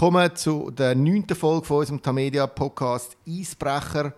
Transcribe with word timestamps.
Willkommen 0.00 0.34
zu 0.34 0.70
der 0.70 0.94
neunten 0.94 1.36
Folge 1.36 1.66
von 1.66 1.80
unserem 1.80 2.00
Tamedia 2.00 2.46
Podcast 2.46 3.18
Eisbrecher. 3.28 4.14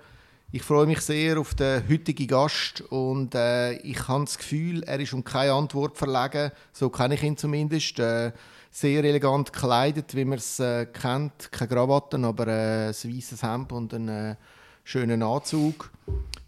Ich 0.52 0.62
freue 0.62 0.86
mich 0.86 1.00
sehr 1.00 1.40
auf 1.40 1.56
den 1.56 1.82
heutigen 1.88 2.28
Gast 2.28 2.82
und 2.82 3.34
äh, 3.34 3.72
ich 3.78 4.06
habe 4.06 4.24
das 4.24 4.38
Gefühl, 4.38 4.84
er 4.84 5.00
ist 5.00 5.12
um 5.12 5.24
keine 5.24 5.54
Antwort 5.54 5.98
verlegen. 5.98 6.52
So 6.72 6.88
kenne 6.88 7.16
ich 7.16 7.24
ihn 7.24 7.36
zumindest. 7.36 7.98
Äh, 7.98 8.30
sehr 8.70 9.02
elegant 9.02 9.52
gekleidet, 9.52 10.14
wie 10.14 10.24
man 10.24 10.38
es 10.38 10.60
äh, 10.60 10.86
kennt. 10.86 11.50
Keine 11.50 11.68
Krawatten, 11.68 12.26
aber 12.26 12.46
äh, 12.46 12.87
ein 12.90 12.95
weißes 12.95 13.42
Hemd 13.42 13.73
und 13.73 13.92
einen 13.92 14.09
äh, 14.09 14.37
schönen 14.84 15.20
Anzug. 15.20 15.90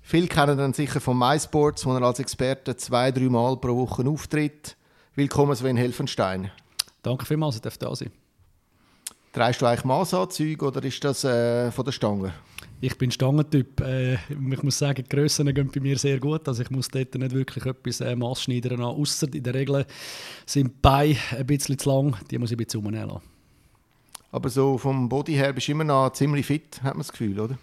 Viele 0.01 0.29
kennen 0.29 0.61
ihn 0.61 0.75
sicher 0.75 1.01
von 1.01 1.19
MySports, 1.19 1.85
wo 1.87 1.93
er 1.93 2.03
als 2.03 2.21
Experte 2.21 2.77
zwei, 2.77 3.11
drei 3.11 3.29
Mal 3.29 3.57
pro 3.57 3.75
Woche 3.75 4.09
auftritt. 4.09 4.77
Willkommen 5.17 5.57
Sven 5.57 5.77
Helfenstein. 5.77 6.53
Danke 7.03 7.27
vielmals, 7.27 7.61
dass 7.61 7.75
ich 7.75 7.79
da 7.81 7.97
sein 7.97 8.13
Trägst 9.35 9.63
du 9.63 9.67
eigentlich 9.67 9.85
Maßanzüge 9.85 10.65
oder 10.65 10.85
ist 10.85 11.03
das 11.03 11.25
äh, 11.25 11.73
von 11.73 11.85
der 11.85 11.91
Stange? 11.91 12.33
Ich 12.81 12.97
bin 12.97 13.11
Stangentyp. 13.11 13.81
Äh, 13.81 14.15
ich 14.15 14.63
muss 14.63 14.79
sagen, 14.79 15.03
die 15.03 15.09
Grössen 15.09 15.53
gehen 15.53 15.69
bei 15.75 15.81
mir 15.81 15.99
sehr 15.99 16.21
gut. 16.21 16.47
Also 16.47 16.63
ich 16.63 16.71
muss 16.71 16.87
dort 16.87 17.17
nicht 17.17 17.35
wirklich 17.35 17.67
etwas 17.67 18.01
äh, 18.01 18.15
maßschneidern. 18.15 18.81
Außer 18.81 19.27
in 19.35 19.43
der 19.43 19.55
Regel 19.55 19.87
sind 20.47 20.69
die 20.69 20.75
Beine 20.81 21.17
ein 21.37 21.47
bisschen 21.47 21.77
zu 21.77 21.89
lang. 21.89 22.17
Die 22.31 22.39
muss 22.39 22.53
ich 22.53 22.57
ein 22.57 22.65
bisschen 22.65 22.87
umnehmen 22.87 23.19
Aber 24.31 24.49
so 24.49 24.79
vom 24.79 25.09
Body 25.09 25.33
her 25.33 25.53
bist 25.53 25.67
du 25.67 25.73
immer 25.73 25.83
noch 25.83 26.13
ziemlich 26.13 26.47
fit, 26.47 26.81
hat 26.85 26.95
man 26.95 26.99
das 26.99 27.11
Gefühl, 27.11 27.41
oder? 27.41 27.59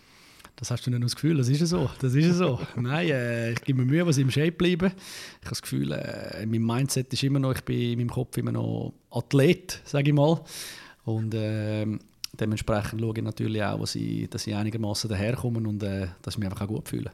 Das 0.58 0.72
hast 0.72 0.86
du 0.86 0.90
nicht 0.92 1.00
nur 1.00 1.08
das 1.08 1.16
Gefühl, 1.16 1.38
das 1.38 1.48
ist 1.48 1.66
so. 1.66 1.90
Das 2.02 2.14
ist 2.14 2.36
so. 2.36 2.60
Nein, 2.76 3.08
äh, 3.12 3.52
ich 3.54 3.62
gebe 3.62 3.80
mir 3.80 3.86
Mühe, 3.86 4.06
was 4.06 4.18
ich 4.18 4.24
im 4.24 4.32
Shape 4.32 4.52
bleibe. 4.52 4.88
Ich 4.88 5.46
habe 5.46 5.52
das 5.52 5.62
Gefühl, 5.62 5.94
äh, 5.94 6.46
mein 6.46 6.64
Mindset 6.64 7.14
ist 7.14 7.24
immer 7.24 7.40
noch, 7.40 7.56
ich 7.56 7.64
bin 7.64 7.80
in 7.80 8.00
meinem 8.00 8.10
Kopf 8.10 8.36
immer 8.38 8.52
noch 8.52 8.94
Athlet, 9.10 9.80
sage 9.86 10.10
ich 10.10 10.16
mal. 10.16 10.42
Und 11.04 11.34
äh, 11.34 11.86
dementsprechend 12.40 13.02
schaue 13.02 13.14
ich 13.16 13.24
natürlich 13.24 13.64
auch, 13.64 13.80
dass 13.80 13.96
ich, 13.96 14.30
dass 14.30 14.48
ich 14.48 14.56
einigermaßen 14.56 15.10
daherkomme 15.10 15.68
und 15.68 15.84
äh, 15.84 16.08
dass 16.22 16.36
ich 16.36 16.40
mich 16.40 16.50
einfach 16.50 16.66
auch 16.66 16.68
gut 16.68 16.90
fühle. 16.90 17.12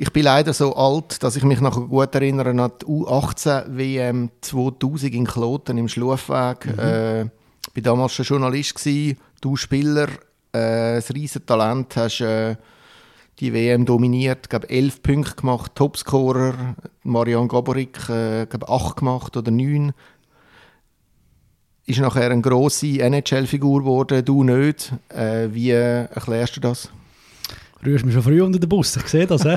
Ich 0.00 0.12
bin 0.12 0.22
leider 0.22 0.52
so 0.52 0.76
alt, 0.76 1.20
dass 1.24 1.34
ich 1.34 1.42
mich 1.42 1.60
noch 1.60 1.88
gut 1.88 2.14
erinnere 2.14 2.50
an 2.50 2.70
die 2.80 2.86
U18 2.86 3.76
WM 3.76 4.30
2000 4.40 5.12
in 5.12 5.26
Kloten 5.26 5.76
im 5.76 5.88
Schlufweg. 5.88 6.66
Mhm. 6.66 6.78
Äh, 6.78 7.22
ich 7.22 7.30
war 7.74 7.82
damals 7.82 8.12
schon 8.12 8.24
Journalist, 8.24 8.76
gewesen, 8.76 9.18
du 9.40 9.56
Spieler, 9.56 10.08
äh, 10.52 10.96
ein 10.96 11.02
riesiges 11.14 11.44
Talent, 11.44 11.96
hast 11.96 12.20
äh, 12.20 12.56
die 13.40 13.52
WM 13.52 13.84
dominiert, 13.84 14.40
ich 14.42 14.48
glaube 14.48 14.70
elf 14.70 15.02
Punkte 15.02 15.34
gemacht, 15.34 15.72
Topscorer, 15.74 16.76
Marian 17.02 17.48
Gaborik, 17.48 18.08
äh, 18.08 18.46
glaube 18.46 18.68
acht 18.68 18.96
gemacht 18.96 19.36
oder 19.36 19.50
neun 19.50 19.92
ist 21.88 22.00
nachher 22.00 22.30
eine 22.30 22.42
grosse 22.42 23.00
NHL-Figur 23.00 23.80
geworden, 23.80 24.22
du 24.24 24.44
nicht. 24.44 24.92
Äh, 25.08 25.48
wie 25.52 25.70
erklärst 25.70 26.56
du 26.56 26.60
das? 26.60 26.90
Rührst 27.84 28.04
mich 28.04 28.12
schon 28.12 28.22
früh 28.22 28.42
unter 28.42 28.58
den 28.58 28.68
Bus, 28.68 28.96
ich 28.96 29.06
sehe 29.06 29.26
das. 29.26 29.44
Äh? 29.44 29.56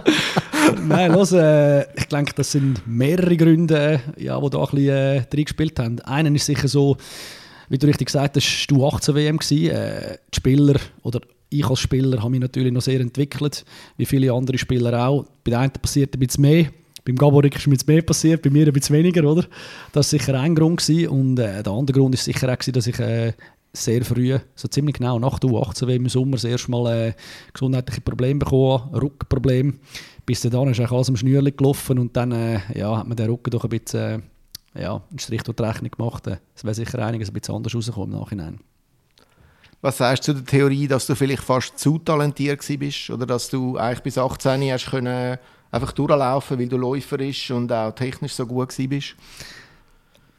Nein, 0.86 1.12
los, 1.12 1.32
äh, 1.32 1.82
ich 1.94 2.06
denke, 2.06 2.32
das 2.34 2.52
sind 2.52 2.86
mehrere 2.86 3.36
Gründe, 3.36 4.00
ja, 4.16 4.40
die 4.40 4.50
da 4.50 4.58
ein 4.58 4.64
bisschen 4.64 4.88
äh, 4.88 5.22
drin 5.28 5.44
gespielt 5.44 5.78
haben. 5.78 6.00
Einen 6.00 6.34
ist 6.36 6.46
sicher 6.46 6.68
so, 6.68 6.96
wie 7.68 7.76
du 7.76 7.86
richtig 7.86 8.06
gesagt 8.06 8.36
hast, 8.36 8.66
du 8.68 8.86
18 8.86 9.14
WM 9.14 9.36
gewesen. 9.36 9.70
Äh, 9.70 10.18
die 10.32 10.36
Spieler 10.36 10.80
oder 11.02 11.20
ich 11.50 11.68
als 11.68 11.80
Spieler 11.80 12.18
habe 12.20 12.30
mich 12.30 12.40
natürlich 12.40 12.72
noch 12.72 12.80
sehr 12.80 13.00
entwickelt, 13.00 13.66
wie 13.98 14.06
viele 14.06 14.32
andere 14.32 14.56
Spieler 14.56 15.06
auch. 15.06 15.26
Bei 15.44 15.50
den 15.50 15.60
einen 15.60 15.72
passiert 15.72 16.14
ein 16.14 16.20
bisschen 16.20 16.42
mehr, 16.42 16.66
beim 17.04 17.16
Gaborik 17.16 17.56
ist 17.56 17.66
mir 17.66 17.74
jetzt 17.74 17.88
mehr 17.88 18.02
passiert, 18.02 18.42
bei 18.42 18.50
mir 18.50 18.66
ein 18.66 18.72
bisschen 18.72 18.96
weniger, 18.96 19.24
oder? 19.24 19.42
Das 19.92 20.12
war 20.12 20.18
sicher 20.18 20.38
ein 20.38 20.54
Grund. 20.54 20.80
Gewesen. 20.80 21.08
Und 21.08 21.38
äh, 21.38 21.62
der 21.62 21.72
andere 21.72 21.98
Grund 21.98 22.14
war 22.14 22.22
sicher 22.22 22.52
auch, 22.52 22.56
dass 22.56 22.86
ich 22.86 22.98
äh, 22.98 23.32
sehr 23.72 24.04
früh, 24.04 24.38
so 24.54 24.68
ziemlich 24.68 24.96
genau 24.96 25.18
nach 25.18 25.38
der 25.38 25.50
U18 25.50 25.88
im 25.88 26.08
Sommer, 26.08 26.32
das 26.32 26.44
erste 26.44 26.70
Mal 26.70 27.08
äh, 27.08 27.12
gesundheitliche 27.52 28.02
Probleme 28.02 28.40
bekommen, 28.40 28.94
Rückenprobleme. 28.94 29.74
Bis 30.26 30.42
dann 30.42 30.68
ist 30.68 30.78
eigentlich 30.78 30.92
alles 30.92 31.08
am 31.08 31.16
Schnürli 31.16 31.52
gelaufen 31.52 31.98
und 31.98 32.16
dann 32.16 32.32
äh, 32.32 32.60
ja, 32.74 32.96
hat 32.98 33.08
man 33.08 33.16
den 33.16 33.30
Rücken 33.30 33.50
doch 33.50 33.64
ein 33.64 33.70
bisschen 33.70 34.22
äh, 34.74 34.82
ja, 34.82 35.02
einen 35.10 35.18
Strich 35.18 35.42
durch 35.42 35.56
die 35.56 35.62
Rechnung 35.62 35.90
gemacht. 35.90 36.26
Äh, 36.26 36.36
es 36.54 36.64
wäre 36.64 36.74
sicher 36.74 37.04
einiges 37.04 37.30
ein 37.30 37.34
bisschen 37.34 37.54
anders 37.54 37.74
rausgekommen 37.74 38.12
im 38.12 38.20
Nachhinein. 38.20 38.60
Was 39.80 39.98
sagst 39.98 40.28
du 40.28 40.32
zu 40.32 40.38
der 40.38 40.46
Theorie, 40.46 40.86
dass 40.86 41.06
du 41.06 41.16
vielleicht 41.16 41.42
fast 41.42 41.76
zu 41.76 41.98
talentiert 41.98 42.64
bist 42.78 43.10
oder 43.10 43.26
dass 43.26 43.50
du 43.50 43.76
eigentlich 43.76 44.02
bis 44.02 44.16
18 44.16 44.70
hast 44.70 44.90
können 44.90 45.38
einfach 45.72 45.92
durchlaufen, 45.92 46.58
weil 46.58 46.68
du 46.68 46.76
Läufer 46.76 47.18
bist 47.18 47.50
und 47.50 47.72
auch 47.72 47.92
technisch 47.92 48.34
so 48.34 48.46
gut 48.46 48.72
bist? 48.76 49.16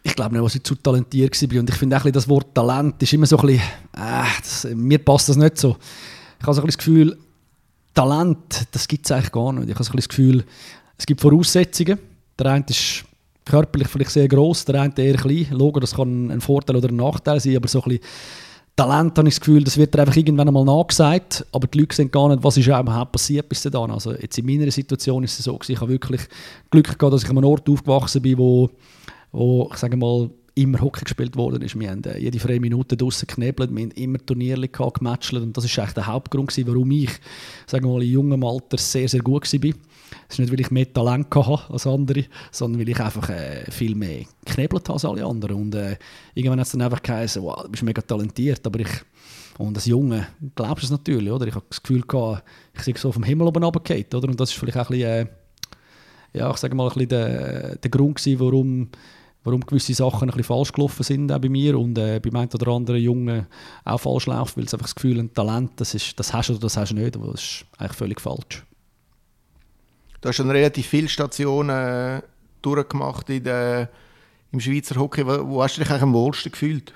Ich 0.04 0.16
glaube 0.16 0.36
nicht, 0.36 0.46
dass 0.46 0.56
ich 0.56 0.64
zu 0.64 0.76
talentiert 0.76 1.42
war. 1.42 1.60
Und 1.60 1.70
ich 1.70 1.76
finde 1.76 1.98
auch 1.98 2.10
das 2.10 2.30
Wort 2.30 2.54
Talent 2.54 3.02
ist 3.02 3.14
immer 3.14 3.26
so 3.26 3.38
ein 3.38 3.48
bisschen, 3.48 3.62
äh, 3.98 4.24
das, 4.42 4.68
mir 4.74 5.00
passt 5.00 5.30
das 5.30 5.38
nicht 5.38 5.58
so. 5.58 5.78
Ich 6.40 6.46
habe 6.46 6.54
so 6.54 6.62
ein 6.62 6.68
das 6.68 6.78
Gefühl, 6.78 7.18
Talent, 7.94 8.68
das 8.72 8.88
gibt 8.88 9.06
es 9.06 9.12
eigentlich 9.12 9.32
gar 9.32 9.54
nicht. 9.54 9.70
Ich 9.70 9.76
habe 9.76 9.84
so 9.84 9.92
ein 9.92 9.96
das 9.96 10.10
Gefühl, 10.10 10.44
es 10.98 11.06
gibt 11.06 11.22
Voraussetzungen. 11.22 12.00
Der 12.38 12.48
eine 12.48 12.66
ist 12.68 13.06
körperlich 13.46 13.88
vielleicht 13.88 14.12
sehr 14.12 14.28
groß, 14.28 14.66
der 14.66 14.82
eine 14.82 14.98
eher 14.98 15.16
klein. 15.16 15.48
Logo, 15.52 15.80
das 15.80 15.96
kann 15.96 16.32
ein 16.32 16.42
Vorteil 16.42 16.76
oder 16.76 16.90
ein 16.90 16.96
Nachteil 16.96 17.40
sein, 17.40 17.56
aber 17.56 17.68
so 17.68 17.82
ein 17.84 17.90
bisschen 17.90 18.06
Talent 18.76 19.18
habe 19.18 19.28
ich 19.28 19.36
das 19.36 19.40
Gefühl, 19.40 19.64
das 19.64 19.78
wird 19.78 19.96
einfach 19.98 20.16
irgendwann 20.16 20.48
einmal 20.48 20.66
nachgesagt, 20.66 21.46
aber 21.52 21.68
die 21.68 21.80
Leute 21.80 21.96
sehen 21.96 22.10
gar 22.10 22.30
nicht, 22.30 22.44
was 22.44 22.58
ist 22.58 22.66
überhaupt 22.66 23.12
passiert 23.12 23.48
bis 23.48 23.62
dahin. 23.62 23.92
Also 23.92 24.14
jetzt 24.14 24.38
in 24.38 24.46
meiner 24.48 24.72
Situation 24.72 25.24
ist 25.24 25.38
es 25.38 25.46
so, 25.46 25.60
ich 25.68 25.80
habe 25.80 25.92
wirklich 25.92 26.22
Glück 26.72 26.86
gehabt, 26.98 27.14
dass 27.14 27.24
ich 27.24 27.30
an 27.30 27.38
einem 27.38 27.48
Ort 27.48 27.70
aufgewachsen 27.70 28.24
bin, 28.24 28.40
wo, 28.40 28.72
wo 29.32 29.70
ich 29.72 29.78
sage 29.78 29.96
mal, 29.96 30.30
immer 30.56 30.82
Hockey 30.82 31.04
gespielt 31.04 31.36
worden 31.36 31.62
ist. 31.62 31.80
Wir 31.80 31.90
haben 31.90 32.04
äh, 32.04 32.18
jede 32.20 32.40
freie 32.40 32.60
Minute 32.60 32.96
draußen 32.96 33.28
geknebelt, 33.28 33.76
wir 33.76 33.84
haben 33.84 33.92
immer 33.92 34.20
Turniere 34.24 34.68
gehabt, 34.68 35.00
gematcht 35.00 35.34
und 35.34 35.56
das 35.58 35.66
eigentlich 35.66 35.94
der 35.94 36.08
Hauptgrund 36.08 36.50
gewesen, 36.50 36.68
warum 36.68 36.92
ich, 36.92 37.10
sagen 37.66 37.86
wir 37.86 37.94
mal, 37.94 38.04
in 38.04 38.12
jungem 38.12 38.44
Alter 38.44 38.78
sehr, 38.78 39.10
sehr 39.10 39.22
gut 39.22 39.52
war. 39.52 39.74
Es 40.30 40.36
ist 40.36 40.40
nicht, 40.40 40.52
weil 40.52 40.60
ich 40.60 40.70
mehr 40.70 40.92
Talent 40.92 41.34
hatte 41.34 41.74
als 41.74 41.88
andere, 41.88 42.26
sondern 42.52 42.82
weil 42.82 42.90
ich 42.90 43.00
einfach 43.00 43.30
äh, 43.30 43.70
viel 43.72 43.96
mehr 43.96 44.26
geknebelt 44.46 44.84
habe 44.84 44.94
als 44.94 45.06
alle 45.06 45.26
anderen. 45.26 45.56
Und 45.56 45.76
äh, 45.76 45.98
irgendwann 46.36 46.60
hat 46.60 46.68
es 46.68 46.74
dann 46.74 46.82
einfach 46.84 47.02
geheißen, 47.02 47.42
wow, 47.42 47.64
du 47.64 47.70
bist 47.70 47.84
mega 47.84 48.02
talentiert, 48.02 48.66
aber 48.66 48.80
ich 48.80 48.90
und 49.58 49.76
als 49.76 49.86
Junge 49.86 50.28
glaubst 50.56 50.84
du 50.84 50.88
es 50.88 50.92
natürlich, 50.92 51.32
oder? 51.32 51.46
Ich 51.46 51.54
habe 51.54 51.66
das 51.70 51.82
Gefühl 51.82 52.02
gehabt, 52.02 52.44
ich 52.74 52.82
sehe 52.82 52.98
so 52.98 53.12
vom 53.12 53.24
Himmel 53.24 53.48
oben 53.48 53.64
runtergefallen, 53.64 54.06
oder? 54.14 54.28
Und 54.28 54.40
das 54.40 54.50
ist 54.50 54.58
vielleicht 54.58 54.78
auch 54.78 54.90
ein 54.90 54.98
bisschen, 54.98 55.28
äh, 55.28 55.28
ja, 56.34 56.50
ich 56.50 56.58
sage 56.58 56.76
mal, 56.76 56.88
ein 56.88 56.94
bisschen 56.94 57.10
der, 57.10 57.76
der 57.76 57.92
Grund 57.92 58.16
gewesen, 58.16 58.40
warum 58.40 58.90
warum 59.44 59.62
gewisse 59.62 59.94
Sachen 59.94 60.24
ein 60.24 60.28
bisschen 60.28 60.44
falsch 60.44 60.72
gelaufen 60.72 61.04
sind 61.04 61.32
auch 61.32 61.40
bei 61.40 61.50
mir 61.50 61.78
und 61.78 61.98
äh, 61.98 62.20
bei 62.20 62.30
einem 62.30 62.50
oder 62.54 62.68
anderen 62.72 63.02
Jungen 63.02 63.48
auch 63.84 63.98
falsch 63.98 64.28
laufen, 64.28 64.58
weil 64.58 64.70
sie 64.70 64.76
einfach 64.76 64.88
das 64.88 64.96
Gefühl 64.96 65.20
ein 65.20 65.34
Talent, 65.34 65.72
das, 65.78 65.94
ist, 65.94 66.20
das 66.20 66.34
hast 66.34 66.50
du 66.50 66.54
oder 66.54 66.62
das 66.62 66.78
hast 66.78 66.92
du 66.92 66.96
nicht, 66.96 67.16
aber 67.16 67.32
das 67.32 67.42
ist 67.42 67.66
eigentlich 67.78 67.98
völlig 67.98 68.22
falsch. 68.22 68.64
Du 70.22 70.30
hast 70.30 70.38
schon 70.38 70.50
relativ 70.50 70.88
viele 70.88 71.10
Stationen 71.10 71.70
äh, 71.70 72.22
durchgemacht 72.62 73.30
in 73.30 73.44
der, 73.44 73.90
im 74.52 74.60
Schweizer 74.62 74.96
Hockey. 74.96 75.26
Wo, 75.26 75.50
wo 75.50 75.64
hast 75.64 75.76
du 75.76 75.82
dich 75.82 75.90
eigentlich 75.90 76.04
am 76.04 76.14
wohlsten 76.14 76.52
gefühlt? 76.52 76.94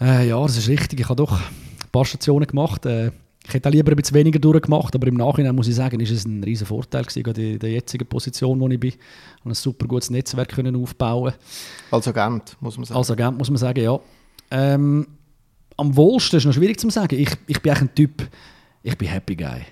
Äh, 0.00 0.28
ja, 0.28 0.40
das 0.40 0.56
ist 0.56 0.68
richtig. 0.68 1.00
Ich 1.00 1.08
habe 1.08 1.16
doch 1.16 1.32
ein 1.32 1.90
paar 1.92 2.06
Stationen 2.06 2.46
gemacht. 2.46 2.86
Äh, 2.86 3.10
ich 3.48 3.54
hätte 3.54 3.70
lieber 3.70 3.92
ein 3.92 3.96
bisschen 3.96 4.14
weniger 4.14 4.38
durchgemacht, 4.38 4.94
aber 4.94 5.06
im 5.06 5.14
Nachhinein 5.14 5.54
muss 5.54 5.68
ich 5.68 5.74
sagen, 5.74 5.98
ist 6.00 6.10
es 6.10 6.26
ein 6.26 6.44
riesen 6.44 6.66
Vorteil 6.66 7.02
gewesen, 7.02 7.22
gerade 7.22 7.52
in 7.52 7.58
der 7.58 7.70
jetzigen 7.70 8.06
Position, 8.06 8.60
wo 8.60 8.68
ich 8.68 8.78
bin. 8.78 8.90
Ich 8.90 8.98
ein 9.44 9.54
super 9.54 9.86
gutes 9.86 10.10
Netzwerk 10.10 10.50
können 10.50 10.76
aufbauen. 10.76 11.32
Als 11.90 12.06
Agent, 12.06 12.58
muss 12.60 12.76
man 12.76 12.84
sagen. 12.84 12.98
Als 12.98 13.10
Agent, 13.10 13.38
muss 13.38 13.48
man 13.48 13.56
sagen, 13.56 13.82
ja. 13.82 13.98
Ähm, 14.50 15.06
am 15.78 15.96
wohlsten 15.96 16.36
ist 16.36 16.44
noch 16.44 16.52
schwierig 16.52 16.78
zu 16.78 16.90
sagen. 16.90 17.18
Ich, 17.18 17.30
ich 17.46 17.62
bin 17.62 17.72
eigentlich 17.72 17.90
ein 17.90 17.94
Typ, 17.94 18.28
ich 18.82 18.98
bin 18.98 19.08
Happy 19.08 19.34
Guy. 19.34 19.62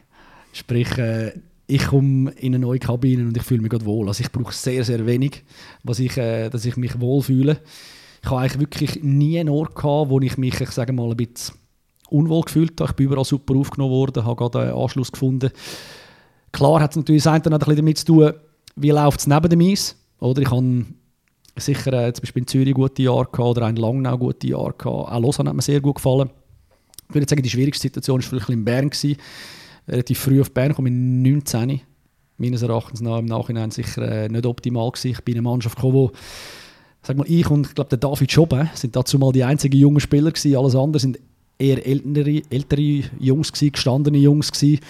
Sprich, 0.54 0.96
äh, 0.96 1.32
ich 1.66 1.86
komme 1.86 2.30
in 2.30 2.54
eine 2.54 2.60
neue 2.60 2.78
Kabine 2.78 3.24
und 3.24 3.36
ich 3.36 3.42
fühle 3.42 3.60
mich 3.60 3.70
gerade 3.70 3.84
wohl. 3.84 4.08
Also 4.08 4.22
ich 4.22 4.32
brauche 4.32 4.54
sehr, 4.54 4.84
sehr 4.84 5.04
wenig, 5.04 5.44
was 5.82 5.98
ich, 5.98 6.16
äh, 6.16 6.48
dass 6.48 6.64
ich 6.64 6.78
mich 6.78 6.98
wohlfühle. 6.98 7.60
Ich 8.22 8.30
habe 8.30 8.40
eigentlich 8.40 8.60
wirklich 8.60 9.02
nie 9.02 9.38
einen 9.38 9.50
Ort 9.50 9.74
gehabt, 9.74 10.08
wo 10.08 10.18
ich 10.20 10.38
mich, 10.38 10.58
ich 10.62 10.70
sage 10.70 10.94
mal, 10.94 11.10
ein 11.10 11.16
bisschen 11.16 11.56
unwohl 12.10 12.42
gefühlt. 12.42 12.80
Ich 12.80 12.92
bin 12.92 13.06
überall 13.06 13.24
super 13.24 13.56
aufgenommen 13.56 13.92
worden, 13.92 14.24
habe 14.24 14.36
gerade 14.36 14.60
einen 14.60 14.78
Anschluss 14.78 15.12
gefunden. 15.12 15.50
Klar 16.52 16.80
hat 16.80 16.90
es 16.92 16.96
natürlich 16.96 17.22
das 17.22 17.32
eine 17.32 17.44
ein 17.44 17.76
damit 17.76 17.98
zu 17.98 18.06
tun, 18.06 18.32
wie 18.76 18.90
läuft 18.90 19.20
es 19.20 19.26
neben 19.26 19.48
dem 19.48 19.60
Eis. 19.60 19.96
Oder 20.18 20.42
ich 20.42 20.50
habe 20.50 20.86
sicher 21.56 21.92
äh, 21.92 22.12
zum 22.12 22.22
Beispiel 22.22 22.42
in 22.42 22.46
Zürich 22.46 22.74
gute 22.74 23.02
Jahre 23.02 23.28
gehabt 23.30 23.40
oder 23.56 23.68
in 23.68 23.76
Langnau 23.76 24.16
gute 24.18 24.46
Jahre 24.46 24.74
gehabt. 24.76 24.86
Auch 24.86 25.20
Lausanne 25.20 25.50
hat 25.50 25.56
mir 25.56 25.62
sehr 25.62 25.80
gut 25.80 25.96
gefallen. 25.96 26.30
Ich 27.08 27.14
würde 27.14 27.28
sagen, 27.28 27.42
die 27.42 27.50
schwierigste 27.50 27.82
Situation 27.82 28.20
war 28.20 28.28
vielleicht 28.28 28.48
in 28.50 28.64
Bern. 28.64 28.90
Gewesen. 28.90 29.16
Relativ 29.88 30.18
früh 30.18 30.40
auf 30.40 30.52
Bern, 30.52 30.74
komme 30.74 30.88
in 30.88 31.22
19. 31.22 31.80
Meines 32.38 32.62
Erachtens 32.62 33.00
nach 33.00 33.18
im 33.18 33.26
Nachhinein 33.26 33.70
sicher 33.70 34.02
äh, 34.02 34.28
nicht 34.28 34.44
optimal 34.44 34.90
gewesen. 34.90 35.12
Ich 35.12 35.24
bin 35.24 35.34
in 35.34 35.40
eine 35.40 35.48
Mannschaft 35.48 35.76
gekommen, 35.76 35.94
wo 35.94 36.12
sag 37.02 37.16
mal, 37.16 37.26
ich 37.28 37.48
und 37.48 37.68
ich 37.68 37.74
glaube 37.74 37.88
der 37.88 37.98
David 37.98 38.30
Schoben 38.30 38.68
sind 38.74 38.96
dazu 38.96 39.18
mal 39.18 39.32
die 39.32 39.44
einzigen 39.44 39.78
jungen 39.78 40.00
Spieler 40.00 40.32
gewesen. 40.32 40.56
Alles 40.56 40.74
andere 40.74 41.00
sind 41.00 41.18
eher 41.58 41.86
ältere, 41.86 42.42
ältere 42.50 43.04
Jungs, 43.18 43.52
gewesen, 43.52 43.72
gestandene 43.72 44.18
Jungs. 44.18 44.52
Gewesen. 44.52 44.80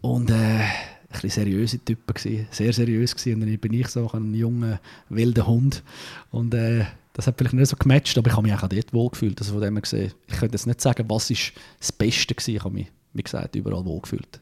Und 0.00 0.30
äh, 0.30 0.34
ein 0.34 0.70
bisschen 1.10 1.30
seriöse 1.30 1.78
Typen, 1.84 2.14
gewesen, 2.14 2.46
sehr 2.50 2.72
seriös. 2.72 3.14
Gewesen. 3.14 3.34
Und 3.34 3.48
dann 3.48 3.58
bin 3.58 3.72
ich 3.72 3.88
so 3.88 4.10
ein 4.12 4.34
junger, 4.34 4.80
wilder 5.08 5.46
Hund. 5.46 5.82
Und 6.30 6.54
äh, 6.54 6.84
das 7.14 7.26
hat 7.26 7.36
vielleicht 7.36 7.54
nicht 7.54 7.68
so 7.68 7.76
gematcht, 7.76 8.16
aber 8.16 8.30
ich 8.30 8.36
habe 8.36 8.46
mich 8.46 8.54
auch 8.54 8.68
dort 8.68 8.92
wohlgefühlt. 8.92 9.40
Also 9.40 9.54
von 9.54 9.62
dem 9.62 9.74
her 9.74 9.82
gesehen, 9.82 10.12
ich 10.28 10.38
könnte 10.38 10.54
jetzt 10.54 10.66
nicht 10.66 10.80
sagen, 10.80 11.04
was 11.08 11.30
ist 11.30 11.52
das 11.80 11.90
Beste 11.90 12.34
war. 12.34 12.48
Ich 12.48 12.64
habe 12.64 12.74
mich, 12.74 12.86
wie 13.12 13.22
gesagt, 13.22 13.56
überall 13.56 13.84
wohlgefühlt. 13.84 14.40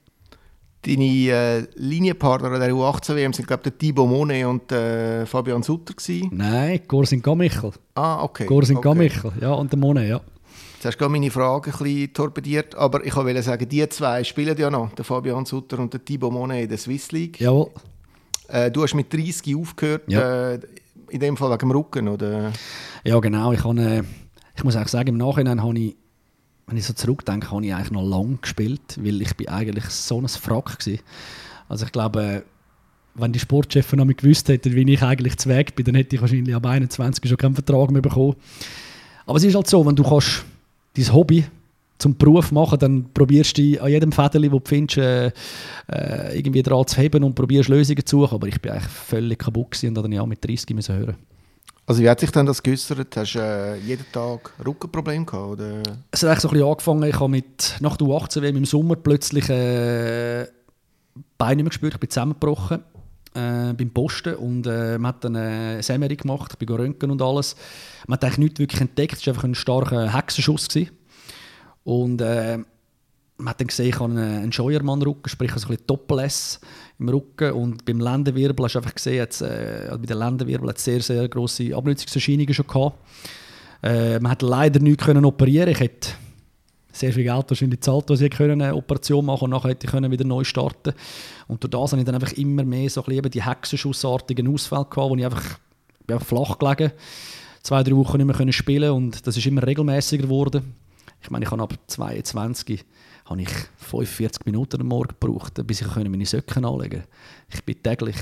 Deine 0.82 1.05
äh, 1.05 1.67
Linienpartner 1.75 2.50
an 2.50 2.61
der 2.61 2.73
U18-WM 2.73 3.32
sind, 3.32 3.49
glaube 3.49 3.62
ich, 3.64 3.70
der 3.70 3.79
Thibaut 3.79 4.09
Monet 4.09 4.47
und 4.47 4.70
äh, 4.70 5.26
Fabian 5.26 5.62
Sutter 5.62 5.94
gewesen. 5.94 6.31
Nein, 6.32 6.81
Gorsin 6.87 7.23
Gamichel. 7.23 7.73
Ah, 7.94 8.23
okay. 8.23 8.47
Gorsin 8.47 8.76
okay. 8.76 8.88
Gamichel, 8.88 9.32
ja, 9.41 9.52
und 9.52 9.73
der 9.73 9.79
Monet, 9.79 10.09
ja. 10.09 10.20
Hast 10.87 10.99
gerade 10.99 11.12
meine 11.12 11.31
Frage 11.31 11.71
ein 11.73 11.79
bisschen 11.79 12.12
torpediert, 12.12 12.75
aber 12.75 13.05
ich 13.05 13.15
wollte 13.17 13.43
sagen, 13.43 13.69
die 13.69 13.88
zwei 13.88 14.23
spielen 14.25 14.56
ja 14.56 14.71
noch, 14.71 14.93
der 14.94 15.05
Fabian 15.05 15.44
Sutter 15.44 15.79
und 15.79 15.93
der 15.93 16.05
Thibaut 16.05 16.33
Monet 16.33 16.65
in 16.65 16.69
der 16.69 16.79
Swiss 16.79 17.12
League. 17.12 17.41
Jawohl. 17.41 17.71
Äh, 18.49 18.71
du 18.71 18.83
hast 18.83 18.94
mit 18.94 19.12
30 19.12 19.56
aufgehört, 19.56 20.03
Ja. 20.06 20.53
äh, 20.53 20.61
in 21.11 21.21
dem 21.21 21.37
Fall 21.37 21.50
wegen 21.50 21.59
dem 21.69 21.71
Rücken, 21.73 22.09
oder? 22.09 22.53
Ja, 23.05 23.19
genau. 23.21 23.53
Ich, 23.53 23.65
habe, 23.65 23.81
äh, 23.81 24.03
ich 24.56 24.65
muss 24.65 24.77
auch 24.77 24.88
sagen, 24.88 25.09
im 25.09 25.17
Nachhinein 25.17 25.62
habe 25.62 25.79
ich, 25.79 25.97
wenn 26.67 26.77
ich 26.77 26.85
so 26.85 26.93
zurückdenke, 26.93 27.50
habe 27.50 27.65
ich 27.65 27.75
eigentlich 27.75 27.91
noch 27.93 28.03
lang 28.03 28.38
gespielt, 28.41 28.99
weil 29.00 29.23
ich 29.23 29.37
bin 29.37 29.49
eigentlich 29.49 29.85
so 29.87 30.21
ein 30.21 30.29
Frack 30.29 30.79
war. 30.87 30.94
Also 31.69 31.87
ich 31.87 31.93
glaube, 31.93 32.23
äh, 32.23 32.43
wenn 33.15 33.33
die 33.33 33.38
Sportchefs 33.38 33.93
noch 33.94 34.05
nicht 34.05 34.21
gewusst 34.21 34.49
hätten, 34.49 34.75
wie 34.75 34.93
ich 34.93 35.03
eigentlich 35.03 35.38
zu 35.38 35.49
Weg 35.49 35.75
bin, 35.75 35.85
dann 35.87 35.94
hätte 35.94 36.17
ich 36.17 36.23
wahrscheinlich 36.23 36.55
ab 36.55 36.67
21 36.67 37.29
schon 37.29 37.38
keinen 37.38 37.55
Vertrag 37.55 37.91
mehr 37.91 38.03
bekommen. 38.03 38.37
Aber 39.27 39.38
es 39.38 39.44
ist 39.44 39.55
halt 39.55 39.67
so, 39.67 39.85
wenn 39.87 39.97
du 39.97 40.03
kannst 40.03 40.44
dein 40.96 41.12
Hobby 41.12 41.44
zum 41.98 42.16
Beruf 42.16 42.52
machen, 42.52 42.78
dann 42.78 43.06
probierst 43.12 43.56
du 43.56 43.81
an 43.81 43.90
jedem 43.90 44.12
Fädeli, 44.12 44.52
wo 44.52 44.58
du 44.58 44.69
findest, 44.69 44.98
äh, 44.98 45.26
äh, 45.90 46.37
irgendwie 46.37 46.62
dran 46.62 46.87
zu 46.87 46.96
heben 46.98 47.25
und 47.25 47.34
probierst 47.34 47.69
Lösungen 47.69 48.04
zu 48.04 48.20
suchen. 48.20 48.34
Aber 48.34 48.48
ich 48.48 48.60
bin 48.60 48.72
eigentlich 48.72 48.88
völlig 48.88 49.38
kaputt 49.38 49.70
gewesen 49.70 49.88
und 49.88 50.02
dann 50.02 50.12
ja 50.12 50.26
mit 50.26 50.44
30 50.44 50.75
müssen 50.75 50.96
hören. 50.96 51.16
Also 51.87 52.02
wie 52.02 52.10
hat 52.10 52.20
sich 52.20 52.32
dann 52.32 52.46
das 52.46 52.62
geäussert? 52.62 53.16
Hast 53.16 53.34
du 53.34 53.38
äh, 53.38 53.76
jeden 53.78 54.04
Tag 54.12 54.52
Rückenprobleme 54.64 55.25
gehabt? 55.25 55.52
Oder? 55.52 55.82
Es 56.10 56.22
hat 56.22 56.31
eigentlich 56.31 56.40
so 56.40 56.48
ein 56.48 56.52
bisschen 56.52 56.69
angefangen, 56.69 57.02
ich 57.04 57.20
habe 57.20 57.28
mit, 57.28 57.76
nach 57.81 57.96
der 57.96 58.06
U18 58.08 58.42
WM 58.42 58.56
im 58.56 58.64
Sommer 58.64 58.96
plötzlich 58.96 59.49
äh, 59.49 60.46
Beine 61.38 61.56
nicht 61.56 61.64
mehr 61.64 61.70
gespürt, 61.70 61.94
ich 61.94 62.00
bin 62.00 62.10
zusammengebrochen 62.10 62.82
äh, 63.37 63.75
beim 63.75 63.91
Posten 63.91 64.35
und 64.35 64.67
äh, 64.67 64.99
man 64.99 65.09
hat 65.11 65.25
dann 65.25 65.35
äh, 65.35 65.81
ein 65.87 66.00
MRI 66.00 66.17
gemacht, 66.17 66.53
ich 66.53 66.59
bin 66.59 66.69
röntgen 66.75 67.11
und 67.11 67.23
alles. 67.23 67.56
Man 68.06 68.17
hat 68.17 68.25
eigentlich 68.25 68.38
nichts 68.38 68.59
wirklich 68.61 68.81
entdeckt, 68.81 69.17
es 69.17 69.27
war 69.27 69.35
einfach 69.35 69.44
ein 69.44 69.55
starker 69.55 70.12
Hexenschuss. 70.12 70.69
Gewesen. 70.69 70.91
Und 71.85 72.21
äh, 72.21 72.59
man 73.38 73.49
hat 73.50 73.61
dann 73.61 73.69
gesehen, 73.69 73.88
ich 73.88 74.00
habe 74.00 74.12
einen, 74.12 74.43
einen 74.43 74.53
Scheuermann-Rücken, 74.53 75.29
sprich 75.29 75.53
also 75.53 75.67
ein 75.67 75.71
bisschen 75.71 75.87
Doppel-S 75.87 76.61
im 76.99 77.09
Rücken 77.09 77.53
und 77.53 77.85
beim 77.85 78.00
Lendenwirbel 78.00 78.65
hast 78.65 78.75
du 78.75 78.79
einfach 78.79 78.94
gesehen, 78.94 79.17
jetzt, 79.17 79.43
äh, 79.43 79.87
also 79.87 79.99
bei 79.99 80.06
den 80.06 80.19
Lendenwirbel 80.19 80.69
hat 80.69 80.79
es 80.79 80.85
sehr, 80.85 81.00
sehr 81.00 81.29
grosse 81.29 81.75
Abnutzungserscheinungen 81.77 82.55
schon 82.55 82.67
gehabt. 82.67 82.99
Äh, 83.83 84.19
man 84.21 84.33
hat 84.33 84.43
leider 84.43 84.81
nichts 84.81 85.05
können 85.05 85.25
operieren. 85.25 85.75
Hätte 85.75 86.11
sehr 86.98 87.12
viel 87.12 87.25
Geld 87.25 87.44
wahrscheinlich 87.48 87.81
gezahlt, 87.81 88.08
dass 88.10 88.20
ich 88.20 88.31
können 88.31 88.60
eine 88.60 88.75
Operation 88.75 89.25
machen 89.25 89.44
und 89.44 89.50
nachher 89.50 89.70
hätte 89.70 89.87
ich 89.87 90.10
wieder 90.10 90.25
neu 90.25 90.44
starten. 90.44 90.94
Und 91.48 91.62
durch 91.62 91.70
das 91.70 91.93
habe 91.93 92.00
ich 92.00 92.06
dann 92.06 92.14
einfach 92.14 92.32
immer 92.32 92.64
mehr 92.64 92.88
so 92.88 93.04
ein 93.04 93.22
die 93.22 93.43
Hexenschussartigen 93.43 94.52
Ausfälle 94.52 94.87
gehabt, 94.87 95.10
wo 95.10 95.16
ich 95.16 95.25
einfach, 95.25 95.58
ich 96.06 96.12
einfach 96.12 96.26
flach 96.26 96.58
gelegen, 96.58 96.93
zwei, 97.62 97.82
drei 97.82 97.96
Wochen 97.96 98.19
nicht 98.19 98.38
mehr 98.38 98.52
spielen 98.52 98.90
und 98.90 99.26
das 99.26 99.37
ist 99.37 99.46
immer 99.46 99.66
regelmäßiger 99.66 100.25
geworden. 100.25 100.75
Ich 101.22 101.31
meine, 101.31 101.44
ich 101.44 101.50
habe 101.50 101.62
ab 101.62 101.75
22 101.87 102.84
habe 103.26 103.42
ich 103.42 103.50
45 103.78 104.46
Minuten 104.46 104.81
am 104.81 104.88
Morgen 104.88 105.14
gebraucht, 105.19 105.66
bis 105.66 105.81
ich 105.81 105.96
meine 105.96 106.26
Socken 106.26 106.64
anlegen 106.64 107.00
konnte. 107.00 107.08
Ich 107.52 107.64
bin 107.64 107.82
täglich 107.82 108.16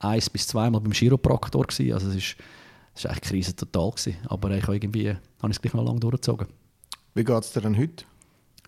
eins 0.00 0.28
bis 0.28 0.48
zweimal 0.48 0.80
beim 0.80 0.92
Chiropraktor 0.92 1.64
gewesen. 1.64 1.92
Also 1.92 2.08
es 2.08 2.16
ist 2.16 2.36
eigentlich 3.06 3.20
Krise 3.20 3.56
total 3.56 3.90
gewesen. 3.90 4.16
Aber 4.26 4.50
ich 4.50 4.62
habe 4.62 4.76
irgendwie, 4.76 5.08
habe 5.08 5.18
ich 5.44 5.56
es 5.56 5.60
gleich 5.60 5.74
noch 5.74 5.84
lange 5.84 6.00
durchgezogen. 6.00 6.48
Wie 7.14 7.24
geht 7.24 7.44
es 7.44 7.52
dir 7.52 7.60
denn 7.60 7.76
heute? 7.76 8.04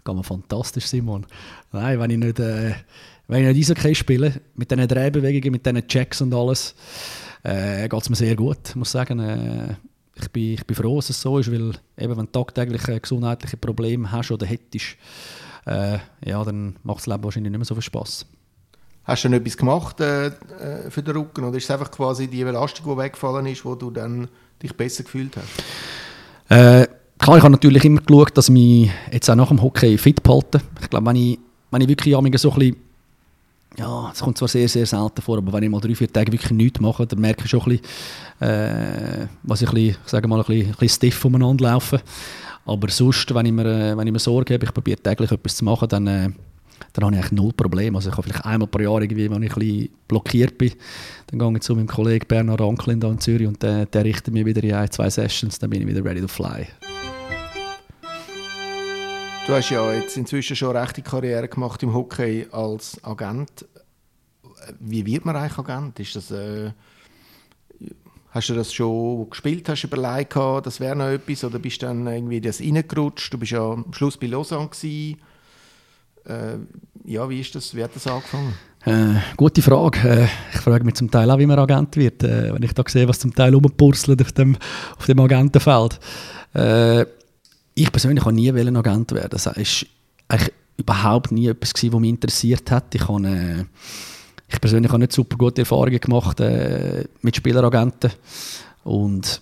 Geht 0.04 0.14
mir 0.14 0.24
fantastisch, 0.24 0.86
Simon. 0.86 1.26
Nein, 1.72 1.98
wenn 1.98 2.10
ich 2.10 2.18
nicht, 2.18 2.38
äh, 2.38 2.74
wenn 3.26 3.42
ich 3.46 3.56
nicht 3.56 3.70
Eishockey 3.70 3.94
spiele, 3.94 4.40
mit 4.54 4.70
diesen 4.70 4.86
Drehbewegungen, 4.86 5.52
mit 5.52 5.64
diesen 5.64 5.86
Checks 5.88 6.20
und 6.20 6.34
alles, 6.34 6.74
äh, 7.42 7.88
geht 7.88 8.02
es 8.02 8.10
mir 8.10 8.16
sehr 8.16 8.36
gut. 8.36 8.68
Ich 8.68 8.74
muss 8.76 8.92
sagen, 8.92 9.18
äh, 9.18 9.76
ich, 10.14 10.30
bin, 10.30 10.54
ich 10.54 10.66
bin 10.66 10.76
froh, 10.76 10.96
dass 10.96 11.08
es 11.08 11.22
so 11.22 11.38
ist, 11.38 11.50
weil 11.50 11.72
eben, 11.96 12.16
wenn 12.16 12.26
du 12.26 12.32
tagtäglich 12.32 12.86
äh, 12.88 13.00
gesundheitliche 13.00 13.56
Probleme 13.56 14.12
hast 14.12 14.30
oder 14.30 14.44
hättest, 14.46 14.96
äh, 15.66 15.98
ja, 16.24 16.44
dann 16.44 16.76
macht 16.82 16.98
das 16.98 17.06
Leben 17.06 17.24
wahrscheinlich 17.24 17.50
nicht 17.50 17.58
mehr 17.58 17.64
so 17.64 17.74
viel 17.74 17.82
Spass. 17.82 18.26
Hast 19.04 19.24
du 19.24 19.28
denn 19.28 19.40
etwas 19.40 19.56
gemacht 19.56 20.00
äh, 20.00 20.26
äh, 20.26 20.90
für 20.90 21.02
den 21.02 21.16
Rücken 21.16 21.44
oder 21.44 21.56
ist 21.56 21.64
es 21.64 21.70
einfach 21.70 21.90
quasi 21.90 22.28
die 22.28 22.44
Belastung, 22.44 22.86
die 22.90 23.02
weggefallen 23.02 23.46
ist, 23.46 23.64
wo 23.64 23.74
du 23.74 23.90
dann 23.90 24.28
dich 24.62 24.74
besser 24.74 25.04
gefühlt 25.04 25.36
hast? 25.36 25.64
Äh, 26.48 26.86
klar, 27.24 27.38
ich 27.38 27.42
habe 27.42 27.52
natürlich 27.52 27.84
immer 27.86 28.02
geschaut, 28.02 28.36
dass 28.36 28.48
ich 28.48 28.52
mich 28.52 28.90
jetzt 29.10 29.30
auch 29.30 29.34
nach 29.34 29.48
dem 29.48 29.62
Hockey 29.62 29.96
fit 29.96 30.22
behalte. 30.22 30.60
Ich 30.82 30.90
glaube, 30.90 31.06
wenn 31.06 31.16
ich, 31.16 31.38
wenn 31.70 31.80
ich 31.80 31.88
wirklich 31.88 32.12
so 32.12 32.52
ein 32.52 32.58
bisschen, 32.58 32.76
ja, 33.78 34.10
es 34.12 34.20
kommt 34.20 34.36
zwar 34.36 34.48
sehr, 34.48 34.68
sehr 34.68 34.84
selten 34.84 35.22
vor, 35.22 35.38
aber 35.38 35.52
wenn 35.54 35.62
ich 35.62 35.70
mal 35.70 35.80
drei, 35.80 35.94
vier 35.94 36.12
Tage 36.12 36.30
wirklich 36.30 36.52
nichts 36.52 36.80
mache, 36.80 37.06
dann 37.06 37.20
merke 37.20 37.44
ich 37.44 37.50
schon 37.50 37.62
ein 37.62 37.78
bisschen, 37.78 38.46
äh, 38.46 39.26
was 39.42 39.62
ich, 39.62 39.68
ein 39.68 39.74
bisschen, 39.74 39.96
ich 40.04 40.10
sage 40.10 40.28
mal, 40.28 40.38
ein 40.38 40.44
bisschen, 40.44 40.66
ein 40.66 40.72
bisschen 40.72 40.88
stiff 40.96 41.24
umeinander 41.24 41.64
laufe. 41.64 42.02
Aber 42.66 42.90
sonst, 42.90 43.34
wenn 43.34 43.46
ich 43.46 43.52
mir, 43.52 43.64
äh, 43.64 43.96
wenn 43.96 44.06
ich 44.06 44.12
mir 44.12 44.18
Sorge 44.18 44.54
habe, 44.54 44.64
ich 44.64 44.74
probiere 44.74 45.00
täglich 45.00 45.32
etwas 45.32 45.56
zu 45.56 45.64
machen, 45.64 45.88
dann, 45.88 46.06
äh, 46.06 46.28
dann 46.92 47.06
habe 47.06 47.16
ich 47.16 47.22
eigentlich 47.22 47.32
null 47.32 47.52
Probleme. 47.54 47.96
Also 47.96 48.10
ich 48.10 48.16
habe 48.16 48.28
vielleicht 48.28 48.44
einmal 48.44 48.68
pro 48.68 48.80
Jahr, 48.80 49.00
irgendwie, 49.00 49.30
wenn 49.30 49.42
ich 49.42 49.56
ein 49.56 49.58
bisschen 49.58 49.88
blockiert 50.08 50.58
bin, 50.58 50.72
dann 51.28 51.38
gehe 51.38 51.56
ich 51.56 51.62
zu 51.62 51.74
meinem 51.74 51.88
Kollegen 51.88 52.26
Bernhard 52.28 52.60
Anklin 52.60 53.00
in 53.00 53.18
Zürich 53.18 53.48
und 53.48 53.62
der, 53.62 53.86
der 53.86 54.04
richtet 54.04 54.34
mich 54.34 54.44
wieder 54.44 54.62
in 54.62 54.74
ein, 54.74 54.90
zwei 54.90 55.08
Sessions, 55.08 55.58
dann 55.58 55.70
bin 55.70 55.80
ich 55.80 55.88
wieder 55.88 56.04
ready 56.04 56.20
to 56.20 56.28
fly. 56.28 56.66
Du 59.46 59.52
hast 59.52 59.68
ja 59.68 59.92
jetzt 59.92 60.16
inzwischen 60.16 60.56
schon 60.56 60.70
eine 60.70 60.80
rechte 60.80 61.02
Karriere 61.02 61.48
gemacht 61.48 61.82
im 61.82 61.92
Hockey 61.92 62.46
als 62.50 62.98
Agent. 63.04 63.66
Wie 64.80 65.04
wird 65.04 65.26
man 65.26 65.36
eigentlich 65.36 65.58
Agent? 65.58 66.00
Ist 66.00 66.16
das, 66.16 66.30
äh, 66.30 66.70
hast 68.30 68.48
du 68.48 68.54
das 68.54 68.72
schon, 68.72 69.18
du 69.18 69.26
gespielt 69.28 69.68
hast, 69.68 69.84
überlegt, 69.84 70.32
gehabt, 70.32 70.66
das 70.66 70.80
wäre 70.80 70.96
noch 70.96 71.08
etwas? 71.08 71.44
Oder 71.44 71.58
bist 71.58 71.82
du 71.82 71.86
dann 71.86 72.06
irgendwie 72.06 72.40
das 72.40 72.60
reingerutscht? 72.60 73.34
Du 73.34 73.38
bist 73.38 73.52
ja 73.52 73.60
am 73.60 73.92
Schluss 73.92 74.16
bei 74.16 74.28
Lausanne. 74.28 74.70
Äh, 74.82 75.16
ja, 77.04 77.28
wie, 77.28 77.40
ist 77.40 77.54
das, 77.54 77.74
wie 77.76 77.84
hat 77.84 77.94
das 77.94 78.06
angefangen? 78.06 78.54
Äh, 78.86 79.20
gute 79.36 79.60
Frage. 79.60 80.08
Äh, 80.08 80.28
ich 80.54 80.60
frage 80.60 80.84
mich 80.84 80.94
zum 80.94 81.10
Teil 81.10 81.30
auch, 81.30 81.38
wie 81.38 81.44
man 81.44 81.58
Agent 81.58 81.98
wird, 81.98 82.22
äh, 82.22 82.50
wenn 82.54 82.62
ich 82.62 82.72
da 82.72 82.82
sehe, 82.86 83.06
was 83.06 83.18
zum 83.18 83.34
Teil 83.34 83.52
rumpurzelt 83.52 84.22
auf 84.22 84.32
dem, 84.32 84.56
auf 84.96 85.04
dem 85.04 85.20
Agentenfeld. 85.20 86.00
Ich 87.74 87.90
persönlich 87.90 88.24
habe 88.24 88.34
nie 88.34 88.50
Agent 88.76 89.12
werden. 89.12 89.30
Das 89.30 89.46
ist 89.46 89.86
eigentlich 90.28 90.52
überhaupt 90.76 91.32
nie 91.32 91.48
etwas 91.48 91.72
was 91.74 92.00
mich 92.00 92.10
interessiert 92.10 92.70
hat. 92.70 92.94
Ich, 92.94 93.08
habe, 93.08 93.26
äh, 93.26 93.64
ich 94.48 94.60
persönlich 94.60 94.90
habe 94.90 95.00
nicht 95.00 95.12
super 95.12 95.36
gute 95.36 95.62
Erfahrungen 95.62 95.98
gemacht 95.98 96.40
äh, 96.40 97.04
mit 97.22 97.36
Spieleragenten 97.36 98.12
und 98.84 99.40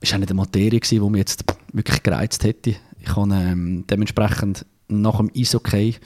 es 0.00 0.10
war 0.10 0.16
auch 0.16 0.20
nicht 0.20 0.30
eine 0.30 0.36
Materie, 0.36 0.80
die 0.80 1.00
mich 1.00 1.18
jetzt 1.18 1.44
wirklich 1.72 2.02
gereizt 2.02 2.44
hätte. 2.44 2.76
Ich 3.00 3.16
habe 3.16 3.34
ähm, 3.34 3.84
dementsprechend 3.88 4.66
nach 4.88 5.16
dem 5.16 5.30
Eishockey 5.36 5.96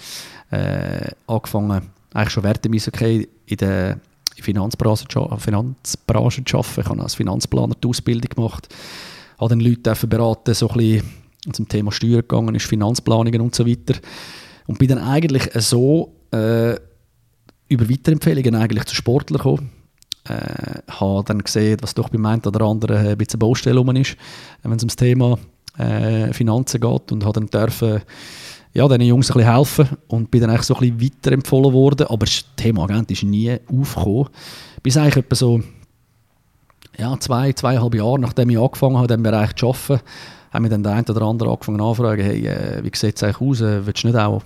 äh, 0.50 1.10
angefangen, 1.26 1.90
eigentlich 2.14 2.30
schon 2.30 2.44
während 2.44 2.64
dem 2.64 2.74
Eishockey 2.74 3.28
in 3.46 3.56
der 3.56 4.00
Finanzbranche, 4.36 5.04
Finanzbranche 5.38 6.44
zu 6.44 6.58
arbeiten. 6.58 6.80
Ich 6.80 6.86
habe 6.86 7.02
als 7.02 7.14
Finanzplaner 7.14 7.74
die 7.82 7.88
Ausbildung 7.88 8.30
gemacht, 8.30 8.68
habe 9.38 9.50
dann 9.50 9.60
Leute 9.60 9.82
dürfen 9.82 10.08
beraten, 10.08 10.54
so 10.54 10.68
ein 10.70 10.76
bisschen 10.76 11.27
zum 11.52 11.68
Thema 11.68 11.92
Steuern 11.92 12.22
gegangen 12.22 12.54
ist, 12.54 12.66
Finanzplanungen 12.66 13.40
und 13.40 13.54
so 13.54 13.66
weiter. 13.66 13.98
Und 14.66 14.78
bin 14.78 14.88
dann 14.88 14.98
eigentlich 14.98 15.50
so 15.54 16.14
äh, 16.30 16.76
über 17.68 17.88
Weiterempfehlungen 17.88 18.54
eigentlich 18.54 18.84
zu 18.84 18.94
Sportlern 18.94 19.38
gekommen. 19.38 19.70
Äh, 20.28 20.80
habe 20.88 21.24
dann 21.24 21.38
gesehen, 21.38 21.78
was 21.80 21.94
doch 21.94 22.10
beim 22.10 22.26
einen 22.26 22.42
oder 22.42 22.64
anderen 22.66 23.06
ein 23.06 23.16
bisschen 23.16 23.38
Baustelle 23.38 23.78
rum 23.78 23.96
ist, 23.96 24.16
wenn 24.62 24.72
es 24.72 24.82
ums 24.82 24.96
Thema 24.96 25.38
äh, 25.78 26.32
Finanzen 26.32 26.80
geht 26.80 27.12
und 27.12 27.24
habe 27.24 27.40
dann 27.40 27.46
dürfen 27.46 28.02
ja, 28.74 28.86
diesen 28.86 29.00
Jungs 29.02 29.30
ein 29.30 29.38
bisschen 29.38 29.54
helfen 29.54 29.88
und 30.08 30.30
bin 30.30 30.42
dann 30.42 30.50
eigentlich 30.50 30.66
so 30.66 30.74
ein 30.74 30.80
bisschen 30.80 31.02
weiterempfohlen 31.02 31.72
worden, 31.72 32.06
aber 32.08 32.26
das 32.26 32.44
Thema 32.56 32.84
Agent 32.84 33.10
ist 33.10 33.22
nie 33.22 33.56
aufgekommen. 33.72 34.28
Bis 34.82 34.96
eigentlich 34.96 35.16
etwa 35.16 35.34
so 35.34 35.62
ja, 36.98 37.18
zwei, 37.18 37.52
zweieinhalb 37.52 37.94
Jahre, 37.94 38.18
nachdem 38.18 38.50
ich 38.50 38.58
angefangen 38.58 38.96
habe, 38.96 39.04
in 39.04 39.08
diesem 39.08 39.22
Bereich 39.22 39.54
zu 39.54 39.68
arbeiten, 39.68 40.00
haben 40.52 40.62
mir 40.62 40.68
dann 40.68 40.82
der 40.82 40.92
eine 40.92 41.04
oder 41.08 41.22
andere 41.22 41.50
angefangen 41.50 41.80
anzufragen, 41.80 42.24
hey, 42.24 42.46
äh, 42.46 42.84
wie 42.84 42.90
sieht 42.96 43.16
es 43.16 43.22
eigentlich 43.22 43.40
aus, 43.40 43.60
äh, 43.60 43.86
willst 43.86 44.02
du 44.04 44.08
nicht 44.08 44.18
auch 44.18 44.42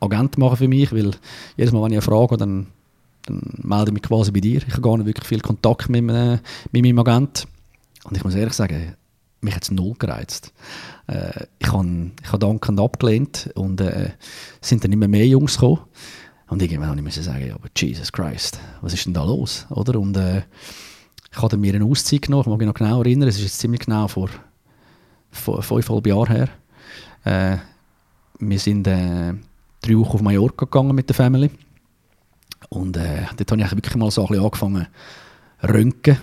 Agent 0.00 0.38
machen 0.38 0.56
für 0.56 0.68
mich, 0.68 0.92
weil 0.92 1.10
jedes 1.56 1.72
Mal, 1.72 1.82
wenn 1.82 1.92
ich 1.92 1.98
eine 1.98 2.02
Frage 2.02 2.22
habe, 2.22 2.36
dann, 2.38 2.66
dann 3.26 3.42
melde 3.62 3.90
ich 3.90 3.94
mich 3.94 4.02
quasi 4.02 4.30
bei 4.32 4.40
dir. 4.40 4.62
Ich 4.66 4.72
habe 4.72 4.82
gar 4.82 4.96
nicht 4.96 5.06
wirklich 5.06 5.26
viel 5.26 5.40
Kontakt 5.40 5.88
mit, 5.88 6.02
meinem- 6.04 6.40
mit 6.72 6.82
meinem 6.82 6.98
Agent 7.00 7.46
und 8.04 8.16
ich 8.16 8.24
muss 8.24 8.34
ehrlich 8.34 8.54
sagen, 8.54 8.96
mich 9.42 9.54
hat 9.54 9.62
es 9.62 9.70
null 9.70 9.94
gereizt. 9.98 10.52
Äh, 11.06 11.46
ich 11.58 11.72
habe 11.72 12.10
ich 12.22 12.32
hab 12.32 12.40
dankend 12.40 12.80
abgelehnt 12.80 13.50
und 13.54 13.80
äh, 13.80 14.10
sind 14.60 14.84
dann 14.84 14.92
immer 14.92 15.08
mehr 15.08 15.26
Jungs 15.26 15.54
gekommen. 15.54 15.80
Und 16.48 16.60
irgendwann 16.62 16.88
musste 16.88 16.98
ich 16.98 17.04
müssen 17.04 17.22
sagen, 17.22 17.46
ja, 17.46 17.54
aber 17.54 17.68
Jesus 17.76 18.10
Christ, 18.10 18.58
was 18.80 18.92
ist 18.92 19.06
denn 19.06 19.14
da 19.14 19.24
los? 19.24 19.66
Oder? 19.70 19.98
Und 20.00 20.16
äh, 20.16 20.42
ich 21.32 21.40
habe 21.40 21.56
mir 21.56 21.74
eine 21.74 21.84
Auszeit 21.84 22.22
genommen, 22.22 22.42
ich 22.42 22.48
mag 22.48 22.58
mich 22.58 22.66
noch 22.66 22.74
genau 22.74 23.00
erinnern, 23.02 23.28
es 23.28 23.36
ist 23.36 23.42
jetzt 23.42 23.58
ziemlich 23.60 23.82
genau 23.82 24.08
vor 24.08 24.28
fünfeinhalb 25.30 26.06
Jahren 26.06 26.26
her. 26.26 26.48
Äh, 27.24 27.58
wir 28.38 28.58
sind 28.58 28.86
äh, 28.86 29.34
drei 29.82 29.96
Wochen 29.98 30.16
auf 30.16 30.22
Mallorca 30.22 30.64
gegangen 30.64 30.94
mit 30.94 31.08
der 31.08 31.16
Family. 31.16 31.50
Und 32.68 32.96
äh, 32.96 33.26
dort 33.36 33.52
habe 33.52 33.62
ich 33.62 33.72
wirklich 33.72 33.96
mal 33.96 34.10
so 34.10 34.22
ein 34.22 34.28
bisschen 34.28 34.44
angefangen 34.44 34.86
röntgen, 35.62 36.18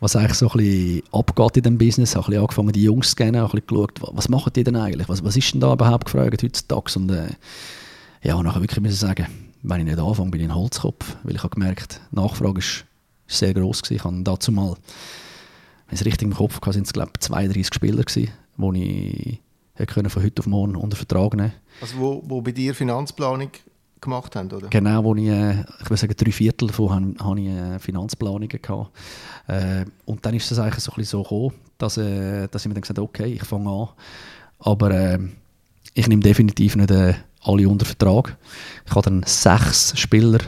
was 0.00 0.14
eigentlich 0.14 0.34
so 0.34 0.50
ein 0.50 0.58
bisschen 0.58 1.02
abgeht 1.12 1.56
in 1.56 1.62
diesem 1.62 1.78
Business. 1.78 2.10
Ich 2.10 2.16
habe 2.16 2.38
angefangen, 2.38 2.72
die 2.72 2.82
Jungs 2.82 3.10
zu 3.10 3.16
kennen, 3.16 3.36
ein 3.36 3.44
bisschen 3.48 3.66
geschaut, 3.66 4.00
was 4.00 4.28
machen 4.28 4.52
die 4.54 4.64
denn 4.64 4.76
eigentlich, 4.76 5.08
was, 5.08 5.24
was 5.24 5.36
ist 5.36 5.52
denn 5.52 5.60
da 5.60 5.72
überhaupt 5.72 6.06
gefragt 6.06 6.42
heutzutage. 6.42 6.98
Und 6.98 7.10
äh, 7.10 7.30
ja, 8.22 8.40
nachher 8.42 8.60
wirklich 8.60 8.80
müssen 8.80 8.96
sagen, 8.96 9.26
wenn 9.62 9.80
ich 9.80 9.86
nicht 9.86 9.98
anfange, 9.98 10.30
bin 10.30 10.40
ich 10.40 10.48
ein 10.48 10.54
Holzkopf, 10.54 11.16
weil 11.22 11.34
ich 11.34 11.42
habe 11.42 11.54
gemerkt, 11.54 12.00
die 12.12 12.16
Nachfrage 12.16 12.58
ist 12.58 12.84
sehr 13.26 13.54
groß 13.54 13.82
gewesen. 13.82 13.96
Ich 13.96 14.04
habe 14.04 14.22
dazu 14.22 14.52
mal, 14.52 14.76
wenn 15.88 15.94
ich 15.94 16.00
es 16.00 16.06
richtig 16.06 16.28
im 16.28 16.34
Kopf 16.34 16.60
hatte, 16.60 16.74
sind 16.74 16.86
es 16.86 16.92
glaube 16.92 17.12
ich 17.14 17.20
32 17.20 17.74
Spieler 17.74 18.02
gewesen, 18.02 18.30
wo 18.56 18.72
ich 18.72 19.40
können 19.86 20.08
von 20.08 20.22
heute 20.22 20.40
auf 20.40 20.46
morgen 20.46 20.76
unter 20.76 20.96
Vertrag 20.96 21.34
nehmen 21.34 21.52
Also 21.80 21.98
wo, 21.98 22.22
wo 22.24 22.40
bei 22.40 22.52
dir 22.52 22.74
Finanzplanung 22.74 23.50
gemacht 24.00 24.34
haben, 24.36 24.50
oder? 24.50 24.68
Genau, 24.68 25.04
wo 25.04 25.14
ich, 25.14 25.26
äh, 25.26 25.60
ich 25.60 25.90
würde 25.90 25.96
sagen, 25.96 26.14
drei 26.16 26.32
Viertel 26.32 26.68
davon 26.68 27.16
habe 27.18 27.40
ich 27.40 27.46
äh, 27.46 27.78
Finanzplanungen 27.78 28.48
gehabt. 28.48 28.90
Äh, 29.48 29.84
und 30.04 30.24
dann 30.24 30.34
ist 30.34 30.50
es 30.50 30.58
eigentlich 30.58 30.82
so, 30.82 30.92
ein 30.92 30.96
bisschen 30.96 31.18
so 31.18 31.22
gekommen, 31.22 31.52
dass, 31.78 31.94
dass 31.94 32.62
ich 32.62 32.68
mir 32.68 32.74
dann 32.74 32.80
gesagt 32.82 32.98
habe, 32.98 33.02
okay, 33.02 33.26
ich 33.26 33.44
fange 33.44 33.70
an, 33.70 33.88
aber 34.60 34.90
äh, 34.90 35.18
ich 35.94 36.08
nehme 36.08 36.22
definitiv 36.22 36.76
nicht 36.76 36.90
äh, 36.90 37.14
alle 37.42 37.68
unter 37.68 37.86
Vertrag. 37.86 38.36
Ich 38.86 38.92
habe 38.92 39.02
dann 39.02 39.22
sechs 39.24 39.98
Spieler 39.98 40.40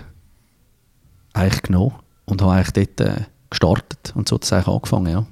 eigentlich 1.32 1.62
genommen 1.62 1.94
und 2.24 2.42
habe 2.42 2.52
eigentlich 2.52 2.96
dort 2.96 3.28
gestartet 3.50 4.12
und 4.14 4.28
so 4.28 4.36
hat 4.36 4.44
es 4.44 4.52
eigentlich 4.52 4.68
angefangen, 4.68 5.12
ja. 5.12 5.26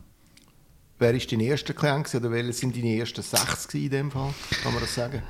Wer 0.98 1.12
war 1.12 1.20
dein 1.30 1.40
erster 1.40 1.74
Klient 1.74 2.14
oder 2.14 2.30
welche 2.30 2.52
sind 2.54 2.74
deine 2.74 2.96
ersten 2.98 3.22
sechs 3.22 3.66
in 3.74 3.90
dem 3.90 4.10
Fall? 4.10 4.32
Kann 4.62 4.72
man 4.72 4.80
das 4.80 4.94
sagen? 4.94 5.22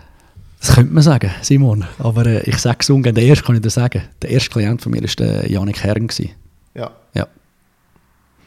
Das 0.60 0.74
könnte 0.74 0.94
man 0.94 1.02
sagen, 1.02 1.30
Simon. 1.42 1.84
Aber 1.98 2.24
äh, 2.24 2.48
ich 2.48 2.58
sage 2.58 2.78
es 2.80 2.90
ungern, 2.90 3.14
der 3.14 3.24
erste 3.24 3.44
kann 3.44 3.56
ich 3.56 3.62
dir 3.62 3.70
sagen. 3.70 4.02
Der 4.22 4.30
erste 4.30 4.50
Klient 4.50 4.80
von 4.80 4.92
mir 4.92 5.02
war 5.02 5.08
der 5.18 5.50
Janik 5.50 5.82
Herren. 5.82 6.08
Ja. 6.74 6.92
ja. 7.14 7.26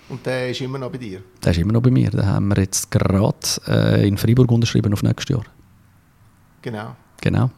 Und 0.08 0.26
der 0.26 0.50
ist 0.50 0.62
immer 0.62 0.80
noch 0.80 0.92
bei 0.92 0.98
dir? 0.98 1.22
Der 1.44 1.52
ist 1.52 1.58
immer 1.58 1.74
noch 1.74 1.82
bei 1.82 1.92
mir. 1.92 2.10
Den 2.10 2.26
haben 2.26 2.48
wir 2.48 2.58
jetzt 2.58 2.90
gerade 2.90 3.36
äh, 3.68 4.08
in 4.08 4.18
Freiburg 4.18 4.52
unterschrieben 4.52 4.94
auf 4.94 5.04
nächstes 5.04 5.36
Jahr. 5.36 5.44
Genau. 6.62 6.96
Genau. 7.22 7.52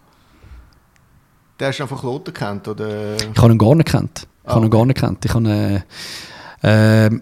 Der 1.59 1.67
hast 1.67 1.77
du 1.77 1.83
einfach 1.83 2.01
Lothar 2.03 2.33
kennt, 2.33 2.67
oder? 2.67 3.15
Ich 3.15 3.37
habe 3.37 3.53
ihn 3.53 3.57
gar 3.59 3.75
nicht 3.75 3.89
kennt. 3.89 4.27
Ich 4.43 4.49
ah, 4.49 4.55
habe 4.55 4.65
ihn 4.65 4.71
gar 4.71 4.85
nicht 4.85 4.99
kennt. 4.99 5.23
Ich 5.23 5.33
habe 5.33 5.83
äh, 6.63 7.05
äh, 7.05 7.21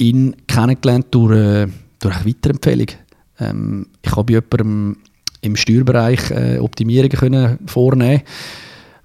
ihn 0.00 0.36
kennengelernt 0.46 1.06
durch, 1.10 1.36
äh, 1.36 1.66
durch 1.98 2.16
eine 2.16 2.26
Weiterempfehlung. 2.26 2.88
Ähm, 3.38 3.86
ich 4.02 4.10
habe 4.16 4.40
bei 4.42 4.58
jemandem 4.58 4.96
im 5.42 5.56
Steuerbereich 5.56 6.30
äh, 6.30 6.58
Optimierungen 6.58 7.10
können 7.10 7.58
vornehmen 7.66 8.22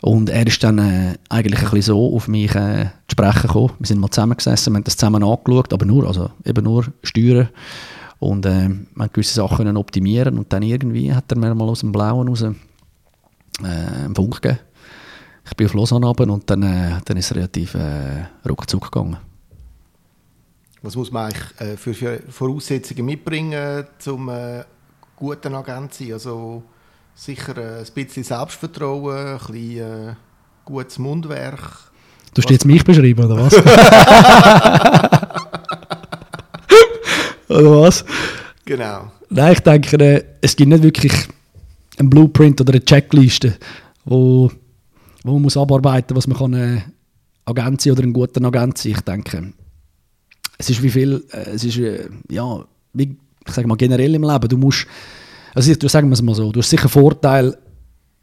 und 0.01 0.29
er 0.29 0.45
ist 0.45 0.63
dann 0.63 0.77
äh, 0.77 1.15
eigentlich 1.29 1.59
ein 1.59 1.71
bisschen 1.71 1.95
so 1.95 2.15
auf 2.15 2.27
mich 2.27 2.53
äh, 2.53 2.85
zu 3.07 3.13
sprechen 3.13 3.47
gekommen. 3.47 3.71
Wir 3.79 3.87
sind 3.87 3.99
mal 3.99 4.09
zusammengesessen, 4.09 4.73
wir 4.73 4.77
haben 4.77 4.83
das 4.83 4.97
zusammen 4.97 5.23
angeschaut, 5.23 5.73
aber 5.73 5.85
nur, 5.85 6.07
also 6.07 6.29
eben 6.43 6.63
nur 6.63 6.85
Steuern. 7.03 7.49
Und 8.19 8.45
äh, 8.45 8.69
haben 8.69 9.09
gewisse 9.11 9.35
Sachen 9.35 9.57
können 9.57 9.77
optimieren 9.77 10.37
und 10.37 10.51
dann 10.53 10.63
irgendwie 10.63 11.13
hat 11.13 11.31
er 11.31 11.37
mir 11.37 11.53
mal 11.53 11.67
aus 11.67 11.81
dem 11.81 11.91
Blauen 11.91 12.27
raus 12.27 12.43
äh, 12.43 12.53
einen 13.63 14.15
Funk 14.15 14.41
gegeben. 14.41 14.59
Ich 15.47 15.55
bin 15.55 15.67
auf 15.67 15.73
Lausanne 15.73 16.07
und 16.07 16.49
dann, 16.49 16.63
äh, 16.63 16.91
dann 17.03 17.17
ist 17.17 17.31
es 17.31 17.35
relativ 17.35 17.75
äh, 17.75 18.25
ruckzuck 18.47 18.91
gegangen. 18.91 19.17
Was 20.85 20.95
muss 20.95 21.11
man 21.11 21.25
eigentlich 21.25 21.59
äh, 21.59 21.75
für, 21.77 21.95
für, 21.95 22.19
Voraussetzungen 22.29 23.05
mitbringen, 23.05 23.85
um 24.05 24.29
äh, 24.29 24.63
guten 25.15 25.55
Agent 25.55 25.95
zu 25.95 26.03
sein? 26.03 26.13
Also 26.13 26.61
sicher 27.15 27.57
äh, 27.57 27.79
ein 27.79 27.87
bisschen 27.95 28.23
Selbstvertrauen, 28.23 29.17
ein 29.17 29.39
bisschen 29.39 30.09
äh, 30.09 30.13
gutes 30.63 30.99
Mundwerk. 30.99 31.91
Du 32.35 32.43
hast 32.43 32.51
jetzt 32.51 32.65
mich 32.65 32.83
beschrieben, 32.83 33.25
oder 33.25 33.37
was? 33.37 33.53
oder 37.49 37.81
was? 37.81 38.05
Genau. 38.65 39.11
Nein, 39.29 39.53
ich 39.53 39.59
denke, 39.61 39.97
äh, 39.97 40.23
es 40.41 40.55
gibt 40.55 40.69
nicht 40.69 40.83
wirklich 40.83 41.13
einen 41.97 42.11
Blueprint 42.11 42.61
oder 42.61 42.73
eine 42.73 42.85
Checkliste, 42.85 43.57
wo, 44.03 44.51
wo 45.23 45.33
man 45.33 45.41
muss 45.41 45.57
abarbeiten 45.57 46.13
muss, 46.13 46.29
was 46.29 46.39
man 46.39 46.41
kann, 46.51 46.53
äh, 46.53 46.81
Agent 47.45 47.81
sein 47.81 47.93
oder 47.93 48.03
einen 48.03 48.13
guten 48.13 48.45
Agent 48.45 48.77
sein. 48.77 48.91
Ich 48.91 49.01
denke, 49.01 49.51
es 50.57 50.69
ist 50.69 50.81
wie 50.81 50.89
viel, 50.89 51.23
äh, 51.31 51.51
es 51.51 51.63
ist, 51.63 51.77
äh, 51.77 52.09
ja, 52.29 52.63
wie, 52.93 53.15
ich 53.45 53.53
sage 53.53 53.67
mal 53.67 53.75
generell 53.75 54.15
im 54.15 54.23
Leben, 54.23 54.47
du 54.47 54.57
musst, 54.57 54.87
also 55.53 55.71
ich, 55.71 55.91
sagen 55.91 56.09
wir 56.09 56.13
es 56.13 56.21
mal 56.21 56.35
so, 56.35 56.51
du 56.51 56.59
hast 56.59 56.69
sicher 56.69 56.83
einen 56.83 56.89
Vorteil, 56.89 57.57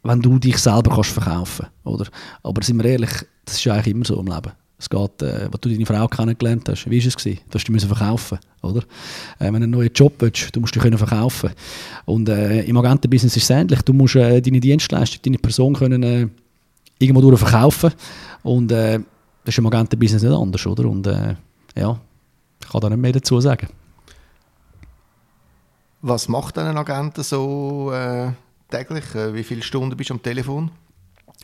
wenn 0.03 0.21
du 0.21 0.37
dich 0.37 0.57
selber 0.57 0.93
kannst 0.93 1.11
verkaufen 1.11 1.67
oder? 1.83 2.05
Aber 2.43 2.61
sind 2.63 2.77
wir 2.77 2.89
ehrlich, 2.89 3.11
das 3.45 3.55
ist 3.55 3.67
eigentlich 3.67 3.93
immer 3.93 4.05
so 4.05 4.19
im 4.19 4.27
Leben. 4.27 4.51
Es 4.77 4.89
geht, 4.89 5.21
äh, 5.21 5.47
was 5.49 5.61
du 5.61 5.69
deine 5.69 5.85
Frau 5.85 6.07
kennengelernt 6.09 6.67
hast, 6.67 6.89
wie 6.89 6.99
war 6.99 7.07
es? 7.07 7.15
Gewesen? 7.15 7.39
Du 7.49 7.57
hast 7.57 7.65
dich 7.65 7.85
verkaufen 7.85 8.37
oder? 8.61 8.81
Äh, 9.39 9.45
wenn 9.45 9.53
du 9.53 9.57
einen 9.57 9.71
neuen 9.71 9.91
Job 9.93 10.13
willst, 10.19 10.53
du 10.53 10.59
musst 10.59 10.75
dich 10.75 10.81
verkaufen 10.81 11.51
Und 12.05 12.27
äh, 12.27 12.63
im 12.63 12.75
Agentenbusiness 12.75 13.37
ist 13.37 13.43
es 13.43 13.49
ähnlich. 13.49 13.81
Du 13.83 13.93
musst 13.93 14.15
äh, 14.15 14.41
deine 14.41 14.59
Dienstleistung, 14.59 15.21
deine 15.23 15.37
Person 15.37 15.73
können, 15.73 16.03
äh, 16.03 16.27
irgendwo 16.99 17.21
durch 17.21 17.39
verkaufen. 17.39 17.91
Und 18.41 18.71
das 18.71 18.99
ist 19.45 19.57
im 19.57 19.67
Agentenbusiness 19.67 20.23
nicht 20.23 20.33
anders, 20.33 20.67
oder? 20.67 20.85
Und 20.85 21.07
ja, 21.75 21.99
ich 22.63 22.71
kann 22.71 22.81
da 22.81 22.89
nicht 22.89 22.99
mehr 22.99 23.11
dazu 23.11 23.39
sagen. 23.39 23.67
Was 26.01 26.27
macht 26.27 26.57
ein 26.57 26.77
Agent 26.77 27.17
so 27.17 27.91
äh, 27.93 28.31
täglich? 28.69 29.15
Äh, 29.15 29.33
wie 29.33 29.43
viele 29.43 29.61
Stunden 29.61 29.95
bist 29.95 30.09
du 30.09 30.15
am 30.15 30.21
Telefon? 30.21 30.71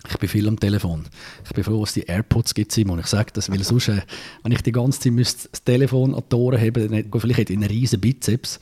Ich 0.08 0.18
bin 0.18 0.30
viel 0.30 0.48
am 0.48 0.58
Telefon. 0.58 1.06
Ich 1.46 1.52
bin 1.52 1.64
froh, 1.64 1.82
dass 1.82 1.94
die 1.94 2.04
AirPods 2.04 2.54
gibt, 2.54 2.72
Simon. 2.72 3.00
Ich 3.00 3.08
sage 3.08 3.32
das, 3.34 3.50
weil 3.50 3.62
sonst, 3.64 3.90
äh, 3.90 4.02
wenn 4.44 4.52
ich 4.54 4.62
die 4.62 4.72
ganze 4.72 5.00
Zeit 5.00 5.12
müsste 5.12 5.50
das 5.50 5.64
Telefon 5.64 6.16
an 6.16 6.24
die 6.32 6.36
Ohren 6.36 6.60
habe, 6.60 6.88
dann 6.88 6.94
hätte, 6.94 7.20
vielleicht 7.20 7.40
hätte 7.40 7.54
ich 7.54 7.60
einen 7.60 7.70
riesen 7.70 8.00
Bizeps. 8.00 8.60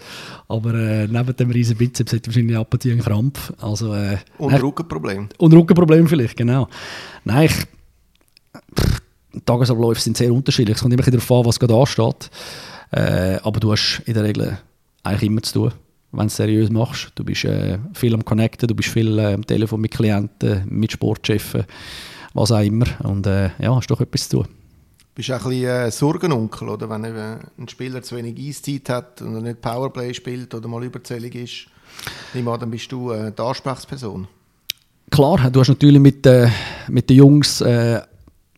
Aber 0.48 0.74
äh, 0.74 1.08
neben 1.08 1.36
dem 1.36 1.52
riesen 1.52 1.78
Bizeps 1.78 2.12
hätte 2.12 2.30
ich 2.30 2.36
wahrscheinlich 2.36 2.58
ab 2.58 2.74
und 2.74 2.82
zu 2.82 2.90
einen 2.90 3.02
Krampf. 3.02 3.54
Also, 3.60 3.94
äh, 3.94 4.18
und 4.40 4.54
Rückenproblem. 4.54 5.30
Und 5.38 5.54
Rückenproblem 5.54 6.08
vielleicht, 6.08 6.38
genau. 6.38 6.70
Nein, 7.24 7.46
ich, 7.46 7.68
Tagesabläufe 9.46 10.02
sind 10.02 10.18
sehr 10.18 10.34
unterschiedlich. 10.34 10.76
Es 10.76 10.82
kommt 10.82 10.94
immer 10.94 11.04
darauf 11.04 11.32
an, 11.32 11.46
was 11.46 11.60
gerade 11.60 11.76
ansteht. 11.76 12.30
Äh, 12.92 13.38
aber 13.44 13.60
du 13.60 13.72
hast 13.72 14.02
in 14.06 14.14
der 14.14 14.24
Regel 14.24 14.58
eigentlich 15.04 15.30
immer 15.30 15.42
zu 15.42 15.54
tun, 15.54 15.72
wenn 16.12 16.22
du 16.22 16.28
es 16.28 16.36
seriös 16.36 16.70
machst. 16.70 17.12
Du 17.16 17.24
bist 17.24 17.46
äh, 17.46 17.80
viel 17.94 18.14
am 18.14 18.24
Connecten, 18.24 18.68
du 18.68 18.76
bist 18.76 18.90
viel 18.90 19.18
äh, 19.20 19.34
am 19.34 19.46
Telefon 19.46 19.82
mit 19.82 19.92
Klienten, 19.92 20.64
mit 20.70 20.92
Sportchefen, 20.92 21.66
was 22.34 22.52
auch 22.52 22.62
immer. 22.62 22.86
Und 23.04 23.28
äh, 23.28 23.50
ja, 23.60 23.76
hast 23.76 23.88
doch 23.88 24.02
etwas 24.02 24.30
zu 24.30 24.38
tun. 24.38 24.48
Bist 25.16 25.30
du 25.30 25.36
auch 25.36 25.46
ein 25.46 25.50
bisschen 25.50 25.70
äh, 25.70 25.92
Sorgenonkel, 25.92 26.70
oder? 26.70 26.90
Wenn 26.90 27.06
ein 27.06 27.68
Spieler 27.68 28.02
zu 28.04 28.16
wenig 28.16 28.38
Eiszeit 28.40 28.90
hat 28.90 29.22
und 29.22 29.42
nicht 29.42 29.62
Powerplay 29.62 30.14
spielt 30.14 30.54
oder 30.54 30.68
mal 30.68 30.84
überzählig 30.84 31.36
ist, 31.36 31.68
dann 32.34 32.72
bist 32.72 32.92
du 32.92 33.12
äh, 33.12 33.32
die 33.32 33.42
Ansprechperson. 33.42 34.28
Klar, 35.10 35.50
du 35.50 35.60
hast 35.62 35.70
natürlich 35.70 36.02
mit, 36.02 36.28
mit 36.90 37.10
den 37.10 37.16
Jungs 37.16 37.64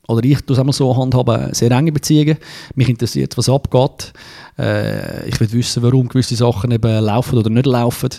oder 0.09 0.23
ich 0.23 0.41
tue 0.41 0.55
es 0.55 0.59
einmal 0.59 0.73
so 0.73 0.95
handhaben, 0.97 1.53
sehr 1.53 1.69
enge 1.71 1.91
Beziehungen. 1.91 2.37
Mich 2.73 2.89
interessiert, 2.89 3.37
was 3.37 3.47
abgeht. 3.47 4.11
Äh, 4.57 5.29
ich 5.29 5.39
will 5.39 5.51
wissen, 5.51 5.83
warum 5.83 6.09
gewisse 6.09 6.35
Sachen 6.35 6.71
eben 6.71 7.03
laufen 7.03 7.37
oder 7.37 7.51
nicht 7.51 7.67
laufen. 7.67 8.09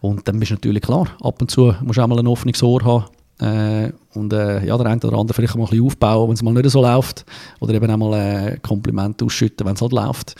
Und 0.00 0.28
dann 0.28 0.38
bist 0.38 0.52
du 0.52 0.54
natürlich 0.54 0.82
klar, 0.82 1.08
ab 1.20 1.40
und 1.40 1.50
zu 1.50 1.74
musst 1.82 1.98
du 1.98 2.02
auch 2.02 2.06
mal 2.06 2.20
ein 2.20 2.28
offenes 2.28 2.62
Ohr 2.62 2.84
haben. 2.84 3.04
Äh, 3.40 3.92
und 4.16 4.32
äh, 4.32 4.64
ja, 4.64 4.78
der 4.78 4.86
eine 4.86 5.00
oder 5.02 5.18
andere 5.18 5.34
vielleicht 5.34 5.56
mal 5.56 5.64
ein 5.64 5.70
bisschen 5.70 5.86
aufbauen, 5.86 6.28
wenn 6.28 6.34
es 6.34 6.42
mal 6.42 6.54
nicht 6.54 6.70
so 6.70 6.80
läuft. 6.80 7.24
Oder 7.58 7.74
eben 7.74 7.90
auch 7.90 7.96
mal 7.96 8.14
äh, 8.14 8.58
Komplimente 8.58 9.24
ausschütten, 9.24 9.66
wenn 9.66 9.74
es 9.74 9.82
halt 9.82 9.92
läuft. 9.92 10.36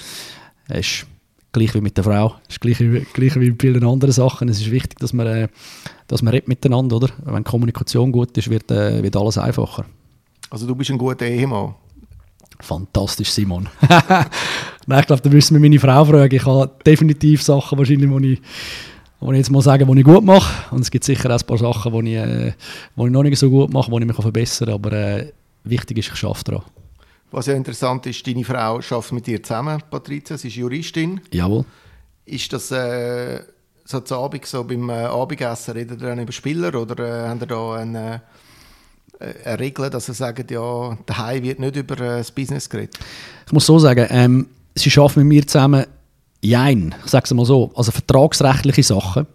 Es 0.69 0.79
ist 0.79 1.07
gleich 1.51 1.75
wie 1.75 1.81
mit 1.81 1.97
der 1.97 2.05
Frau, 2.05 2.37
es 2.49 2.55
ist 2.55 2.61
gleich, 2.61 2.79
gleich 2.79 3.35
wie 3.35 3.51
mit 3.51 3.61
vielen 3.61 3.85
anderen 3.85 4.13
Sachen. 4.13 4.49
Es 4.49 4.61
ist 4.61 4.71
wichtig, 4.71 5.01
dass 5.01 5.13
man, 5.13 5.27
äh, 5.27 5.49
dass 6.07 6.23
man 6.23 6.33
redet 6.33 6.47
miteinander, 6.47 6.97
oder? 6.97 7.09
Wenn 7.25 7.43
Kommunikation 7.43 8.13
gut 8.13 8.39
ist, 8.39 8.49
wird, 8.49 8.71
äh, 8.71 9.03
wird 9.03 9.17
alles 9.17 9.39
einfacher. 9.39 9.87
Also 10.51 10.67
du 10.67 10.75
bist 10.75 10.91
ein 10.91 10.99
guter 10.99 11.27
Ehemann. 11.27 11.75
Fantastisch, 12.61 13.31
Simon. 13.31 13.69
Nein, 14.87 15.01
ich 15.01 15.07
glaube, 15.07 15.23
da 15.23 15.31
müssen 15.31 15.55
wir 15.55 15.61
meine 15.61 15.81
Frau 15.81 16.05
fragen. 16.05 16.35
Ich 16.35 16.45
habe 16.45 16.71
definitiv 16.87 17.43
Sachen, 17.43 17.79
wahrscheinlich, 17.79 18.09
die 18.09 18.33
ich, 18.33 18.41
die 19.21 19.31
ich 19.31 19.37
jetzt 19.37 19.51
mal 19.51 19.63
sagen, 19.63 19.91
die 19.91 19.99
ich 19.99 20.05
gut 20.05 20.25
mache. 20.25 20.75
Und 20.75 20.83
es 20.83 20.91
gibt 20.91 21.05
sicher 21.05 21.31
auch 21.31 21.41
ein 21.41 21.47
paar 21.47 21.59
Sachen, 21.59 22.05
die 22.05 22.15
ich, 22.15 22.19
äh, 22.19 22.53
die 22.97 23.03
ich 23.05 23.11
noch 23.11 23.23
nicht 23.23 23.39
so 23.39 23.51
gut 23.51 23.73
mache, 23.73 23.91
die 23.91 23.99
ich 23.99 24.07
mich 24.07 24.17
verbessern 24.17 24.67
kann. 24.67 24.75
Aber 24.75 24.93
äh, 24.93 25.33
wichtig 25.65 25.99
ist, 25.99 26.09
ich 26.09 26.17
schaffe 26.17 26.45
daran. 26.45 26.63
Was 27.31 27.47
ja 27.47 27.55
interessant 27.55 28.07
ist, 28.07 28.25
deine 28.27 28.45
Frau 28.45 28.79
arbeitet 28.79 29.13
mit 29.13 29.27
dir 29.27 29.43
zusammen, 29.43 29.83
Patricia. 29.91 30.39
Sie 30.39 30.49
ist 30.49 30.55
Juristin. 30.55 31.21
Jawohl. 31.33 31.65
Ist 32.27 32.53
das 32.53 32.71
äh, 32.71 33.41
so 33.85 34.01
zu 34.01 34.17
Abend, 34.17 34.47
so 34.47 34.63
beim 34.63 34.89
äh, 34.89 35.05
Abendessen, 35.05 35.73
redet 35.73 36.01
ihr 36.01 36.09
dann 36.09 36.21
über 36.21 36.33
Spieler 36.33 36.75
oder 36.75 36.99
äh, 37.25 37.29
habt 37.29 37.43
ihr 37.43 37.47
da 37.47 37.75
einen... 37.75 37.95
Äh, 37.95 38.19
eine 39.21 39.59
Regel, 39.59 39.91
dass 39.91 40.07
sie 40.07 40.15
sagen, 40.15 40.47
ja, 40.51 40.99
daheim 41.07 41.43
wird 41.43 41.61
nicht 41.61 41.77
über 41.77 41.95
äh, 41.95 42.19
das 42.19 42.31
Business 42.31 42.69
geredet? 42.69 42.99
Ich 43.47 43.53
muss 43.53 43.67
so 43.67 43.79
sagen, 43.79 44.07
ähm, 44.11 44.47
sie 44.75 44.91
arbeiten 44.99 45.21
mit 45.21 45.29
mir 45.29 45.47
zusammen, 45.47 45.87
jein, 46.41 46.95
ich 47.05 47.11
sage 47.11 47.25
es 47.25 47.35
mal 47.35 47.47
so, 47.47 47.71
also 47.75 47.91
vertragsrechtliche 47.91 48.83
Sachen 48.83 49.27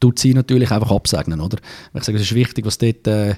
tut 0.00 0.18
sie 0.18 0.34
natürlich 0.34 0.70
einfach 0.70 0.90
absegnen, 0.90 1.40
oder? 1.40 1.58
Ich 1.94 2.04
sage, 2.04 2.18
es 2.18 2.24
ist 2.24 2.34
wichtig, 2.34 2.64
was 2.64 2.78
dort, 2.78 3.06
äh, 3.06 3.34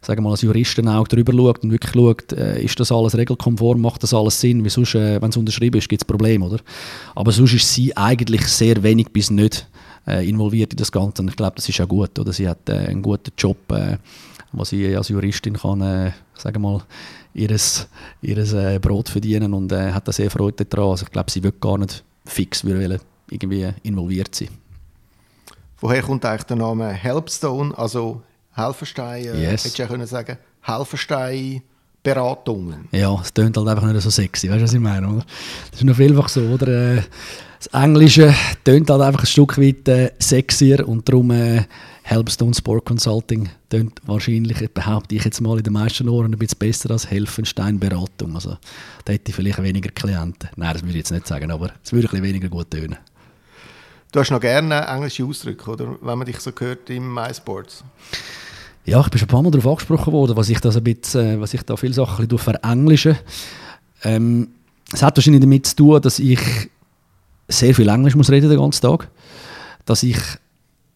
sagen 0.00 0.24
mal, 0.24 0.30
als 0.30 0.42
Juristen 0.42 0.88
auch 0.88 1.06
schaut 1.08 1.62
und 1.62 1.70
wirklich 1.70 1.92
schaut, 1.92 2.32
äh, 2.32 2.62
ist 2.62 2.80
das 2.80 2.90
alles 2.90 3.16
regelkonform, 3.16 3.80
macht 3.80 4.02
das 4.02 4.14
alles 4.14 4.40
Sinn, 4.40 4.64
wie 4.64 4.70
sonst, 4.70 4.94
äh, 4.94 5.20
wenn 5.20 5.30
es 5.30 5.36
unterschrieben 5.36 5.78
ist, 5.78 5.88
gibt 5.88 6.02
es 6.02 6.06
Probleme, 6.06 6.44
oder? 6.44 6.58
Aber 7.14 7.30
sonst 7.32 7.54
ist 7.54 7.72
sie 7.72 7.96
eigentlich 7.96 8.46
sehr 8.48 8.82
wenig 8.82 9.08
bis 9.12 9.30
nicht 9.30 9.68
äh, 10.06 10.28
involviert 10.28 10.72
in 10.72 10.78
das 10.78 10.90
Ganze 10.90 11.22
und 11.22 11.28
ich 11.28 11.36
glaube, 11.36 11.56
das 11.56 11.68
ist 11.68 11.80
auch 11.80 11.88
gut, 11.88 12.18
oder? 12.18 12.32
Sie 12.32 12.48
hat 12.48 12.68
äh, 12.68 12.72
einen 12.72 13.02
guten 13.02 13.32
Job, 13.36 13.58
wo 14.52 14.64
sie 14.64 14.96
als 14.96 15.08
Juristin 15.08 15.56
kann, 15.56 15.80
äh, 15.80 16.12
sagen 16.34 16.62
mal, 16.62 16.82
ihres, 17.34 17.88
ihres 18.22 18.52
äh, 18.52 18.78
Brot 18.80 19.08
verdienen 19.08 19.54
und 19.54 19.70
äh, 19.72 19.92
hat 19.92 20.08
da 20.08 20.12
sehr 20.12 20.30
Freude 20.30 20.64
daran. 20.64 20.90
Also 20.90 21.04
ich 21.06 21.12
glaube, 21.12 21.30
sie 21.30 21.42
wird 21.42 21.60
gar 21.60 21.78
nicht 21.78 22.04
fix 22.24 22.64
irgendwie 22.64 23.72
involviert 23.82 24.34
sein. 24.34 24.48
Woher 25.80 26.02
kommt 26.02 26.24
eigentlich 26.24 26.44
der 26.44 26.56
Name 26.56 26.88
Helpstone, 26.88 27.76
also 27.76 28.22
Helferstein? 28.52 29.24
Äh, 29.24 29.42
yes. 29.42 29.50
Hättest 29.64 29.78
du 29.78 29.82
ja 29.82 29.88
können 29.88 30.06
sagen, 30.06 30.36
Helferstein 30.62 31.62
Beratungen. 32.02 32.88
Ja, 32.92 33.20
es 33.20 33.32
klingt 33.32 33.56
halt 33.56 33.68
einfach 33.68 33.86
nicht 33.86 34.00
so 34.00 34.10
sexy, 34.10 34.48
weißt 34.48 34.60
du, 34.60 34.64
was 34.64 34.72
ich 34.72 34.80
meine? 34.80 35.06
Oder? 35.06 35.24
Das 35.70 35.80
ist 35.80 35.84
noch 35.84 35.96
vielfach 35.96 36.28
so, 36.28 36.40
oder? 36.40 36.96
Äh, 36.96 37.02
das 37.58 37.66
Englische 37.78 38.34
tönt 38.64 38.88
halt 38.88 39.02
einfach 39.02 39.20
ein 39.20 39.26
Stück 39.26 39.58
weit 39.58 39.86
äh, 39.86 40.12
sexier 40.18 40.88
und 40.88 41.06
darum 41.06 41.30
äh, 41.30 41.64
Helpstone 42.10 42.52
Sport 42.52 42.86
Consulting 42.86 43.50
tönt 43.68 44.00
wahrscheinlich, 44.04 44.68
behaupte 44.74 45.14
ich 45.14 45.24
jetzt 45.24 45.40
mal, 45.40 45.58
in 45.58 45.62
den 45.62 45.72
meisten 45.74 46.08
Ohren 46.08 46.32
ein 46.32 46.38
bisschen 46.38 46.58
besser 46.58 46.90
als 46.90 47.08
Helfenstein 47.08 47.78
Beratung. 47.78 48.34
Also 48.34 48.58
da 49.04 49.12
hätte 49.12 49.30
ich 49.30 49.36
vielleicht 49.36 49.62
weniger 49.62 49.90
Klienten. 49.90 50.48
Nein, 50.56 50.72
das 50.72 50.82
würde 50.82 50.90
ich 50.90 50.96
jetzt 50.96 51.12
nicht 51.12 51.28
sagen, 51.28 51.52
aber 51.52 51.70
es 51.84 51.92
würde 51.92 52.08
ein 52.08 52.10
bisschen 52.10 52.24
weniger 52.24 52.48
gut 52.48 52.68
tönen. 52.68 52.96
Du 54.10 54.18
hast 54.18 54.32
noch 54.32 54.40
gerne 54.40 54.88
englische 54.88 55.24
Ausdrücke, 55.24 55.70
oder? 55.70 55.96
Wenn 56.02 56.18
man 56.18 56.26
dich 56.26 56.40
so 56.40 56.50
hört 56.58 56.90
im 56.90 57.14
MySports. 57.14 57.84
Ja, 58.84 59.00
ich 59.02 59.08
bin 59.08 59.20
schon 59.20 59.28
ein 59.28 59.30
paar 59.30 59.42
Mal 59.44 59.52
darauf 59.52 59.68
angesprochen 59.68 60.12
worden, 60.12 60.36
was 60.36 60.48
ich, 60.48 60.58
das 60.58 60.76
ein 60.76 60.82
bisschen, 60.82 61.38
äh, 61.38 61.40
was 61.40 61.54
ich 61.54 61.62
da 61.62 61.76
viele 61.76 61.94
Sachen 61.94 62.28
verenglische. 62.36 63.16
Ähm, 64.02 64.48
es 64.92 65.00
hat 65.00 65.16
wahrscheinlich 65.16 65.42
damit 65.42 65.64
zu 65.64 65.76
tun, 65.76 66.02
dass 66.02 66.18
ich 66.18 66.40
sehr 67.46 67.72
viel 67.72 67.88
Englisch 67.88 68.16
muss 68.16 68.30
reden 68.30 68.50
den 68.50 68.58
ganzen 68.58 68.82
Tag. 68.82 69.08
Dass 69.84 70.02
ich 70.02 70.18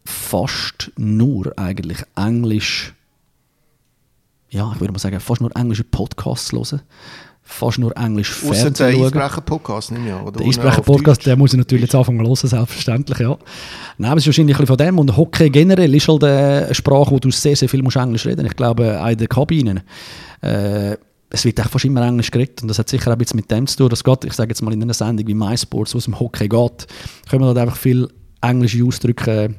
fast 0.05 0.93
nur 0.97 1.53
eigentlich 1.59 1.99
Englisch, 2.17 2.95
ja, 4.51 4.71
ich 4.75 4.81
würde 4.81 4.93
mal 4.93 4.99
sagen, 4.99 5.21
fast 5.21 5.41
nur 5.41 5.55
englische 5.57 5.85
Podcasts 5.85 6.53
höre 6.53 6.81
fast 7.45 7.79
nur 7.79 7.97
Englisch 7.97 8.33
Fernsehen 8.33 8.75
der 8.75 9.05
Eisbrecher-Podcast, 9.05 9.93
nicht 9.93 10.05
mehr, 10.05 10.23
oder? 10.23 10.39
Der 10.39 10.47
Eisbrecher-Podcast, 10.47 11.27
den 11.27 11.39
muss 11.39 11.53
ich 11.53 11.59
natürlich 11.59 11.85
jetzt 11.85 11.95
anfangen 11.95 12.19
zu 12.19 12.25
hören, 12.25 12.49
selbstverständlich, 12.49 13.19
ja. 13.19 13.37
Nein, 13.99 14.11
aber 14.11 14.19
es 14.19 14.25
ist 14.25 14.29
wahrscheinlich 14.29 14.57
ein 14.57 14.65
bisschen 14.65 14.79
von 14.79 14.87
dem. 14.87 14.99
Und 14.99 15.17
Hockey 15.17 15.51
generell 15.51 15.95
ist 15.95 16.09
halt 16.09 16.25
eine 16.25 16.75
Sprache, 16.75 17.11
wo 17.11 17.19
du 17.19 17.31
sehr, 17.31 17.55
sehr 17.55 17.69
viel 17.69 17.83
musst 17.83 17.97
Englisch 17.97 18.27
reden 18.27 18.47
Ich 18.47 18.57
glaube, 18.57 19.01
auch 19.01 19.09
in 19.09 19.19
den 19.19 19.29
Kabinen. 19.29 19.83
Äh, 20.41 20.97
es 21.31 21.45
wird 21.45 21.61
fast 21.61 21.85
immer 21.85 22.07
Englisch 22.07 22.31
geredet 22.31 22.63
und 22.63 22.69
das 22.69 22.79
hat 22.79 22.89
sicher 22.89 23.09
auch 23.09 23.13
ein 23.13 23.19
bisschen 23.19 23.37
mit 23.37 23.51
dem 23.51 23.67
zu 23.67 23.77
tun, 23.77 23.89
dass 23.89 24.05
gerade, 24.05 24.27
ich 24.27 24.33
sage 24.33 24.51
jetzt 24.51 24.63
mal 24.63 24.73
in 24.73 24.83
einer 24.83 24.95
Sendung 24.95 25.27
wie 25.27 25.35
MySports, 25.35 25.95
wo 25.95 25.99
es 25.99 26.07
um 26.07 26.19
Hockey 26.19 26.49
geht, 26.49 26.87
kommen 27.29 27.45
halt 27.45 27.59
einfach 27.59 27.77
viel 27.77 28.09
englische 28.41 28.85
Ausdrücke 28.85 29.55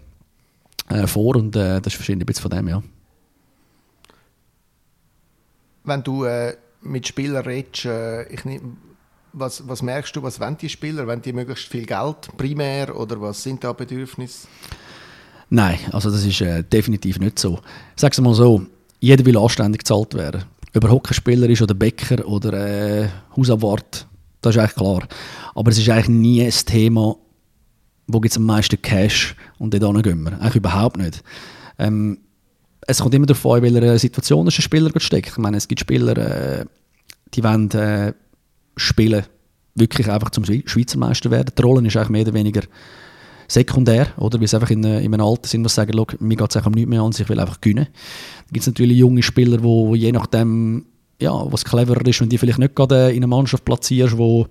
äh, 0.90 1.08
vor 1.08 1.36
und 1.36 1.56
äh, 1.56 1.82
das 1.82 1.94
ist 1.94 2.00
wahrscheinlich 2.00 2.24
ein 2.24 2.26
bisschen 2.28 2.44
von 2.44 2.52
dem, 2.52 2.68
ja. 2.68 2.84
Wenn 5.84 6.04
du 6.04 6.24
äh, 6.24 6.56
mit 6.82 7.08
Spielern 7.08 7.46
redest, 7.46 7.86
äh, 7.86 8.28
ich 8.32 8.46
nehm, 8.46 8.78
was, 9.34 9.68
was 9.68 9.82
merkst 9.82 10.16
du, 10.16 10.24
was 10.24 10.40
wollen 10.40 10.58
die 10.58 10.70
Spieler? 10.70 11.08
Wollen 11.08 11.22
die 11.22 11.34
möglichst 11.34 11.68
viel 11.68 11.86
Geld 11.86 12.30
primär 12.38 12.98
oder 12.98 13.20
was 13.20 13.44
sind 13.44 13.64
da 13.64 13.74
Bedürfnisse? 13.74 14.48
Nein, 15.50 15.78
also 15.92 16.10
das 16.10 16.26
ist 16.26 16.42
äh, 16.42 16.64
definitiv 16.64 17.20
nicht 17.20 17.38
so. 17.38 17.60
Ich 17.96 18.02
sage 18.02 18.14
es 18.14 18.22
mal 18.22 18.34
so, 18.34 18.66
jeder 19.00 19.26
will 19.26 19.38
anständig 19.38 19.80
gezahlt 19.80 20.14
werden. 20.14 20.46
Ob 20.76 20.84
er 20.84 20.92
Hockeyspieler 20.92 21.50
ist 21.50 21.62
oder 21.62 21.74
Bäcker 21.74 22.26
oder 22.28 23.10
Hausabwart, 23.36 24.08
das 24.42 24.56
ist 24.56 24.60
eigentlich 24.60 24.76
klar. 24.76 25.08
Aber 25.54 25.72
es 25.72 25.78
ist 25.78 25.90
eigentlich 25.90 26.10
nie 26.10 26.44
ein 26.44 26.52
Thema, 26.52 27.16
wo 28.08 28.20
gibt 28.20 28.32
es 28.32 28.38
am 28.38 28.46
meisten 28.46 28.82
Cash 28.82 29.36
und 29.58 29.74
dort 29.74 30.04
gehen 30.04 30.24
wir. 30.24 30.34
Eigentlich 30.34 30.56
überhaupt 30.56 30.98
nicht. 30.98 31.24
Ähm, 31.78 32.20
es 32.88 33.00
kommt 33.00 33.16
immer 33.16 33.26
darauf 33.26 33.46
an, 33.46 33.64
in 33.64 33.74
welcher 33.74 34.00
Situation 34.00 34.48
ein 34.48 34.52
Spieler 34.52 34.92
steckt. 34.98 35.30
Ich 35.30 35.38
meine, 35.38 35.58
es 35.58 35.68
gibt 35.68 35.82
Spieler, 35.82 36.18
äh, 36.18 36.66
die 37.34 37.44
wollen 37.44 37.72
äh, 37.72 38.14
spielen, 38.76 39.24
wirklich 39.74 40.10
einfach 40.10 40.30
zum 40.30 40.46
Schweizer 40.46 40.98
Meister 40.98 41.32
werden. 41.32 41.54
Die 41.58 41.62
Rolle 41.62 41.86
ist 41.88 41.98
eigentlich 41.98 42.10
mehr 42.10 42.22
oder 42.22 42.34
weniger 42.34 42.62
sekundär, 43.48 44.08
oder? 44.18 44.40
Weil 44.40 44.48
sie 44.48 44.56
einfach 44.56 44.70
in, 44.70 44.84
äh, 44.84 45.02
in 45.02 45.14
einem 45.14 45.26
Alter 45.26 45.48
sind, 45.48 45.64
wo 45.64 45.68
sie 45.68 45.76
sagen, 45.76 46.06
mir 46.20 46.36
geht 46.36 46.50
es 46.50 46.56
eigentlich 46.56 46.68
um 46.68 46.74
nichts 46.74 46.90
mehr 46.90 47.02
an, 47.02 47.12
ich 47.18 47.30
will 47.30 47.40
einfach 47.40 47.62
gewinnen. 47.62 47.88
Da 47.88 48.52
gibt 48.52 48.62
es 48.62 48.68
natürlich 48.68 48.98
junge 48.98 49.24
Spieler, 49.24 49.62
wo 49.64 49.96
je 49.96 50.12
nachdem, 50.12 50.86
ja, 51.22 51.32
was 51.52 51.66
cleverer 51.66 52.06
ist, 52.06 52.22
wenn 52.22 52.30
die 52.30 52.38
vielleicht 52.38 52.60
nicht 52.60 52.76
gerade 52.76 53.12
in 53.12 53.18
einer 53.18 53.28
Mannschaft 53.28 53.66
platzierst, 53.66 54.18
wo 54.18 54.48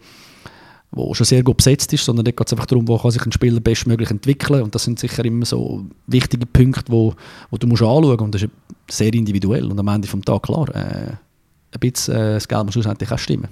wo 0.95 1.13
schon 1.15 1.27
sehr 1.27 1.43
gut 1.43 1.59
besetzt 1.59 1.93
ist, 1.93 2.05
sondern 2.05 2.25
dort 2.25 2.37
geht 2.37 2.47
es 2.47 2.53
einfach 2.53 2.67
darum, 2.67 2.87
wo 2.87 2.97
kann 2.99 3.11
sich 3.11 3.25
ein 3.25 3.33
Spieler 3.33 3.61
bestmöglich 3.61 4.11
entwickeln 4.11 4.63
und 4.63 4.75
das 4.75 4.85
sind 4.85 4.99
sicher 4.99 5.25
immer 5.25 5.45
so 5.45 5.85
wichtige 6.07 6.47
Punkte, 6.47 6.93
wo, 6.93 7.15
wo 7.51 7.57
du 7.57 7.67
musst 7.67 7.83
anschauen 7.83 8.09
musst 8.09 8.21
und 8.21 8.35
das 8.35 8.43
ist 8.43 8.51
sehr 8.91 9.13
individuell 9.13 9.71
und 9.71 9.79
am 9.79 9.89
Ende 9.89 10.09
des 10.09 10.21
Tages, 10.25 10.43
klar, 10.43 10.69
äh, 10.75 11.13
ein 11.73 11.81
bisschen 11.81 12.15
äh, 12.15 12.35
das 12.35 12.47
Geld 12.47 12.65
muss 12.65 12.75
schlussendlich 12.75 13.11
auch 13.11 13.19
stimmen. 13.19 13.49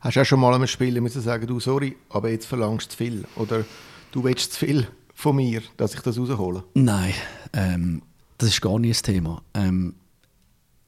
Hast 0.00 0.16
du 0.16 0.20
auch 0.20 0.24
schon 0.24 0.40
mal 0.40 0.54
einem 0.54 0.66
Spieler 0.66 1.00
müssen 1.00 1.22
sagen, 1.22 1.46
du, 1.46 1.60
sorry, 1.60 1.96
aber 2.10 2.30
jetzt 2.30 2.46
verlangst 2.46 2.86
du 2.86 2.90
zu 2.90 2.96
viel 2.96 3.24
oder 3.36 3.64
du 4.12 4.24
willst 4.24 4.52
zu 4.52 4.66
viel 4.66 4.88
von 5.14 5.36
mir, 5.36 5.62
dass 5.76 5.94
ich 5.94 6.00
das 6.00 6.18
raushole? 6.18 6.64
Nein, 6.74 7.14
ähm, 7.52 8.02
das 8.38 8.50
ist 8.50 8.60
gar 8.60 8.78
nicht 8.78 8.96
das 8.96 9.02
Thema. 9.02 9.42
Ähm, 9.54 9.94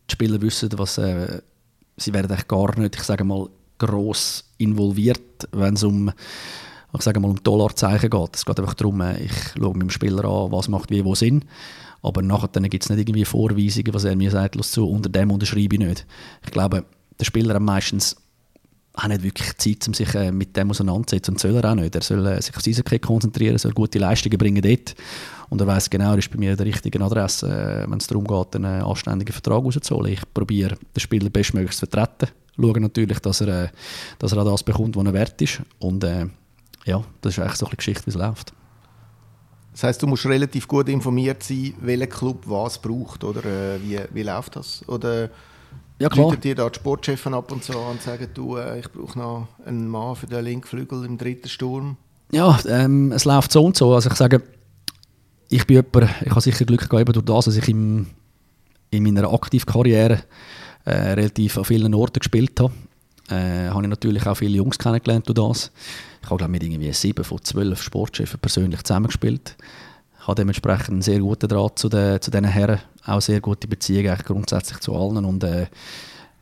die 0.09 0.12
Spieler 0.12 0.40
wissen, 0.40 0.70
was 0.76 0.98
äh, 0.98 1.40
sie 1.96 2.12
werden 2.12 2.30
eigentlich 2.30 2.48
gar 2.48 2.78
nicht, 2.78 2.96
ich 2.96 3.02
sage 3.02 3.24
mal, 3.24 3.48
gross 3.80 4.44
involviert, 4.58 5.48
wenn 5.52 5.74
es 5.74 5.82
um 5.82 6.12
ich 6.92 7.02
sage 7.02 7.20
mal, 7.20 7.28
um 7.28 7.42
Dollarzeichen 7.42 8.10
geht. 8.10 8.36
Es 8.36 8.44
geht 8.44 8.58
einfach 8.58 8.74
darum, 8.74 9.00
äh, 9.00 9.22
ich 9.22 9.32
schaue 9.56 9.74
mit 9.74 9.82
dem 9.82 9.90
Spieler 9.90 10.24
an, 10.24 10.52
was 10.52 10.68
macht 10.68 10.90
wie 10.90 11.04
wo 11.04 11.14
Sinn. 11.14 11.44
Aber 12.02 12.22
nachher 12.22 12.48
gibt 12.48 12.82
es 12.82 12.90
nicht 12.90 12.98
irgendwie 12.98 13.24
Vorweisungen, 13.24 13.92
was 13.94 14.04
er 14.04 14.16
mir 14.16 14.30
sagt, 14.30 14.54
los 14.56 14.72
zu, 14.72 14.88
unter 14.88 15.08
dem 15.08 15.30
unterschreibe 15.30 15.76
ich 15.76 15.80
nicht. 15.80 16.06
Ich 16.44 16.50
glaube, 16.50 16.84
der 17.18 17.24
Spieler 17.24 17.54
hat 17.54 17.62
meistens 17.62 18.16
auch 18.94 19.06
nicht 19.06 19.22
wirklich 19.22 19.56
Zeit, 19.56 19.86
um 19.86 19.94
sich 19.94 20.12
äh, 20.14 20.32
mit 20.32 20.56
dem 20.56 20.70
auseinanderzusetzen. 20.70 21.34
Und 21.34 21.40
soll 21.40 21.56
er 21.56 21.70
auch 21.70 21.74
nicht. 21.74 21.94
Er 21.94 22.02
soll 22.02 22.26
äh, 22.26 22.42
sich 22.42 22.56
auf 22.56 22.66
Eishockey 22.66 22.98
konzentrieren, 22.98 23.58
soll 23.58 23.72
gute 23.72 23.98
Leistungen 23.98 24.38
bringen 24.38 24.62
dort. 24.62 24.96
Und 25.48 25.60
er 25.60 25.66
weiß 25.66 25.90
genau, 25.90 26.12
er 26.12 26.18
ist 26.18 26.30
bei 26.30 26.38
mir 26.38 26.56
der 26.56 26.66
richtigen 26.66 27.02
Adresse, 27.02 27.84
wenn 27.86 27.98
es 27.98 28.06
darum 28.06 28.24
geht, 28.24 28.56
einen 28.56 28.82
anständigen 28.82 29.32
Vertrag 29.32 29.62
rauszuholen. 29.62 30.12
Ich 30.12 30.22
probiere, 30.34 30.76
den 30.94 31.00
Spieler 31.00 31.30
bestmöglich 31.30 31.76
zu 31.76 31.86
vertreten 31.86 32.32
schauen 32.61 32.83
natürlich, 32.83 33.18
dass 33.20 33.40
er, 33.40 33.64
äh, 33.64 33.68
dass 34.18 34.33
er 34.33 34.38
auch 34.38 34.51
das 34.51 34.62
bekommt, 34.62 34.96
was 34.96 35.05
er 35.05 35.12
wert 35.12 35.40
ist. 35.42 35.62
Und 35.79 36.05
äh, 36.05 36.27
ja, 36.85 37.03
das 37.20 37.35
ist 37.35 37.38
eigentlich 37.38 37.57
so 37.57 37.66
eine 37.66 37.77
Geschichte, 37.77 38.07
wie 38.07 38.11
es 38.11 38.16
läuft. 38.16 38.53
Das 39.73 39.85
heißt, 39.85 40.03
du 40.03 40.07
musst 40.07 40.27
relativ 40.27 40.66
gut 40.66 40.88
informiert 40.88 41.42
sein, 41.42 41.75
welcher 41.81 42.07
Club 42.07 42.42
was 42.46 42.81
braucht, 42.81 43.25
oder 43.25 43.44
äh, 43.44 43.81
wie, 43.83 44.01
wie 44.12 44.23
läuft 44.23 44.57
das? 44.57 44.87
Oder 44.88 45.31
ja, 46.01 46.09
klar. 46.09 46.35
dir 46.37 46.55
da 46.55 46.68
die 46.68 46.77
Sportchefin 46.77 47.35
ab 47.35 47.53
und 47.53 47.62
zu 47.62 47.79
an 47.79 47.92
und 47.92 48.03
sagen, 48.03 48.29
du, 48.35 48.57
äh, 48.57 48.81
ich 48.81 48.90
brauche 48.90 49.18
noch 49.18 49.49
einen 49.64 49.87
Mann 49.87 50.16
für 50.16 50.27
den 50.27 50.44
Linkflügel 50.44 51.05
im 51.05 51.18
dritten 51.18 51.49
Sturm? 51.49 51.96
Ja, 52.33 52.59
ähm, 52.66 53.12
es 53.12 53.25
läuft 53.25 53.53
so 53.53 53.64
und 53.64 53.77
so. 53.77 53.94
Also 53.94 54.09
ich 54.09 54.16
sage, 54.16 54.42
ich 55.49 55.66
bin 55.66 55.77
jemand, 55.77 56.11
ich 56.23 56.31
habe 56.31 56.40
sicher 56.40 56.64
Glück 56.64 56.88
gehabt 56.88 57.14
durch 57.14 57.25
das, 57.25 57.44
dass 57.44 57.57
ich 57.57 57.68
im, 57.68 58.07
in 58.90 59.03
meiner 59.03 59.33
Aktivkarriere 59.33 60.23
äh, 60.90 61.12
relativ 61.12 61.57
an 61.59 61.64
vielen 61.64 61.94
Orten 61.94 62.18
gespielt 62.18 62.59
habe. 62.61 62.72
Äh, 63.31 63.70
habe 63.70 63.83
ich 63.83 63.88
natürlich 63.88 64.26
auch 64.26 64.35
viele 64.35 64.57
Jungs 64.57 64.79
kennengelernt 64.79 65.29
durch 65.29 65.37
das. 65.37 65.70
Ich 66.22 66.26
habe 66.29 66.38
glaube 66.38 66.50
mit 66.50 66.62
irgendwie 66.62 66.92
sieben 66.92 67.24
von 67.24 67.42
zwölf 67.42 67.83
Sportchefen 67.83 68.40
persönlich 68.40 68.83
zusammengespielt. 68.83 69.57
Ich 70.20 70.26
habe 70.26 70.35
dementsprechend 70.35 70.90
einen 70.90 71.03
sehr 71.03 71.20
guten 71.20 71.48
Draht 71.48 71.79
zu, 71.79 71.88
den, 71.88 72.20
zu 72.20 72.31
diesen 72.31 72.44
Herren, 72.44 72.81
auch 73.07 73.20
sehr 73.20 73.40
gute 73.40 73.68
Beziehungen 73.68 74.16
grundsätzlich 74.24 74.81
zu 74.81 74.94
allen 74.94 75.24
und 75.24 75.44
äh, 75.44 75.66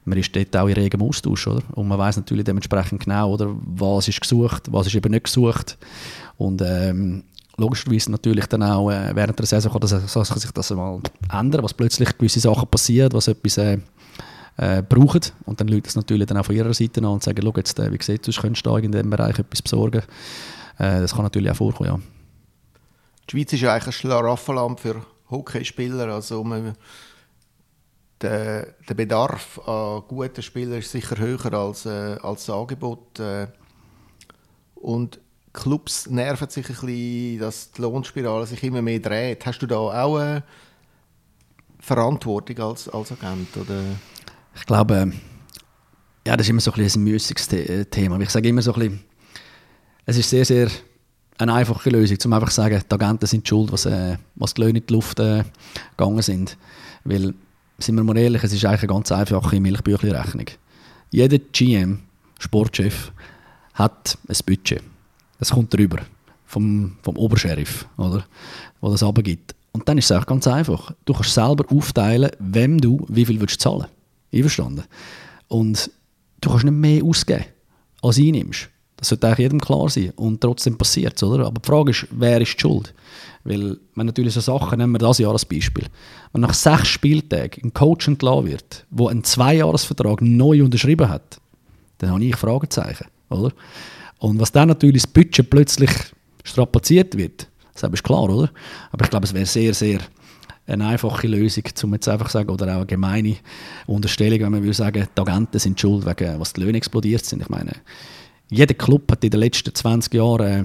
man 0.04 0.18
ist 0.18 0.34
dort 0.34 0.56
auch 0.56 0.66
in 0.66 0.74
regem 0.74 1.02
Austausch, 1.02 1.46
oder? 1.46 1.62
Und 1.72 1.86
man 1.86 1.98
weiß 1.98 2.16
natürlich 2.16 2.44
dementsprechend 2.44 3.04
genau, 3.04 3.34
oder, 3.34 3.54
was 3.66 4.08
ist 4.08 4.20
gesucht, 4.20 4.64
was 4.70 4.86
ist 4.86 4.94
eben 4.94 5.12
nicht 5.12 5.24
gesucht. 5.24 5.76
Und 6.38 6.62
ähm, 6.64 7.24
logischerweise 7.58 8.10
natürlich 8.10 8.46
dann 8.46 8.62
auch 8.62 8.90
äh, 8.90 9.14
während 9.14 9.38
der 9.38 9.46
Saison 9.46 9.70
kann, 9.70 9.80
das, 9.82 9.90
kann 9.90 10.38
sich 10.38 10.50
das 10.50 10.70
mal 10.70 11.00
ändern, 11.30 11.62
was 11.62 11.74
plötzlich 11.74 12.16
gewisse 12.16 12.40
Sachen 12.40 12.68
passiert, 12.68 13.12
was 13.12 13.28
etwas 13.28 13.58
äh, 13.58 13.78
äh, 14.58 14.82
brauchen. 14.82 15.20
Und 15.46 15.60
dann 15.60 15.68
Leute 15.68 15.88
es 15.88 15.96
natürlich 15.96 16.26
dann 16.26 16.36
auch 16.36 16.44
von 16.44 16.54
ihrer 16.54 16.74
Seite 16.74 17.00
an 17.00 17.06
und 17.06 17.22
sagen, 17.22 17.40
schau 17.42 17.52
jetzt, 17.56 17.78
äh, 17.78 17.90
wie 17.92 18.02
sieht 18.02 18.26
du 18.26 18.32
könntest 18.32 18.66
du 18.66 18.76
in 18.76 18.92
diesem 18.92 19.08
Bereich 19.08 19.38
etwas 19.38 19.62
besorgen. 19.62 20.02
Äh, 20.78 21.00
das 21.00 21.14
kann 21.14 21.22
natürlich 21.22 21.50
auch 21.50 21.56
vorkommen, 21.56 21.88
ja. 21.88 22.00
Die 23.28 23.36
Schweiz 23.36 23.52
ist 23.52 23.60
ja 23.60 23.72
eigentlich 23.72 23.86
ein 23.86 23.92
Schlaraffenland 23.92 24.80
für 24.80 25.04
Hockeyspieler. 25.30 26.08
Also 26.08 26.42
man, 26.42 26.74
der, 28.20 28.74
der 28.88 28.94
Bedarf 28.94 29.60
an 29.68 30.02
guten 30.08 30.42
Spielern 30.42 30.78
ist 30.78 30.90
sicher 30.90 31.18
höher 31.18 31.52
als, 31.52 31.86
äh, 31.86 32.16
als 32.22 32.46
das 32.46 32.56
Angebot. 32.56 33.20
Äh, 33.20 33.48
und 34.74 35.20
Clubs 35.52 36.08
nerven 36.08 36.48
sich 36.48 36.68
ein 36.68 36.74
bisschen, 36.74 37.38
dass 37.40 37.70
die 37.72 37.82
Lohnspirale 37.82 38.46
sich 38.46 38.62
immer 38.62 38.82
mehr 38.82 39.00
dreht. 39.00 39.44
Hast 39.46 39.60
du 39.60 39.66
da 39.66 39.76
auch 39.76 40.16
eine 40.16 40.42
Verantwortung 41.80 42.58
als, 42.58 42.88
als 42.88 43.12
Agent? 43.12 43.56
Oder? 43.56 43.82
Ich 44.58 44.66
glaube, 44.66 45.12
ja, 46.26 46.36
das 46.36 46.46
ist 46.46 46.50
immer 46.50 46.60
so 46.60 46.72
ein, 46.72 46.80
ein 46.82 47.02
müßiges 47.02 47.52
äh, 47.52 47.84
Thema. 47.86 48.20
Ich 48.20 48.30
sage 48.30 48.48
immer 48.48 48.62
so 48.62 48.74
ein 48.74 48.80
bisschen, 48.80 49.00
es 50.06 50.16
ist 50.18 50.30
sehr, 50.30 50.44
sehr 50.44 50.68
eine 51.38 51.54
einfache 51.54 51.90
Lösung, 51.90 52.18
um 52.24 52.32
einfach 52.32 52.48
zu 52.50 52.56
sagen, 52.56 52.82
die 52.90 52.94
Agenten 52.94 53.26
sind 53.26 53.48
schuld, 53.48 53.72
was, 53.72 53.86
äh, 53.86 54.18
was 54.34 54.54
die 54.54 54.62
Löhne 54.62 54.80
in 54.80 54.86
die 54.86 54.92
Luft 54.92 55.20
äh, 55.20 55.44
gegangen 55.96 56.22
sind. 56.22 56.56
Weil, 57.04 57.34
sind 57.78 57.94
wir 57.94 58.02
mal 58.02 58.18
ehrlich, 58.18 58.42
es 58.42 58.52
ist 58.52 58.64
eigentlich 58.64 58.82
eine 58.82 58.88
ganz 58.88 59.12
einfache 59.12 59.60
Milchbüchli-Rechnung. 59.60 60.46
Jeder 61.10 61.38
GM, 61.38 62.00
Sportchef, 62.38 63.12
hat 63.74 64.18
ein 64.28 64.36
Budget. 64.44 64.82
Das 65.38 65.50
kommt 65.50 65.72
drüber 65.72 66.00
vom, 66.44 66.96
vom 67.02 67.16
Obersheriff, 67.16 67.86
oder? 67.96 68.24
Wo 68.80 68.90
das 68.90 69.02
abgibt. 69.02 69.54
Und 69.72 69.88
dann 69.88 69.98
ist 69.98 70.10
es 70.10 70.12
auch 70.16 70.26
ganz 70.26 70.46
einfach. 70.48 70.92
Du 71.04 71.12
kannst 71.12 71.32
selber 71.32 71.64
aufteilen, 71.70 72.30
wem 72.40 72.80
du 72.80 73.06
wie 73.08 73.24
viel 73.24 73.40
willst 73.40 73.60
zahlen. 73.60 73.86
Einverstanden? 74.32 74.84
Und 75.48 75.90
du 76.40 76.50
kannst 76.50 76.64
nicht 76.64 76.74
mehr 76.74 77.04
ausgeben, 77.04 77.44
als 78.02 78.18
einnimmst. 78.18 78.68
Das 78.96 79.08
sollte 79.08 79.28
eigentlich 79.28 79.38
jedem 79.38 79.60
klar 79.60 79.88
sein. 79.88 80.12
Und 80.16 80.40
trotzdem 80.40 80.76
passiert 80.76 81.16
es, 81.16 81.22
oder? 81.22 81.46
Aber 81.46 81.60
die 81.60 81.66
Frage 81.66 81.90
ist, 81.92 82.06
wer 82.10 82.40
ist 82.40 82.54
die 82.54 82.60
Schuld? 82.60 82.92
Weil, 83.44 83.78
wenn 83.94 84.06
natürlich 84.06 84.34
so 84.34 84.40
Sachen, 84.40 84.78
nehmen 84.78 84.92
wir 84.92 84.98
das 84.98 85.18
Jahr 85.18 85.32
als 85.32 85.44
Beispiel, 85.44 85.86
wenn 86.32 86.40
nach 86.40 86.52
sechs 86.52 86.88
Spieltagen 86.88 87.64
ein 87.64 87.72
Coach 87.72 88.08
entlassen 88.08 88.46
wird, 88.46 88.86
der 88.90 89.06
einen 89.08 89.22
Zweijahresvertrag 89.22 90.20
neu 90.20 90.64
unterschrieben 90.64 91.08
hat, 91.08 91.40
dann 91.98 92.10
habe 92.10 92.24
ich 92.24 92.36
Fragezeichen, 92.36 93.06
oder? 93.30 93.52
Und 94.18 94.40
was 94.40 94.50
dann 94.50 94.68
natürlich 94.68 95.02
das 95.02 95.12
Budget 95.12 95.48
plötzlich 95.48 95.90
strapaziert 96.42 97.16
wird, 97.16 97.48
das 97.72 97.90
ist 97.92 98.02
klar, 98.02 98.24
oder? 98.24 98.50
Aber 98.90 99.04
ich 99.04 99.10
glaube, 99.10 99.26
es 99.26 99.32
wäre 99.32 99.46
sehr, 99.46 99.72
sehr 99.72 100.00
eine 100.68 100.86
einfache 100.86 101.26
Lösung, 101.26 101.64
um 101.82 101.94
jetzt 101.94 102.08
einfach 102.08 102.26
zu 102.26 102.32
sagen, 102.32 102.50
oder 102.50 102.66
auch 102.72 102.76
eine 102.76 102.86
gemeine 102.86 103.36
Unterstellung, 103.86 104.40
wenn 104.40 104.52
man 104.52 104.62
will 104.62 104.74
sagen, 104.74 105.08
die 105.16 105.20
Agenten 105.20 105.58
sind 105.58 105.80
schuld, 105.80 106.04
wegen, 106.06 106.38
was 106.38 106.52
die 106.52 106.60
Löhne 106.60 106.78
explodiert 106.78 107.24
sind. 107.24 107.42
Ich 107.42 107.48
meine, 107.48 107.72
jeder 108.50 108.74
Club 108.74 109.10
hat 109.10 109.24
in 109.24 109.30
den 109.30 109.40
letzten 109.40 109.74
20 109.74 110.14
Jahren, 110.14 110.46
äh, 110.46 110.64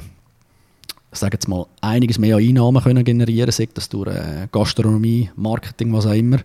sage 1.11 1.35
jetzt 1.35 1.47
mal, 1.47 1.65
einiges 1.81 2.17
mehr 2.17 2.37
Einnahmen 2.37 2.81
können 2.81 3.03
generieren, 3.03 3.51
sei 3.51 3.69
das 3.73 3.87
durch 3.87 4.09
äh, 4.09 4.47
Gastronomie, 4.51 5.29
Marketing, 5.35 5.93
was 5.93 6.05
auch 6.05 6.13
immer. 6.13 6.39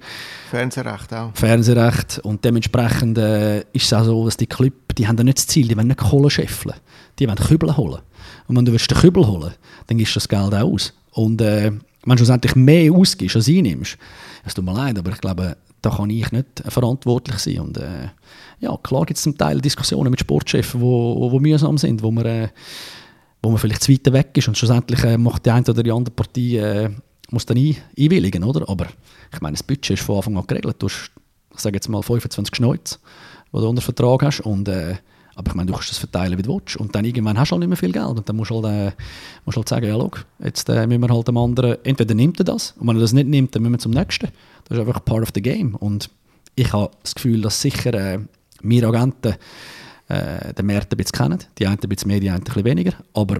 Fernsehrecht 0.50 1.12
auch. 1.14 1.30
Fernsehrecht 1.34 2.20
und 2.20 2.44
dementsprechend 2.44 3.18
äh, 3.18 3.60
ist 3.72 3.86
es 3.86 3.92
auch 3.92 4.04
so, 4.04 4.24
dass 4.24 4.36
die 4.36 4.46
Club, 4.46 4.74
die 4.96 5.08
haben 5.08 5.16
da 5.16 5.24
nicht 5.24 5.38
das 5.38 5.46
Ziel, 5.46 5.68
die 5.68 5.76
wollen 5.76 5.88
nicht 5.88 6.00
Kohle 6.00 6.30
scheffeln, 6.30 6.74
die 7.18 7.26
wollen 7.26 7.38
Kübel 7.38 7.76
holen. 7.76 8.02
Und 8.46 8.56
wenn 8.56 8.64
du 8.64 8.72
willst 8.72 8.90
den 8.90 8.98
Kübel 8.98 9.26
holen 9.26 9.52
dann 9.86 9.98
gibst 9.98 10.14
du 10.14 10.20
das 10.20 10.28
Geld 10.28 10.54
auch 10.54 10.72
aus. 10.72 10.92
Und 11.12 11.40
äh, 11.40 11.72
wenn 12.08 12.16
du 12.16 12.24
schlussendlich 12.24 12.54
mehr 12.56 12.92
ausgibst, 12.92 13.36
als 13.36 13.48
einnimmst, 13.48 13.98
es 14.44 14.54
tut 14.54 14.64
mir 14.64 14.72
leid, 14.72 14.98
aber 14.98 15.10
ich 15.12 15.20
glaube, 15.20 15.56
da 15.82 15.90
kann 15.90 16.10
ich 16.10 16.30
nicht 16.32 16.62
verantwortlich 16.66 17.38
sein. 17.38 17.60
Und 17.60 17.78
äh, 17.78 18.08
ja, 18.60 18.76
klar 18.82 19.04
gibt 19.06 19.18
es 19.18 19.22
zum 19.22 19.36
Teil 19.36 19.60
Diskussionen 19.60 20.10
mit 20.10 20.20
Sportchefs, 20.20 20.72
die 20.72 20.80
wo, 20.80 21.30
wo 21.30 21.38
mühsam 21.38 21.78
sind, 21.78 22.02
wo 22.02 22.10
man, 22.10 22.26
äh, 22.26 22.48
wo 23.42 23.50
man 23.50 23.58
vielleicht 23.58 23.82
zu 23.82 23.92
weit 23.92 24.12
weg 24.12 24.30
ist 24.34 24.48
und 24.48 24.58
schlussendlich 24.58 25.02
äh, 25.04 25.18
macht 25.18 25.46
die 25.46 25.50
eine 25.50 25.64
oder 25.68 25.82
die 25.82 25.92
andere 25.92 26.14
Partie 26.14 26.56
äh, 26.56 26.90
muss 27.30 27.46
dann 27.46 27.58
ein, 27.58 27.76
einwilligen, 27.98 28.42
oder? 28.42 28.68
Aber 28.68 28.86
ich 29.32 29.40
meine, 29.40 29.54
das 29.54 29.62
Budget 29.62 29.98
ist 29.98 30.02
von 30.02 30.16
Anfang 30.16 30.36
an 30.36 30.46
geregelt. 30.46 30.76
Du 30.78 30.88
hast, 30.88 31.10
ich 31.54 31.60
sage 31.60 31.76
jetzt 31.76 31.88
mal, 31.88 32.02
25 32.02 32.56
Schneuz, 32.56 32.98
die 33.52 33.58
du 33.58 33.68
unter 33.68 33.82
Vertrag 33.82 34.22
hast 34.22 34.40
und 34.40 34.68
äh, 34.68 34.96
aber 35.38 35.52
ich 35.52 35.54
meine, 35.54 35.68
du 35.68 35.72
kannst 35.72 35.90
das 35.90 35.98
verteilen, 35.98 36.36
wie 36.36 36.42
du 36.42 36.56
willst. 36.56 36.76
Und 36.76 36.96
dann 36.96 37.04
irgendwann 37.04 37.38
hast 37.38 37.50
du 37.50 37.52
halt 37.52 37.60
nicht 37.60 37.68
mehr 37.68 37.76
viel 37.76 37.92
Geld. 37.92 38.06
Und 38.06 38.28
dann 38.28 38.34
musst 38.34 38.50
du 38.50 38.60
halt, 38.60 38.92
äh, 38.92 38.96
musst 39.44 39.56
halt 39.56 39.68
sagen, 39.68 39.86
ja, 39.86 39.94
schau, 39.94 40.10
jetzt 40.42 40.68
äh, 40.68 40.84
müssen 40.84 41.00
wir 41.00 41.14
halt 41.14 41.28
dem 41.28 41.36
anderen, 41.36 41.76
entweder 41.84 42.12
nimmt 42.12 42.40
er 42.40 42.44
das, 42.44 42.74
und 42.76 42.88
wenn 42.88 42.96
er 42.96 43.00
das 43.00 43.12
nicht 43.12 43.28
nimmt, 43.28 43.54
dann 43.54 43.62
müssen 43.62 43.74
wir 43.74 43.78
zum 43.78 43.92
nächsten. 43.92 44.30
Das 44.64 44.76
ist 44.76 44.84
einfach 44.84 45.04
part 45.04 45.22
of 45.22 45.28
the 45.32 45.40
game. 45.40 45.76
Und 45.76 46.10
ich 46.56 46.72
habe 46.72 46.90
das 47.04 47.14
Gefühl, 47.14 47.40
dass 47.40 47.62
sicher 47.62 47.94
äh, 47.94 48.18
wir 48.62 48.88
Agenten 48.88 49.36
äh, 50.08 50.52
den 50.54 50.66
Markt 50.66 50.92
ein 50.92 50.96
bisschen 50.96 51.12
kennen. 51.12 51.38
Die 51.56 51.68
einen 51.68 51.78
ein 51.80 51.88
bisschen 51.88 52.08
mehr, 52.08 52.18
die 52.18 52.30
einen 52.30 52.40
ein 52.40 52.44
bisschen 52.44 52.64
weniger. 52.64 52.94
Aber 53.14 53.36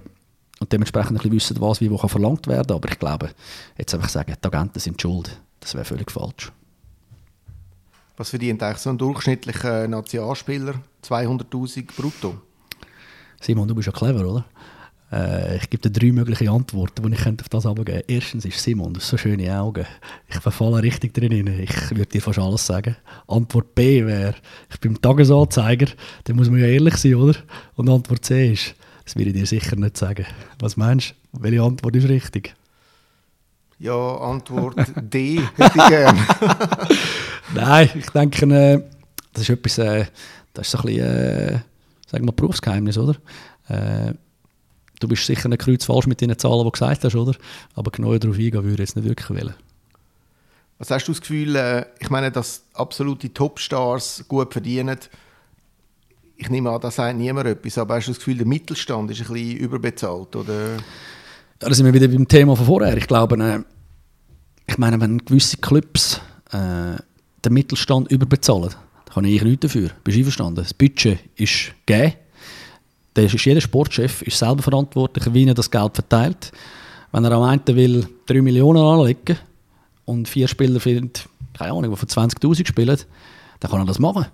und 0.61 0.71
dementsprechend 0.71 1.11
ein 1.11 1.15
bisschen 1.15 1.31
wissen, 1.31 1.61
was 1.61 1.81
wie 1.81 1.91
wo 1.91 1.97
kann 1.97 2.09
verlangt 2.09 2.47
werden 2.47 2.73
Aber 2.73 2.89
ich 2.89 2.99
glaube, 2.99 3.29
jetzt 3.77 3.93
einfach 3.93 4.09
sagen, 4.09 4.35
die 4.41 4.47
Agenten 4.47 4.79
sind 4.79 5.01
schuld, 5.01 5.37
das 5.59 5.73
wäre 5.73 5.85
völlig 5.85 6.11
falsch. 6.11 6.51
Was 8.15 8.29
verdient 8.29 8.63
eigentlich 8.63 8.79
so 8.79 8.89
ein 8.89 8.97
durchschnittlicher 8.97 9.87
Nationalspieler? 9.87 10.75
200'000 11.03 11.95
brutto? 11.95 12.41
Simon, 13.41 13.67
du 13.67 13.75
bist 13.75 13.87
ja 13.87 13.93
clever, 13.93 14.25
oder? 14.25 14.45
Äh, 15.11 15.57
ich 15.57 15.69
gebe 15.69 15.89
dir 15.89 15.99
drei 15.99 16.11
mögliche 16.11 16.51
Antworten, 16.51 17.09
die 17.09 17.15
ich 17.15 17.25
auf 17.25 17.49
das 17.49 17.65
abgeben 17.65 18.03
Erstens 18.07 18.45
ist 18.45 18.61
Simon, 18.61 18.93
du 18.93 18.99
hast 18.99 19.09
so 19.09 19.17
schöne 19.17 19.57
Augen. 19.57 19.85
Ich 20.27 20.39
verfalle 20.39 20.83
richtig 20.83 21.13
drin. 21.13 21.47
Ich 21.47 21.91
würde 21.91 22.05
dir 22.05 22.21
fast 22.21 22.39
alles 22.39 22.65
sagen. 22.65 22.95
Antwort 23.27 23.73
B 23.73 24.05
wäre, 24.05 24.35
ich 24.69 24.79
bin 24.79 25.01
Tagesanzeiger, 25.01 25.87
dann 26.25 26.35
muss 26.35 26.49
man 26.49 26.59
ja 26.59 26.67
ehrlich 26.67 26.97
sein, 26.97 27.15
oder? 27.15 27.35
Und 27.75 27.89
Antwort 27.89 28.25
C 28.25 28.53
ist, 28.53 28.75
das 29.05 29.15
würde 29.15 29.31
ich 29.31 29.35
dir 29.35 29.47
sicher 29.47 29.75
nicht 29.75 29.97
sagen. 29.97 30.25
Was 30.59 30.77
meinst 30.77 31.15
du? 31.33 31.41
Welche 31.41 31.63
Antwort 31.63 31.95
ist 31.95 32.09
richtig? 32.09 32.53
Ja, 33.79 34.17
Antwort 34.17 34.75
D 34.95 35.39
hätte 35.55 35.77
ich 35.77 35.87
gerne. 35.87 36.19
Nein, 37.55 37.89
ich 37.95 38.09
denke, 38.09 38.45
äh, 38.45 38.83
das 39.33 39.43
ist 39.43 39.49
etwas, 39.49 39.77
äh, 39.77 40.05
das 40.53 40.67
ist 40.67 40.71
so 40.71 40.79
ein 40.79 40.85
bisschen, 40.85 41.05
äh, 41.05 41.59
sagen 42.07 42.25
wir, 42.25 42.31
Berufsgeheimnis, 42.31 42.97
oder? 42.97 43.15
Äh, 43.67 44.13
du 44.99 45.07
bist 45.07 45.25
sicher 45.25 45.49
nicht 45.49 45.61
kreuz 45.61 45.85
falsch 45.85 46.07
mit 46.07 46.21
den 46.21 46.37
Zahlen, 46.37 46.59
die 46.59 46.63
du 46.65 46.71
gesagt 46.71 47.03
hast, 47.03 47.15
oder? 47.15 47.35
Aber 47.75 47.91
genau 47.91 48.17
darauf 48.17 48.37
eingehen 48.37 48.63
würde 48.63 48.73
ich 48.83 48.89
jetzt 48.89 48.95
nicht 48.95 49.07
wirklich 49.07 49.29
wollen. 49.29 49.53
Was 50.77 50.91
hast 50.91 51.07
du 51.07 51.11
das 51.11 51.21
Gefühl, 51.21 51.55
äh, 51.55 51.85
ich 51.99 52.09
meine, 52.09 52.31
dass 52.31 52.63
absolute 52.73 53.33
Topstars 53.33 54.25
gut 54.27 54.53
verdienen, 54.53 54.97
ich 56.37 56.49
nehme 56.49 56.69
an, 56.69 56.79
da 56.79 56.89
sagt 56.89 57.17
niemand 57.17 57.47
etwas, 57.47 57.77
aber 57.77 57.95
hast 57.95 58.07
du 58.07 58.11
das 58.11 58.19
Gefühl, 58.19 58.37
der 58.37 58.47
Mittelstand 58.47 59.11
ist 59.11 59.19
ein 59.19 59.33
bisschen 59.33 59.57
überbezahlt, 59.57 60.35
oder? 60.37 60.75
Ja, 60.75 60.79
da 61.67 61.73
sind 61.73 61.85
wir 61.85 61.93
wieder 61.93 62.07
beim 62.07 62.25
Thema 62.25 62.55
von 62.55 62.65
vorher. 62.65 62.95
Ich 62.95 63.07
glaube, 63.07 63.35
äh, 63.43 63.59
ich 64.67 64.77
meine, 64.77 65.01
wenn 65.01 65.17
gewisse 65.17 65.57
Clubs 65.57 66.21
äh, 66.51 66.95
den 67.43 67.53
Mittelstand 67.53 68.09
überbezahlen, 68.09 68.73
kann 69.13 69.25
ich 69.25 69.41
nichts 69.41 69.61
dafür. 69.61 69.89
Bist 70.03 70.15
du 70.15 70.19
einverstanden? 70.19 70.55
Das 70.55 70.73
Budget 70.73 71.19
ist 71.35 71.73
gegeben. 71.85 72.13
Ist 73.15 73.45
jeder 73.45 73.59
Sportchef 73.59 74.21
ist 74.21 74.37
selber 74.37 74.63
verantwortlich, 74.63 75.33
wie 75.33 75.45
er 75.45 75.53
das 75.53 75.69
Geld 75.69 75.95
verteilt. 75.95 76.51
Wenn 77.11 77.25
er 77.25 77.31
am 77.33 77.43
einen 77.43 77.61
will 77.67 78.07
3 78.27 78.41
Millionen 78.41 78.81
anlegen 78.81 79.37
und 80.05 80.29
vier 80.29 80.47
Spieler 80.47 80.79
findet, 80.79 81.27
keine 81.53 81.71
Ahnung, 81.71 81.91
die 81.91 81.97
von 81.97 82.07
20'000 82.07 82.65
spielen, 82.65 82.97
dann 83.59 83.71
kann 83.71 83.81
er 83.81 83.85
das 83.85 83.99
machen. 83.99 84.27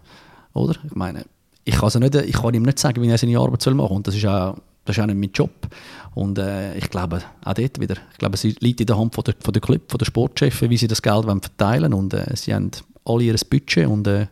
Oder? 0.54 0.76
Ich 0.86 0.94
meine, 0.94 1.26
ich 1.64 1.74
kann, 1.74 1.86
also 1.86 1.98
nicht, 1.98 2.14
ich 2.14 2.34
kann 2.34 2.54
ihm 2.54 2.62
nicht 2.62 2.78
sagen, 2.78 3.02
wie 3.02 3.10
er 3.10 3.18
seine 3.18 3.40
Arbeit 3.40 3.66
machen 3.66 3.78
soll. 3.78 3.98
Und 3.98 4.08
das 4.08 4.16
ist 4.16 4.26
auch 4.26 4.56
das 4.86 4.98
ist 4.98 5.02
auch 5.02 5.08
nicht 5.08 5.18
mein 5.18 5.32
Job. 5.34 5.68
Und 6.14 6.38
äh, 6.38 6.78
ich 6.78 6.90
glaube, 6.90 7.22
auch 7.44 7.54
dort 7.54 7.80
wieder, 7.80 7.96
ich 8.12 8.18
glaube, 8.20 8.36
es 8.36 8.44
liegt 8.44 8.80
in 8.80 8.86
der 8.86 8.98
Hand 8.98 9.16
von 9.16 9.24
der, 9.24 9.34
von 9.40 9.52
der 9.52 9.62
Club, 9.62 9.82
von 9.90 9.98
der 9.98 10.06
Sportchefs, 10.06 10.62
wie 10.62 10.78
sie 10.78 10.88
das 10.88 11.02
Geld 11.02 11.26
verteilen 11.26 11.92
wollen. 11.92 11.94
Und 11.94 12.14
äh, 12.14 12.36
sie 12.36 12.54
haben 12.54 12.70
alle 13.04 13.24
ihr 13.24 13.36
Budget 13.50 13.88
und 13.88 14.08
äh, 14.08 14.28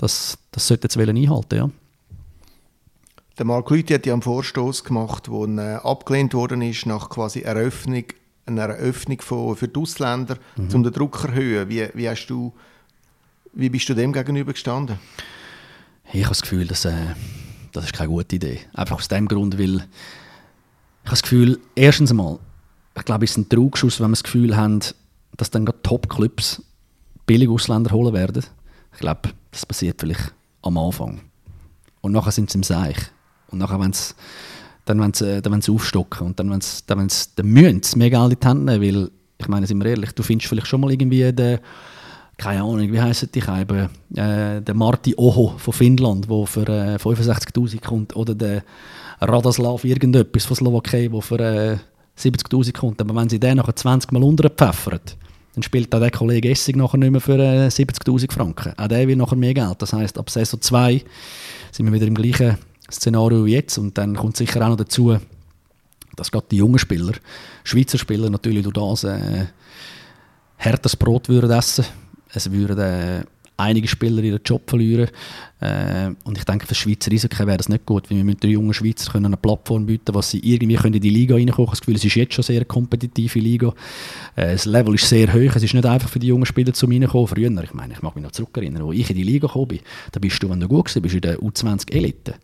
das, 0.00 0.38
das 0.50 0.66
sollten 0.66 0.88
sie 0.88 1.00
einhalten, 1.00 1.56
ja. 1.56 1.70
Der 3.38 3.46
Mark 3.46 3.70
Lüthi 3.70 3.94
hat 3.94 4.06
ja 4.06 4.12
einen 4.12 4.22
Vorstoß 4.22 4.84
gemacht, 4.84 5.28
der 5.28 5.58
äh, 5.58 5.86
abgelehnt 5.86 6.34
worden 6.34 6.62
ist 6.62 6.86
nach 6.86 7.08
quasi 7.08 7.40
Eröffnung, 7.40 8.04
einer 8.46 8.62
Eröffnung 8.62 9.20
von, 9.20 9.56
für 9.56 9.68
die 9.68 9.78
Ausländer, 9.78 10.36
mhm. 10.56 10.74
um 10.74 10.82
den 10.82 10.92
Druck 10.92 11.18
zu 11.18 11.28
erhöhen. 11.28 11.68
Wie, 11.68 11.88
wie, 11.94 12.08
hast 12.08 12.26
du, 12.26 12.52
wie 13.52 13.68
bist 13.68 13.88
du 13.88 13.94
dem 13.94 14.12
gegenüber 14.12 14.52
gestanden? 14.52 14.98
Ich 16.12 16.24
habe 16.24 16.30
das 16.30 16.42
Gefühl, 16.42 16.66
dass 16.66 16.84
äh, 16.84 16.92
das 17.72 17.84
ist 17.84 17.92
keine 17.92 18.08
gute 18.08 18.36
Idee. 18.36 18.60
Einfach 18.74 18.96
aus 18.96 19.08
dem 19.08 19.28
Grund, 19.28 19.58
weil 19.58 19.76
ich 19.76 19.80
habe 19.80 21.10
das 21.10 21.22
Gefühl, 21.22 21.60
erstens 21.74 22.10
einmal, 22.10 22.38
ich 22.96 23.04
glaube, 23.04 23.24
es 23.24 23.32
ist 23.32 23.36
ein 23.36 23.48
Trugschuss, 23.48 24.00
wenn 24.00 24.08
wir 24.08 24.16
das 24.16 24.24
Gefühl 24.24 24.56
haben, 24.56 24.80
dass 25.36 25.50
dann 25.50 25.64
gerade 25.64 25.82
Top-Clubs 25.82 26.62
billig 27.26 27.48
Ausländer 27.48 27.92
holen 27.92 28.12
werden. 28.12 28.44
Ich 28.92 28.98
glaube, 28.98 29.30
das 29.50 29.66
passiert 29.66 30.00
vielleicht 30.00 30.32
am 30.62 30.78
Anfang. 30.78 31.20
Und 32.00 32.12
nachher 32.12 32.32
sind 32.32 32.50
sie 32.50 32.58
im 32.58 32.62
Seich. 32.62 32.96
Und 33.48 33.58
nachher, 33.58 33.80
wenn 33.80 33.92
dann 34.84 34.98
wollen 34.98 35.14
sie, 35.14 35.42
dann 35.42 35.52
wollen 35.52 35.62
sie 35.62 35.72
aufstocken. 35.72 36.26
Und 36.26 36.40
dann, 36.40 36.50
wenn 36.50 36.60
sie, 36.60 36.82
dann, 36.86 37.08
sie, 37.08 37.26
dann 37.36 37.46
müssen 37.46 37.82
sie 37.82 38.10
Geld 38.10 38.32
in 38.32 38.38
die 38.40 38.54
nehmen, 38.54 38.82
weil, 38.82 39.10
ich 39.38 39.48
meine, 39.48 39.66
sind 39.66 39.78
wir 39.78 39.90
ehrlich, 39.90 40.12
du 40.12 40.22
findest 40.22 40.48
vielleicht 40.48 40.66
schon 40.66 40.80
mal 40.80 40.90
irgendwie 40.90 41.32
den 41.32 41.60
keine 42.40 42.62
Ahnung, 42.62 42.90
wie 42.90 43.00
heisst 43.00 43.34
die? 43.34 43.42
Habe 43.42 43.90
äh, 44.14 44.62
der 44.62 44.74
Marti 44.74 45.14
Oho 45.14 45.58
von 45.58 45.74
Finnland, 45.74 46.30
der 46.30 46.46
für 46.46 46.66
äh, 46.66 46.96
65'000 46.96 47.84
kommt, 47.84 48.16
oder 48.16 48.34
der 48.34 48.64
Radoslav 49.20 49.84
irgendetwas 49.84 50.46
von 50.46 50.56
Slowakei, 50.56 51.08
der 51.08 51.20
für 51.20 51.38
äh, 51.38 51.76
70'000 52.18 52.72
kommt. 52.72 53.00
Aber 53.02 53.14
wenn 53.14 53.28
sie 53.28 53.38
den 53.38 53.58
nachher 53.58 53.76
20 53.76 54.10
Mal 54.12 54.22
unterpfeffern, 54.22 55.00
dann 55.60 55.64
spielt 55.64 55.94
auch 55.94 56.00
der 56.00 56.10
Kollege 56.10 56.50
Essig 56.50 56.74
nachher 56.76 56.96
nicht 56.96 57.10
mehr 57.10 57.20
für 57.20 57.38
äh, 57.38 57.68
70'000 57.68 58.32
Franken. 58.32 58.72
Auch 58.78 58.88
der 58.88 59.06
will 59.06 59.16
nachher 59.16 59.36
mehr 59.36 59.52
Geld. 59.52 59.82
Das 59.82 59.92
heisst, 59.92 60.16
ab 60.16 60.30
Saison 60.30 60.58
2 60.58 61.04
sind 61.70 61.84
wir 61.86 61.92
wieder 61.92 62.06
im 62.06 62.14
gleichen 62.14 62.56
Szenario 62.90 63.44
wie 63.44 63.52
jetzt 63.52 63.76
und 63.76 63.98
dann 63.98 64.16
kommt 64.16 64.38
sicher 64.38 64.62
auch 64.62 64.70
noch 64.70 64.76
dazu, 64.76 65.18
dass 66.16 66.30
gerade 66.30 66.46
die 66.50 66.56
jungen 66.56 66.78
Spieler, 66.78 67.12
Schweizer 67.62 67.98
Spieler 67.98 68.30
natürlich 68.30 68.62
durch 68.62 68.74
das 68.74 69.04
äh, 69.04 69.46
härteres 70.56 70.96
Brot 70.96 71.28
würden 71.28 71.50
essen. 71.50 71.84
Es 72.32 72.50
würden 72.50 72.78
äh, 72.78 73.24
einige 73.60 73.88
Spieler 73.88 74.22
ihren 74.22 74.40
Job 74.44 74.62
verlieren. 74.68 75.08
Äh, 75.60 76.10
und 76.24 76.38
ich 76.38 76.44
denke, 76.44 76.66
für 76.66 76.70
das 76.70 76.78
Schweizer 76.78 77.12
Eishockey 77.12 77.46
wäre 77.46 77.58
das 77.58 77.68
nicht 77.68 77.84
gut, 77.84 78.10
weil 78.10 78.16
wir 78.16 78.24
müssen 78.24 78.40
den 78.40 78.50
jungen 78.50 78.72
Schweizer 78.72 79.12
können 79.12 79.26
eine 79.26 79.36
Plattform 79.36 79.86
bieten, 79.86 80.14
was 80.14 80.30
sie 80.30 80.38
irgendwie 80.38 80.76
können 80.76 80.94
in 80.94 81.00
die 81.00 81.10
Liga 81.10 81.34
reinkommen. 81.34 81.52
Ich 81.52 81.58
habe 81.58 81.70
das 81.70 81.80
Gefühl, 81.80 81.96
es 81.96 82.04
ist 82.04 82.14
jetzt 82.14 82.34
schon 82.34 82.42
eine 82.42 82.58
sehr 82.58 82.64
kompetitive 82.64 83.38
Liga. 83.38 83.68
Äh, 84.36 84.52
das 84.52 84.64
Level 84.64 84.94
ist 84.94 85.08
sehr 85.08 85.32
hoch. 85.32 85.54
Es 85.54 85.62
ist 85.62 85.74
nicht 85.74 85.86
einfach 85.86 86.08
für 86.08 86.18
die 86.18 86.28
jungen 86.28 86.46
Spieler 86.46 86.72
zu 86.72 86.86
reinkommen. 86.86 87.26
Früher, 87.26 87.62
ich 87.62 87.74
meine, 87.74 87.92
ich 87.92 88.02
mag 88.02 88.14
mich 88.14 88.24
noch 88.24 88.32
zurückerinnern, 88.32 88.82
als 88.82 88.96
ich 88.96 89.10
in 89.10 89.16
die 89.16 89.22
Liga 89.22 89.46
gekommen 89.46 89.68
bin, 89.68 89.80
da 90.12 90.20
bist 90.20 90.42
du, 90.42 90.48
wenn 90.48 90.60
du 90.60 90.68
gut 90.68 90.86
warst, 90.86 91.02
bist 91.02 91.12
du 91.12 91.18
in 91.18 91.22
der 91.22 91.38
U20-Elite. 91.38 92.34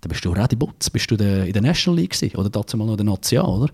Da 0.00 0.08
bist 0.08 0.24
du 0.24 0.32
Redi 0.32 0.56
Butz, 0.56 0.90
bist 0.90 1.10
du 1.10 1.14
in 1.14 1.52
der 1.52 1.62
National 1.62 1.98
League 1.98 2.12
gewesen, 2.12 2.36
oder 2.36 2.50
dazu 2.50 2.76
mal 2.76 2.86
noch 2.86 2.96
der 2.96 3.06
National, 3.06 3.62
oder? 3.62 3.72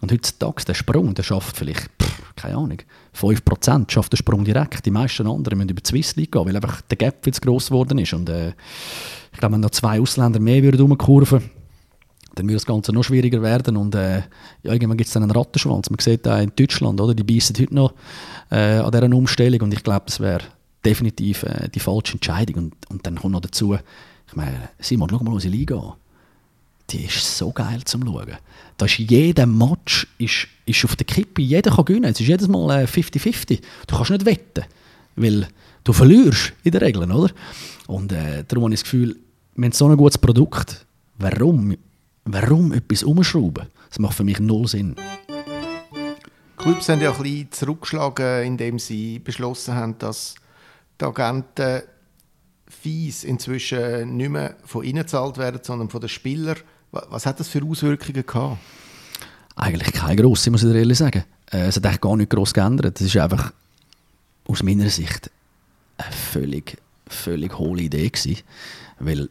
Und 0.00 0.12
heutzutage, 0.12 0.64
der 0.64 0.74
Sprung, 0.74 1.14
der 1.14 1.22
schafft 1.22 1.56
vielleicht, 1.56 1.90
pff, 2.02 2.34
keine 2.36 2.56
Ahnung, 2.56 2.78
5% 3.18 3.90
schafft 3.90 4.12
den 4.12 4.16
Sprung 4.16 4.44
direkt. 4.44 4.86
Die 4.86 4.90
meisten 4.90 5.26
anderen 5.26 5.58
müssen 5.58 5.70
über 5.70 5.80
die 5.80 5.88
Swiss 5.88 6.16
League 6.16 6.32
gehen, 6.32 6.46
weil 6.46 6.56
einfach 6.56 6.80
der 6.82 6.96
Gap 6.96 7.24
viel 7.24 7.34
zu 7.34 7.40
gross 7.40 7.66
geworden 7.66 7.98
ist. 7.98 8.12
Und 8.14 8.28
äh, 8.28 8.52
ich 9.32 9.38
glaube, 9.38 9.54
wenn 9.54 9.60
noch 9.60 9.70
zwei 9.70 10.00
Ausländer 10.00 10.40
mehr 10.40 10.62
würden 10.62 10.80
umkurven 10.82 11.50
dann 12.34 12.46
würde 12.46 12.56
das 12.56 12.66
Ganze 12.66 12.92
noch 12.92 13.02
schwieriger 13.02 13.42
werden. 13.42 13.76
Und 13.76 13.94
äh, 13.94 14.18
ja, 14.62 14.72
irgendwann 14.72 14.96
gibt 14.96 15.08
es 15.08 15.14
dann 15.14 15.22
einen 15.22 15.32
Rattenschwanz. 15.32 15.90
Man 15.90 15.98
sieht 15.98 16.26
auch 16.28 16.38
in 16.38 16.52
Deutschland, 16.54 17.00
oder? 17.00 17.14
die 17.14 17.24
beißen 17.24 17.56
heute 17.58 17.74
noch 17.74 17.92
äh, 18.50 18.78
an 18.78 18.90
dieser 18.90 19.12
Umstellung. 19.12 19.62
Und 19.62 19.74
ich 19.74 19.82
glaube, 19.82 20.04
das 20.06 20.20
wäre 20.20 20.42
definitiv 20.84 21.42
äh, 21.42 21.68
die 21.68 21.80
falsche 21.80 22.14
Entscheidung. 22.14 22.64
Und, 22.64 22.90
und 22.90 23.06
dann 23.06 23.16
kommt 23.16 23.32
noch 23.32 23.40
dazu, 23.40 23.76
ich 24.26 24.36
meine, 24.36 24.70
Simon, 24.78 25.08
schau 25.10 25.22
mal 25.22 25.34
unsere 25.34 25.52
Liga 25.52 25.76
an 25.76 25.94
die 26.92 27.04
ist 27.04 27.36
so 27.36 27.52
geil 27.52 27.82
zum 27.84 28.04
Schauen. 28.04 28.36
Da 28.76 28.86
ist 28.86 28.98
jeder 28.98 29.46
Match 29.46 30.06
ist, 30.18 30.48
ist 30.66 30.84
auf 30.84 30.96
der 30.96 31.06
Kippe, 31.06 31.42
jeder 31.42 31.70
kann 31.70 31.84
gewinnen. 31.84 32.10
Es 32.10 32.20
ist 32.20 32.26
jedes 32.26 32.48
Mal 32.48 32.84
50-50. 32.84 33.52
Äh, 33.52 33.60
du 33.86 33.96
kannst 33.96 34.10
nicht 34.10 34.24
wetten, 34.24 34.64
weil 35.16 35.48
du 35.84 35.92
verlierst 35.92 36.52
in 36.64 36.72
der 36.72 36.80
Regel, 36.80 37.10
oder? 37.10 37.32
Und 37.86 38.12
äh, 38.12 38.44
darum 38.46 38.64
habe 38.64 38.74
ich 38.74 38.80
das 38.80 38.84
Gefühl, 38.84 39.16
wir 39.54 39.64
haben 39.66 39.72
so 39.72 39.88
ein 39.88 39.96
gutes 39.96 40.18
Produkt. 40.18 40.86
Warum, 41.18 41.76
warum 42.24 42.72
etwas 42.72 43.02
umschrauben? 43.02 43.66
Das 43.88 43.98
macht 43.98 44.16
für 44.16 44.24
mich 44.24 44.40
null 44.40 44.66
Sinn. 44.66 44.96
Die 45.28 46.62
Clubs 46.62 46.88
haben 46.88 47.00
ja 47.00 47.12
ein 47.12 47.22
bisschen 47.22 47.52
zurückgeschlagen, 47.52 48.44
indem 48.44 48.78
sie 48.78 49.18
beschlossen 49.18 49.74
haben, 49.74 49.98
dass 49.98 50.34
die 51.00 51.04
Agenten 51.04 51.82
Fees 52.68 53.24
inzwischen 53.24 54.16
nicht 54.16 54.30
mehr 54.30 54.56
von 54.64 54.84
ihnen 54.84 55.00
gezahlt 55.00 55.38
werden, 55.38 55.60
sondern 55.62 55.90
von 55.90 56.00
den 56.00 56.08
Spielern. 56.08 56.58
Was 56.92 57.26
hat 57.26 57.38
das 57.38 57.48
für 57.48 57.64
Auswirkungen 57.64 58.26
gehabt? 58.26 58.58
Eigentlich 59.56 59.92
keine 59.92 60.16
grosse, 60.16 60.50
muss 60.50 60.62
ich 60.62 60.70
dir 60.70 60.78
ehrlich 60.78 60.98
sagen. 60.98 61.24
Äh, 61.52 61.66
es 61.66 61.76
hat 61.76 61.86
eigentlich 61.86 62.00
gar 62.00 62.16
nicht 62.16 62.30
gross 62.30 62.52
geändert. 62.52 63.00
Das 63.00 63.06
ist 63.06 63.16
einfach 63.16 63.52
aus 64.48 64.62
meiner 64.62 64.88
Sicht 64.88 65.30
eine 65.98 66.12
völlig, 66.12 66.78
völlig 67.06 67.58
hohle 67.58 67.82
Idee 67.82 68.08
gewesen. 68.08 68.42
Weil, 68.98 69.28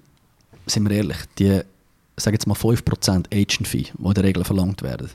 sind 0.68 0.88
wir 0.88 0.96
ehrlich, 0.96 1.18
die, 1.38 1.62
sage 2.16 2.36
jetzt 2.36 2.48
mal 2.48 2.54
5% 2.54 3.26
Agent-Fee, 3.34 3.88
die 3.98 4.06
in 4.08 4.14
der 4.14 4.24
Regel 4.24 4.44
verlangt 4.44 4.82
werden, 4.82 5.10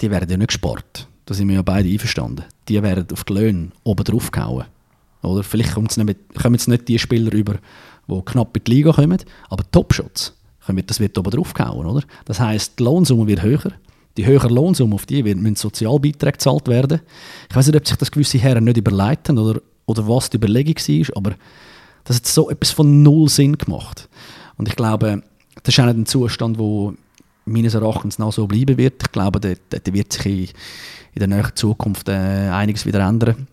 die 0.00 0.10
werden 0.10 0.30
ja 0.30 0.36
nicht 0.36 0.48
gespart. 0.48 1.06
Da 1.26 1.34
sind 1.34 1.48
wir 1.48 1.56
ja 1.56 1.62
beide 1.62 1.88
einverstanden. 1.88 2.44
Die 2.68 2.82
werden 2.82 3.06
auf 3.12 3.24
die 3.24 3.32
Löhne 3.32 3.70
oben 3.84 4.04
drauf 4.04 4.30
gehauen. 4.30 4.66
Oder 5.22 5.42
vielleicht 5.42 5.74
kommen 5.74 5.88
jetzt 6.54 6.68
nicht 6.68 6.88
die 6.88 6.98
Spieler 6.98 7.32
über, 7.32 7.58
die 8.08 8.22
knapp 8.24 8.56
in 8.56 8.64
die 8.64 8.70
Liga 8.70 8.92
kommen, 8.92 9.18
aber 9.48 9.70
Topshots 9.70 10.34
das 10.86 11.00
wird 11.00 11.18
oben 11.18 11.30
drauf 11.30 11.54
gehauen, 11.54 11.86
oder? 11.86 12.04
Das 12.24 12.40
heisst, 12.40 12.78
die 12.78 12.84
Lohnsumme 12.84 13.26
wird 13.26 13.42
höher. 13.42 13.72
Die 14.16 14.26
höhere 14.26 14.48
Lohnsumme, 14.48 14.94
auf 14.94 15.06
die 15.06 15.22
müssen 15.22 15.56
Sozialbeiträge 15.56 16.32
gezahlt 16.32 16.68
werden. 16.68 17.00
Ich 17.50 17.56
weiß 17.56 17.66
nicht, 17.66 17.76
ob 17.76 17.86
sich 17.86 17.96
das 17.96 18.10
gewisse 18.10 18.38
Herren 18.38 18.64
nicht 18.64 18.76
überleiten 18.76 19.38
oder, 19.38 19.60
oder 19.86 20.08
was 20.08 20.30
die 20.30 20.36
Überlegung 20.36 20.76
war, 20.76 21.16
aber 21.16 21.34
das 22.04 22.16
hat 22.16 22.26
so 22.26 22.48
etwas 22.50 22.70
von 22.70 23.02
null 23.02 23.28
Sinn 23.28 23.58
gemacht. 23.58 24.08
Und 24.56 24.68
ich 24.68 24.76
glaube, 24.76 25.22
das 25.62 25.74
ist 25.74 25.80
auch 25.80 25.86
nicht 25.86 25.96
ein 25.96 26.06
Zustand, 26.06 26.58
der 26.58 26.94
meines 27.46 27.74
Erachtens 27.74 28.18
noch 28.18 28.32
so 28.32 28.46
bleiben 28.46 28.78
wird. 28.78 29.02
Ich 29.02 29.12
glaube, 29.12 29.40
dort 29.40 29.92
wird 29.92 30.12
sich 30.12 30.26
in, 30.26 30.48
in 31.14 31.18
der 31.18 31.28
nächsten 31.28 31.56
Zukunft 31.56 32.08
äh, 32.08 32.12
einiges 32.12 32.86
wieder 32.86 33.00
ändern. 33.06 33.48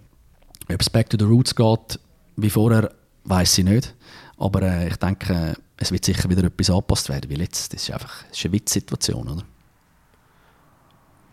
Ob 0.72 0.80
es 0.80 0.90
back 0.90 1.10
to 1.10 1.18
the 1.20 1.26
roots 1.26 1.56
geht, 1.56 2.00
wie 2.38 2.50
vorher, 2.50 2.92
weiß 3.26 3.58
ich 3.58 3.66
nicht. 3.66 3.94
Aber 4.42 4.64
äh, 4.64 4.88
ich 4.88 4.96
denke, 4.96 5.56
es 5.78 5.92
wird 5.92 6.04
sicher 6.04 6.28
wieder 6.28 6.44
etwas 6.44 6.72
angepasst 6.72 7.10
werden, 7.10 7.30
weil 7.30 7.42
jetzt, 7.42 7.72
das 7.74 7.84
ist 7.84 7.92
einfach 7.92 8.24
das 8.28 8.40
ist 8.40 8.46
eine 8.46 8.54
Witzsituation, 8.54 9.30
oder? 9.30 9.44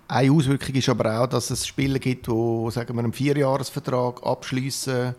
Eine 0.09 0.33
Auswirkung 0.33 0.75
ist 0.75 0.89
aber 0.91 1.21
auch, 1.21 1.27
dass 1.27 1.51
es 1.51 1.67
Spieler 1.67 1.99
gibt, 1.99 2.27
die 2.27 2.71
sagen 2.71 2.95
wir, 2.95 3.03
einen 3.03 3.13
Vierjahresvertrag 3.15 4.25
abschließen 4.25 5.15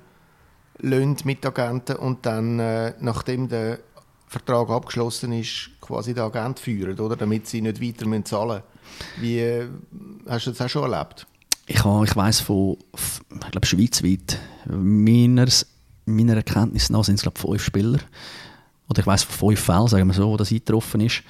mit 0.81 1.45
Agenten 1.45 1.95
und 1.95 2.25
dann, 2.25 2.59
äh, 2.59 2.93
nachdem 2.99 3.49
der 3.49 3.79
Vertrag 4.27 4.69
abgeschlossen 4.69 5.31
ist, 5.31 5.71
quasi 5.81 6.13
den 6.13 6.23
Agent 6.23 6.59
führen, 6.59 6.99
oder? 6.99 7.15
damit 7.15 7.47
sie 7.47 7.61
nicht 7.61 7.81
weiter 7.81 8.05
müssen 8.05 8.25
zahlen 8.25 8.61
müssen. 9.17 9.23
Wie, 9.23 9.39
äh, 9.39 9.67
hast 10.27 10.45
du 10.45 10.51
das 10.51 10.61
auch 10.61 10.69
schon 10.69 10.91
erlebt? 10.91 11.25
Ich, 11.65 11.79
ich 11.79 12.15
weiss 12.15 12.39
von, 12.39 12.77
ich 12.95 13.51
glaube, 13.51 13.65
schweizweit, 13.65 14.39
meines, 14.65 15.65
meiner 16.15 16.35
Erkenntnis 16.35 16.89
nach 16.89 17.03
sind 17.03 17.15
es, 17.15 17.21
glaube 17.21 17.39
fünf 17.39 17.63
Spieler, 17.63 17.99
oder 18.89 18.99
ich 18.99 19.07
weiß 19.07 19.23
von 19.23 19.49
fünf 19.49 19.59
Fällen, 19.59 19.87
sagen 19.87 20.07
wir 20.07 20.13
so, 20.13 20.29
wo 20.29 20.37
das 20.37 20.51
eingetroffen 20.51 21.01
ist. 21.01 21.21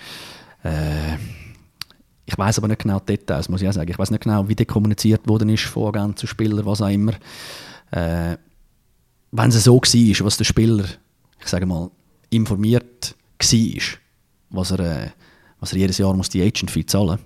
Äh, 0.63 1.15
ich 2.25 2.37
weiß 2.37 2.59
aber 2.59 2.67
nicht 2.67 2.81
genau 2.81 2.99
die 2.99 3.17
Details, 3.17 3.49
muss 3.49 3.61
ich 3.61 3.67
auch 3.67 3.73
sagen. 3.73 3.89
Ich 3.89 3.97
weiß 3.97 4.11
nicht 4.11 4.23
genau, 4.23 4.47
wie 4.47 4.55
der 4.55 4.65
kommuniziert 4.65 5.27
worden 5.27 5.49
ist 5.49 5.63
von 5.63 5.87
Agent 5.87 6.19
zu 6.19 6.27
Spieler, 6.27 6.65
was 6.65 6.81
auch 6.81 6.89
immer. 6.89 7.13
Äh, 7.91 8.37
wenn 9.31 9.49
es 9.49 9.63
so 9.63 9.75
war, 9.77 10.25
was 10.25 10.37
der 10.37 10.43
Spieler, 10.45 10.85
ich 11.39 11.47
sage 11.47 11.65
mal, 11.65 11.89
informiert 12.29 13.15
war, 13.39 13.81
was 14.51 14.71
er, 14.71 14.79
äh, 14.79 15.09
was 15.59 15.73
er 15.73 15.79
jedes 15.79 15.97
Jahr 15.97 16.13
muss 16.13 16.29
die 16.29 16.41
Agent 16.41 16.71
Fee 16.71 16.85
zahlen 16.85 17.19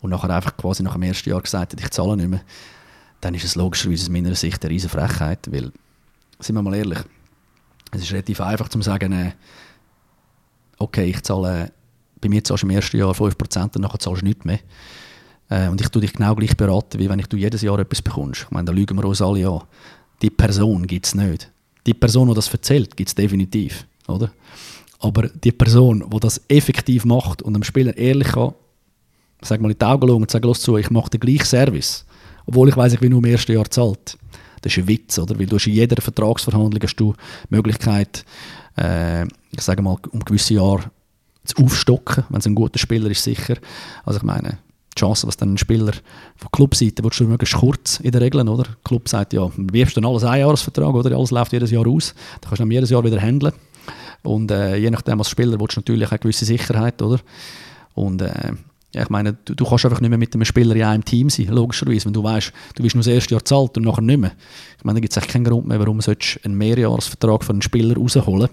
und 0.00 0.10
nachher 0.10 0.30
einfach 0.30 0.56
quasi 0.56 0.82
nach 0.82 0.94
dem 0.94 1.02
ersten 1.02 1.30
Jahr 1.30 1.40
gesagt 1.40 1.72
hat, 1.72 1.80
ich 1.80 1.90
zahle 1.90 2.16
nicht 2.16 2.28
mehr, 2.28 2.42
dann 3.20 3.34
ist 3.34 3.44
es 3.44 3.54
logischerweise 3.54 4.04
aus 4.04 4.08
meiner 4.08 4.34
Sicht 4.34 4.64
eine 4.64 4.74
riesige 4.74 4.90
Frechheit, 4.90 5.50
weil, 5.52 5.72
sind 6.40 6.56
wir 6.56 6.62
mal 6.62 6.74
ehrlich, 6.74 6.98
es 7.92 8.02
ist 8.02 8.12
relativ 8.12 8.40
einfach 8.40 8.68
zu 8.68 8.80
sagen, 8.82 9.12
äh, 9.12 9.32
okay, 10.78 11.04
ich 11.04 11.22
zahle, 11.22 11.72
bei 12.20 12.28
mir 12.28 12.42
zahlst 12.44 12.62
du 12.62 12.66
im 12.66 12.70
ersten 12.70 12.98
Jahr 12.98 13.12
5% 13.12 13.76
und 13.76 13.82
nachher 13.82 13.98
zahlst 13.98 14.22
du 14.22 14.26
nichts 14.26 14.44
mehr. 14.44 14.60
Äh, 15.48 15.68
und 15.68 15.80
ich 15.80 15.88
tue 15.88 16.02
dich 16.02 16.12
genau 16.12 16.34
gleich 16.34 16.56
beraten, 16.56 16.98
wie 16.98 17.08
wenn 17.08 17.18
ich 17.18 17.26
du 17.26 17.36
jedes 17.36 17.62
Jahr 17.62 17.78
etwas 17.78 18.02
bekommst. 18.02 18.42
Ich 18.42 18.50
meine, 18.50 18.66
da 18.66 18.72
lügen 18.72 18.96
wir 18.96 19.04
uns 19.04 19.20
alle 19.20 19.46
an. 19.48 19.62
Die 20.22 20.30
Person 20.30 20.86
gibt 20.86 21.06
es 21.06 21.14
nicht. 21.14 21.50
Die 21.86 21.94
Person, 21.94 22.28
die 22.28 22.34
das 22.34 22.52
erzählt, 22.52 22.96
gibt 22.96 23.08
es 23.08 23.14
definitiv. 23.14 23.86
Oder? 24.06 24.30
Aber 25.00 25.28
die 25.28 25.52
Person, 25.52 26.08
die 26.12 26.20
das 26.20 26.40
effektiv 26.48 27.04
macht 27.04 27.42
und 27.42 27.54
dem 27.54 27.64
Spieler 27.64 27.96
ehrlich 27.96 28.28
kann, 28.28 28.54
sag 29.40 29.60
mal 29.60 29.70
in 29.70 29.78
die 29.78 29.84
Augen 29.84 30.08
schauen 30.08 30.22
und 30.22 30.30
sagen, 30.30 30.46
los 30.46 30.60
zu, 30.60 30.76
ich 30.76 30.90
mache 30.90 31.10
den 31.10 31.20
gleichen 31.20 31.46
Service, 31.46 32.04
obwohl 32.46 32.68
ich 32.68 32.76
weiß, 32.76 32.92
ich 32.92 33.00
bin 33.00 33.10
nur 33.10 33.20
im 33.20 33.24
ersten 33.24 33.52
Jahr 33.52 33.68
zahlt. 33.70 34.18
Das 34.60 34.72
ist 34.72 34.78
ein 34.78 34.88
Witz, 34.88 35.18
oder? 35.18 35.38
Weil 35.38 35.46
du 35.46 35.56
hast 35.56 35.66
in 35.66 35.74
jeder 35.74 36.00
Vertragsverhandlung 36.00 36.82
hast 36.82 36.96
du 36.96 37.12
die 37.12 37.54
Möglichkeit, 37.56 38.24
äh, 38.76 39.24
ich 39.24 39.60
sage 39.60 39.82
mal, 39.82 39.96
um 40.10 40.20
gewisse 40.20 40.54
Jahre 40.54 40.90
zu 41.44 41.64
aufstocken, 41.64 42.24
wenn 42.28 42.40
es 42.40 42.46
ein 42.46 42.54
guter 42.54 42.78
Spieler 42.78 43.10
ist, 43.10 43.24
sicher. 43.24 43.56
Also 44.04 44.18
ich 44.18 44.24
meine, 44.24 44.58
die 44.94 45.00
Chance, 45.00 45.26
was 45.26 45.36
dann 45.36 45.54
ein 45.54 45.58
Spieler 45.58 45.92
von 46.36 46.50
Clubseite, 46.52 47.02
willst 47.02 47.20
du 47.20 47.24
möglichst 47.24 47.56
kurz 47.56 48.00
in 48.00 48.10
der 48.10 48.20
Regel, 48.20 48.46
oder? 48.48 48.64
Der 48.64 48.76
Club 48.84 49.08
sagt, 49.08 49.32
ja, 49.32 49.50
wirfst 49.56 49.96
dann 49.96 50.04
alles 50.04 50.24
ein 50.24 50.40
Jahresvertrag, 50.40 50.94
oder? 50.94 51.16
Alles 51.16 51.30
läuft 51.30 51.52
jedes 51.52 51.70
Jahr 51.70 51.86
aus. 51.86 52.14
Dann 52.40 52.50
kannst 52.50 52.60
du 52.60 52.64
dann 52.64 52.70
jedes 52.70 52.90
Jahr 52.90 53.04
wieder 53.04 53.20
handeln. 53.20 53.52
Und 54.22 54.50
äh, 54.50 54.76
je 54.76 54.90
nachdem 54.90 55.18
als 55.18 55.30
Spieler 55.30 55.58
willst 55.58 55.76
du 55.76 55.80
natürlich 55.80 56.10
eine 56.10 56.18
gewisse 56.18 56.44
Sicherheit, 56.44 57.00
oder? 57.00 57.20
Und 57.94 58.20
äh, 58.22 58.52
ja, 58.92 59.02
ich 59.02 59.08
meine, 59.08 59.34
du, 59.44 59.54
du, 59.54 59.64
kannst 59.64 59.84
einfach 59.84 60.00
nicht 60.00 60.10
mehr 60.10 60.18
mit 60.18 60.34
einem 60.34 60.44
Spieler 60.44 60.74
in 60.74 60.82
einem 60.82 61.04
Team 61.04 61.30
sein, 61.30 61.46
logischerweise. 61.46 62.06
Wenn 62.06 62.12
du 62.12 62.24
weißt, 62.24 62.52
du 62.74 62.82
bist 62.82 62.96
nur 62.96 63.04
das 63.04 63.12
erste 63.12 63.34
Jahr 63.34 63.44
zahlt 63.44 63.76
und 63.76 63.84
nachher 63.84 64.02
nicht 64.02 64.18
mehr. 64.18 64.32
Ich 64.78 64.84
meine, 64.84 64.96
da 64.96 65.00
gibt 65.00 65.16
es 65.16 65.26
keinen 65.28 65.44
Grund 65.44 65.68
mehr, 65.68 65.78
warum 65.78 66.00
du 66.00 66.16
einen 66.44 66.54
Mehrjahresvertrag 66.58 67.44
von 67.44 67.56
einem 67.56 67.62
Spieler 67.62 67.96
rausholen 67.96 68.48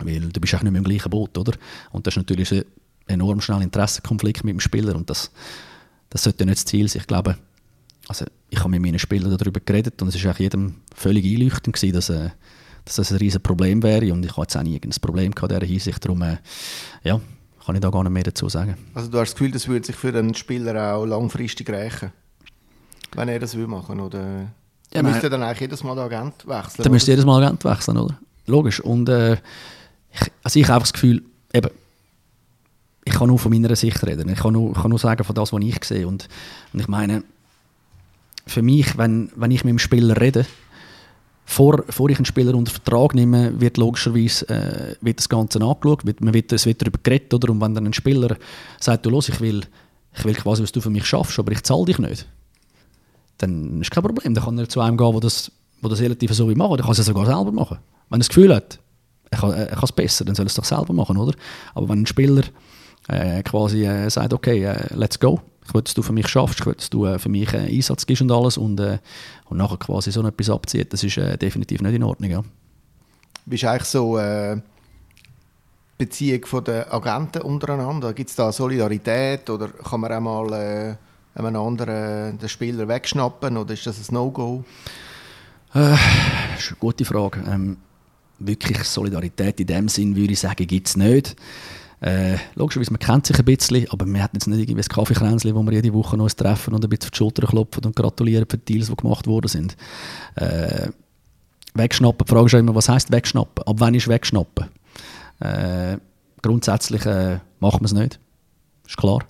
Weil 0.00 0.20
du 0.20 0.40
bist 0.40 0.54
auch 0.54 0.62
nicht 0.62 0.72
mehr 0.72 0.78
im 0.78 0.84
gleichen 0.84 1.10
Boot, 1.10 1.36
oder? 1.36 1.52
Und 1.90 2.06
das 2.06 2.14
ist 2.14 2.18
natürlich 2.18 2.50
ein 2.50 2.64
enorm 3.08 3.42
schneller 3.42 3.60
Interessenkonflikt 3.60 4.42
mit 4.44 4.54
dem 4.54 4.60
Spieler 4.60 4.96
und 4.96 5.10
das, 5.10 5.30
das 6.08 6.22
sollte 6.22 6.46
nicht 6.46 6.56
das 6.56 6.64
Ziel 6.64 6.88
sein. 6.88 7.00
Ich 7.02 7.06
glaube, 7.06 7.36
also 8.08 8.24
ich 8.48 8.58
habe 8.58 8.70
mit 8.70 8.80
meinen 8.80 8.98
Spielern 8.98 9.36
darüber 9.36 9.60
geredet 9.60 10.00
und 10.00 10.08
es 10.08 10.24
war 10.24 10.38
jedem 10.38 10.76
völlig 10.94 11.26
einleuchtend 11.26 11.76
gewesen, 11.76 11.94
dass, 11.94 12.08
äh, 12.08 12.30
dass 12.86 12.96
das 12.96 13.12
ein 13.12 13.18
riesiges 13.18 13.42
Problem 13.42 13.82
wäre 13.82 14.14
und 14.14 14.24
ich 14.24 14.32
hatte 14.32 14.42
jetzt 14.42 14.56
auch 14.56 14.62
nie 14.62 14.80
ein 14.82 14.90
Problem 15.00 15.32
in 15.32 15.48
dieser 15.48 15.66
Hinsicht. 15.66 16.02
Darum, 16.02 16.22
äh, 16.22 16.38
ja, 17.04 17.20
kann 17.64 17.74
ich 17.74 17.80
da 17.80 17.90
gar 17.90 18.02
nicht 18.02 18.12
mehr 18.12 18.22
dazu 18.24 18.48
sagen. 18.48 18.76
Also 18.94 19.08
du 19.10 19.18
hast 19.18 19.30
das 19.30 19.34
Gefühl, 19.34 19.50
das 19.52 19.68
würde 19.68 19.86
sich 19.86 19.96
für 19.96 20.08
einen 20.08 20.34
Spieler 20.34 20.94
auch 20.94 21.04
langfristig 21.04 21.68
rächen? 21.70 22.12
wenn 23.14 23.28
er 23.28 23.38
das 23.38 23.56
will 23.56 23.66
machen 23.66 24.00
oder 24.00 24.48
Ja, 24.92 25.00
ja, 25.00 25.02
müsste 25.02 25.30
dann 25.30 25.42
eigentlich 25.42 25.60
jedes 25.60 25.82
Mal 25.84 25.94
den 25.94 26.04
Agent 26.04 26.46
wechseln. 26.46 26.82
Dann 26.82 26.92
müsst 26.92 27.08
ihr 27.08 27.12
oder? 27.12 27.18
jedes 27.18 27.26
Mal 27.26 27.42
Agent 27.42 27.64
wechseln, 27.64 27.96
oder? 27.96 28.18
Logisch. 28.46 28.80
Und 28.80 29.08
äh, 29.08 29.34
ich, 29.34 30.32
also 30.42 30.58
ich 30.58 30.68
habe 30.68 30.80
das 30.80 30.92
Gefühl, 30.92 31.22
eben, 31.52 31.70
ich 33.04 33.12
kann 33.12 33.28
nur 33.28 33.38
von 33.38 33.52
meiner 33.52 33.74
Sicht 33.76 34.04
reden. 34.06 34.28
Ich 34.28 34.38
kann 34.38 34.52
nur, 34.52 34.72
ich 34.72 34.80
kann 34.80 34.90
nur 34.90 34.98
sagen 34.98 35.24
von 35.24 35.34
das, 35.34 35.52
was 35.52 35.62
ich 35.62 35.84
sehe. 35.84 36.06
Und, 36.06 36.28
und 36.72 36.80
ich 36.80 36.88
meine, 36.88 37.24
für 38.46 38.62
mich, 38.62 38.96
wenn, 38.98 39.30
wenn 39.36 39.50
ich 39.50 39.64
mit 39.64 39.70
dem 39.72 39.78
Spieler 39.78 40.20
rede, 40.20 40.46
vor, 41.44 41.84
vor 41.88 42.08
ich 42.08 42.16
einen 42.16 42.24
Spieler 42.24 42.54
unter 42.54 42.72
Vertrag 42.72 43.14
nehme, 43.14 43.60
wird 43.60 43.76
logischerweise 43.76 44.48
äh, 44.48 44.96
wird 45.00 45.18
das 45.18 45.28
Ganze 45.28 45.60
angeschaut, 45.60 46.06
wird, 46.06 46.20
man 46.20 46.32
wird, 46.34 46.52
es 46.52 46.66
wird 46.66 46.80
darüber 46.80 46.98
geredet. 47.02 47.34
Oder? 47.34 47.50
Und 47.50 47.60
wenn 47.60 47.74
dann 47.74 47.86
ein 47.86 47.92
Spieler 47.92 48.36
sagt, 48.80 49.04
du 49.04 49.10
los, 49.10 49.28
ich 49.28 49.40
will, 49.40 49.62
ich 50.14 50.24
will 50.24 50.34
quasi, 50.34 50.62
was 50.62 50.72
du 50.72 50.80
für 50.80 50.90
mich 50.90 51.04
schaffst, 51.04 51.38
aber 51.38 51.52
ich 51.52 51.62
zahle 51.62 51.84
dich 51.84 51.98
nicht, 51.98 52.26
dann 53.38 53.80
ist 53.80 53.90
kein 53.90 54.02
Problem. 54.02 54.34
Dann 54.34 54.44
kann 54.44 54.58
er 54.58 54.68
zu 54.68 54.80
einem 54.80 54.96
gehen, 54.96 55.12
der 55.12 55.20
das, 55.20 55.50
wo 55.80 55.88
das 55.88 56.00
relativ 56.00 56.32
so 56.32 56.48
wie 56.48 56.54
machen. 56.54 56.76
Dann 56.76 56.86
kann 56.86 56.92
es 56.92 57.04
sogar 57.04 57.26
selber 57.26 57.52
machen. 57.52 57.78
Wenn 58.08 58.16
er 58.16 58.18
das 58.18 58.28
Gefühl 58.28 58.54
hat, 58.54 58.78
er 59.30 59.38
kann, 59.38 59.52
er 59.52 59.66
kann 59.66 59.84
es 59.84 59.92
besser, 59.92 60.24
dann 60.24 60.34
soll 60.34 60.46
er 60.46 60.48
es 60.48 60.54
doch 60.54 60.64
selber 60.64 60.92
machen, 60.92 61.16
oder? 61.16 61.34
Aber 61.74 61.88
wenn 61.88 62.02
ein 62.02 62.06
Spieler 62.06 62.42
äh, 63.08 63.42
quasi 63.42 63.84
äh, 63.84 64.08
sagt, 64.10 64.32
okay, 64.32 64.64
äh, 64.64 64.94
let's 64.94 65.18
go, 65.18 65.40
dass 65.80 65.94
du 65.94 66.02
für 66.02 66.12
mich 66.12 66.28
schaffst, 66.28 66.64
dass 66.66 66.90
du 66.90 67.06
äh, 67.06 67.18
für 67.18 67.28
mich 67.28 67.52
äh, 67.52 67.58
Einsatz 67.58 68.06
gibst 68.06 68.22
und 68.22 68.30
alles 68.30 68.56
und, 68.56 68.78
äh, 68.80 68.98
und 69.46 69.58
nachher 69.58 69.78
quasi 69.78 70.10
so 70.10 70.26
etwas 70.26 70.50
abzieht, 70.50 70.92
das 70.92 71.02
ist 71.02 71.16
äh, 71.18 71.36
definitiv 71.38 71.80
nicht 71.80 71.94
in 71.94 72.02
Ordnung, 72.02 72.30
ja. 72.30 72.42
Wie 73.46 73.54
ist 73.54 73.64
eigentlich 73.64 73.88
so 73.88 74.18
äh, 74.18 74.60
Beziehung 75.98 76.44
von 76.46 76.64
den 76.64 76.84
Agenten 76.90 77.42
untereinander? 77.42 78.12
Gibt 78.12 78.30
es 78.30 78.36
da 78.36 78.52
Solidarität 78.52 79.48
oder 79.50 79.68
kann 79.68 80.00
man 80.00 80.12
auch 80.12 80.20
mal 80.20 80.52
äh, 80.52 80.96
einem 81.34 81.56
anderen 81.56 82.38
den 82.38 82.48
Spieler 82.48 82.86
wegschnappen 82.88 83.56
oder 83.56 83.74
ist 83.74 83.86
das 83.86 84.10
ein 84.10 84.14
No-Go? 84.14 84.64
Das 85.72 85.98
ist 86.58 86.68
eine 86.68 86.76
gute 86.78 87.04
Frage. 87.04 87.42
Ähm, 87.48 87.78
wirklich 88.38 88.82
Solidarität 88.84 89.60
in 89.60 89.66
dem 89.66 89.88
Sinn 89.88 90.16
würde 90.16 90.32
ich 90.32 90.40
sagen, 90.40 90.66
gibt 90.66 90.88
es 90.88 90.96
nicht. 90.96 91.36
Äh, 92.02 92.36
logischerweise, 92.56 92.90
man 92.90 92.98
kennt 92.98 93.26
sich 93.26 93.38
ein 93.38 93.44
bisschen, 93.44 93.88
aber 93.90 94.04
wir 94.06 94.20
hatten 94.20 94.36
jetzt 94.36 94.48
nicht 94.48 94.58
irgendwie 94.58 94.82
ein 94.82 94.88
Kaffeekränzchen, 94.88 95.54
wo 95.54 95.62
wir 95.62 95.72
jede 95.72 95.94
Woche 95.94 96.16
noch 96.16 96.28
treffen 96.30 96.74
und 96.74 96.84
ein 96.84 96.90
bisschen 96.90 97.04
auf 97.04 97.10
die 97.12 97.16
Schulter 97.16 97.46
klopfen 97.46 97.84
und 97.84 97.94
gratulieren 97.94 98.44
für 98.48 98.58
die 98.58 98.74
Deals, 98.74 98.88
die 98.88 98.96
gemacht 98.96 99.28
worden 99.28 99.46
sind. 99.46 99.76
Äh, 100.34 100.88
wegschnappen, 101.74 102.26
die 102.26 102.30
Frage 102.30 102.46
ist 102.46 102.54
auch 102.56 102.58
immer, 102.58 102.74
was 102.74 102.88
heisst 102.88 103.12
wegschnappen? 103.12 103.64
Ab 103.64 103.76
wann 103.78 103.94
ist 103.94 104.08
wegschnappen? 104.08 104.66
Äh, 105.38 105.98
grundsätzlich 106.42 107.06
äh, 107.06 107.38
machen 107.60 107.80
wir 107.80 107.86
es 107.86 107.92
nicht. 107.92 108.18
Ist 108.84 108.96
klar. 108.96 109.20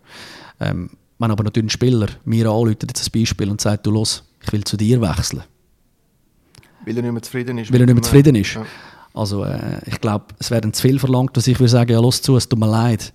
Ähm, 0.59 0.91
wenn 1.19 1.31
aber 1.31 1.45
natürlich 1.45 1.67
ein 1.67 1.71
Spieler 1.71 2.07
mir 2.25 2.47
anruft, 2.47 2.85
jetzt 2.85 3.07
ein 3.07 3.21
Beispiel, 3.21 3.51
und 3.51 3.61
sagt, 3.61 3.87
du 3.87 3.91
los, 3.91 4.25
ich 4.43 4.51
will 4.51 4.65
zu 4.65 4.79
dir 4.79 5.03
wechseln. 5.03 5.43
Weil 6.87 6.97
er 6.97 7.03
nicht 7.03 7.13
mehr 7.13 7.23
zufrieden 7.23 7.59
ist. 7.59 7.71
Weil 7.71 7.81
er 7.81 7.87
nicht 7.87 7.95
mehr 7.95 8.03
zufrieden 8.03 8.35
ist. 8.35 8.55
Ja. 8.55 8.65
Also 9.15 9.45
äh, 9.45 9.79
ich 9.87 10.01
glaube, 10.01 10.27
es 10.39 10.51
wäre 10.51 10.61
dann 10.63 10.73
zu 10.73 10.83
viel 10.83 10.99
verlangt, 10.99 11.37
dass 11.37 11.47
ich 11.47 11.59
würde 11.61 11.69
sagen, 11.71 11.93
ja 11.93 12.01
los 12.01 12.23
zu, 12.23 12.37
es 12.37 12.49
tut 12.49 12.59
mir 12.59 12.71
leid. 12.71 13.13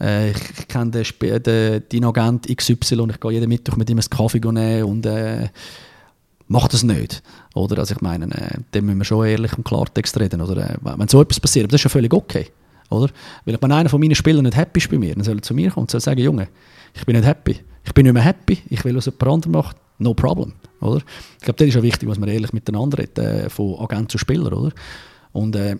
Äh, 0.00 0.30
ich, 0.30 0.36
ich 0.60 0.68
kenne 0.68 0.90
den, 0.92 1.02
Sp- 1.02 1.40
den, 1.40 1.82
deinen 1.88 2.04
Agent 2.04 2.46
XY 2.56 3.00
und 3.00 3.10
ich 3.10 3.20
gehe 3.20 3.32
jeden 3.32 3.48
Mittwoch 3.48 3.76
mit 3.76 3.90
ihm 3.90 3.98
einen 3.98 4.10
Kaffee 4.10 4.38
nehmen 4.38 4.84
und 4.84 5.06
äh, 5.06 5.48
macht 6.48 6.72
das 6.72 6.82
nicht. 6.82 7.22
Oder? 7.54 7.78
Also 7.78 7.94
ich 7.94 8.00
meine, 8.00 8.26
äh, 8.26 8.58
dann 8.70 8.84
müssen 8.84 8.98
wir 8.98 9.04
schon 9.04 9.26
ehrlich 9.26 9.56
und 9.56 9.64
Klartext 9.64 10.18
reden. 10.20 10.40
Oder? 10.40 10.70
Äh, 10.70 10.76
wenn 10.82 11.08
so 11.08 11.20
etwas 11.20 11.40
passiert, 11.40 11.64
aber 11.64 11.72
das 11.72 11.80
ist 11.80 11.84
ja 11.84 11.90
völlig 11.90 12.12
okay. 12.14 12.46
Oder? 12.88 13.10
Weil 13.44 13.58
wenn 13.60 13.72
einer 13.72 13.88
von 13.88 14.00
meinen 14.00 14.14
Spielern 14.14 14.44
nicht 14.44 14.56
happy 14.56 14.78
ist 14.78 14.90
bei 14.90 14.98
mir, 14.98 15.14
dann 15.14 15.24
soll 15.24 15.36
er 15.36 15.42
zu 15.42 15.54
mir 15.54 15.70
kommen 15.70 15.84
und 15.84 15.90
soll 15.90 16.00
sagen, 16.00 16.20
Junge, 16.20 16.48
ich 16.94 17.04
bin 17.06 17.16
nicht 17.16 17.26
happy. 17.26 17.60
Ich 17.84 17.94
bin 17.94 18.04
nicht 18.04 18.12
mehr 18.12 18.22
happy, 18.22 18.58
ich 18.68 18.84
will, 18.84 18.94
was 18.96 19.06
jemand 19.06 19.22
anderes 19.26 19.52
macht. 19.52 19.76
No 19.98 20.14
problem. 20.14 20.52
Oder? 20.80 21.02
Ich 21.38 21.44
glaube, 21.44 21.58
das 21.58 21.68
ist 21.68 21.76
auch 21.76 21.82
wichtig, 21.82 22.08
was 22.08 22.18
man 22.18 22.28
ehrlich 22.28 22.52
miteinander 22.52 22.98
redet, 22.98 23.18
äh, 23.18 23.50
von 23.50 23.78
Agent 23.78 24.10
zu 24.10 24.18
Spieler. 24.18 24.52
Oder? 24.56 24.72
Und 25.32 25.56
äh, 25.56 25.76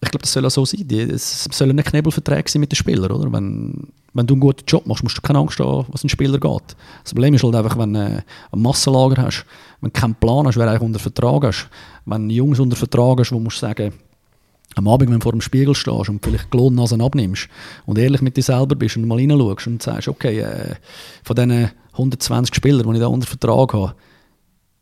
ich 0.00 0.10
glaube, 0.10 0.22
das 0.22 0.32
soll 0.32 0.44
auch 0.44 0.50
so 0.50 0.64
sein. 0.64 0.88
Es 0.90 1.44
sollen 1.50 1.76
nicht 1.76 1.88
Knebelverträge 1.88 2.50
sein 2.50 2.60
mit 2.60 2.72
den 2.72 2.76
Spielern. 2.76 3.10
Oder? 3.10 3.32
Wenn, 3.32 3.88
wenn 4.12 4.26
du 4.26 4.34
einen 4.34 4.40
guten 4.40 4.64
Job 4.66 4.86
machst, 4.86 5.02
musst 5.02 5.16
du 5.16 5.22
keine 5.22 5.38
Angst 5.38 5.58
haben, 5.58 5.86
was 5.88 6.04
ein 6.04 6.08
Spieler 6.08 6.38
geht. 6.38 6.76
Das 7.02 7.14
Problem 7.14 7.34
ist 7.34 7.42
halt 7.42 7.54
einfach, 7.54 7.78
wenn 7.78 7.94
du 7.94 8.00
äh, 8.00 8.22
ein 8.52 8.62
Massenlager 8.62 9.22
hast, 9.22 9.46
wenn 9.80 9.92
du 9.92 10.00
keinen 10.00 10.14
Plan 10.14 10.46
hast, 10.46 10.56
wer 10.56 10.68
eigentlich 10.68 10.82
unter 10.82 10.98
Vertrag 10.98 11.44
hast, 11.44 11.68
wenn 12.04 12.28
du 12.28 12.34
Jungs 12.34 12.60
unter 12.60 12.76
Vertrag 12.76 13.20
hast, 13.20 13.32
wo 13.32 13.40
musst 13.40 13.62
du 13.62 13.66
sagen, 13.66 13.92
am 14.74 14.88
Abend, 14.88 15.10
wenn 15.10 15.18
du 15.18 15.22
vor 15.22 15.32
dem 15.32 15.40
Spiegel 15.40 15.74
stehst 15.74 16.08
und 16.08 16.22
vielleicht 16.22 16.52
die 16.52 16.56
Lohnnasen 16.56 17.00
abnimmst 17.00 17.48
und 17.86 17.98
ehrlich 17.98 18.20
mit 18.20 18.36
dir 18.36 18.42
selber 18.42 18.74
bist 18.74 18.96
und 18.96 19.06
mal 19.06 19.16
reinschaust 19.16 19.66
und 19.66 19.82
sagst, 19.82 20.08
okay, 20.08 20.40
äh, 20.40 20.74
von 21.24 21.34
diesen 21.34 21.70
120 21.92 22.54
Spielern, 22.54 22.86
die 22.86 22.94
ich 22.94 23.00
da 23.00 23.06
unter 23.06 23.26
Vertrag 23.26 23.72
habe, 23.72 23.94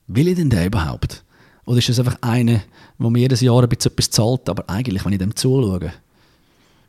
will 0.08 0.28
ich 0.28 0.34
denn 0.36 0.50
den 0.50 0.66
überhaupt? 0.66 1.23
Oder 1.66 1.78
ist 1.78 1.88
das 1.88 1.98
einfach 1.98 2.18
einer, 2.20 2.60
der 2.98 3.10
mir 3.10 3.18
jedes 3.20 3.40
Jahr 3.40 3.62
ein 3.62 3.68
bisschen 3.68 3.92
etwas 3.92 4.10
zahlt, 4.10 4.48
aber 4.48 4.68
eigentlich, 4.68 5.04
wenn 5.04 5.12
ich 5.12 5.18
dem 5.18 5.34
zuschaue, 5.34 5.92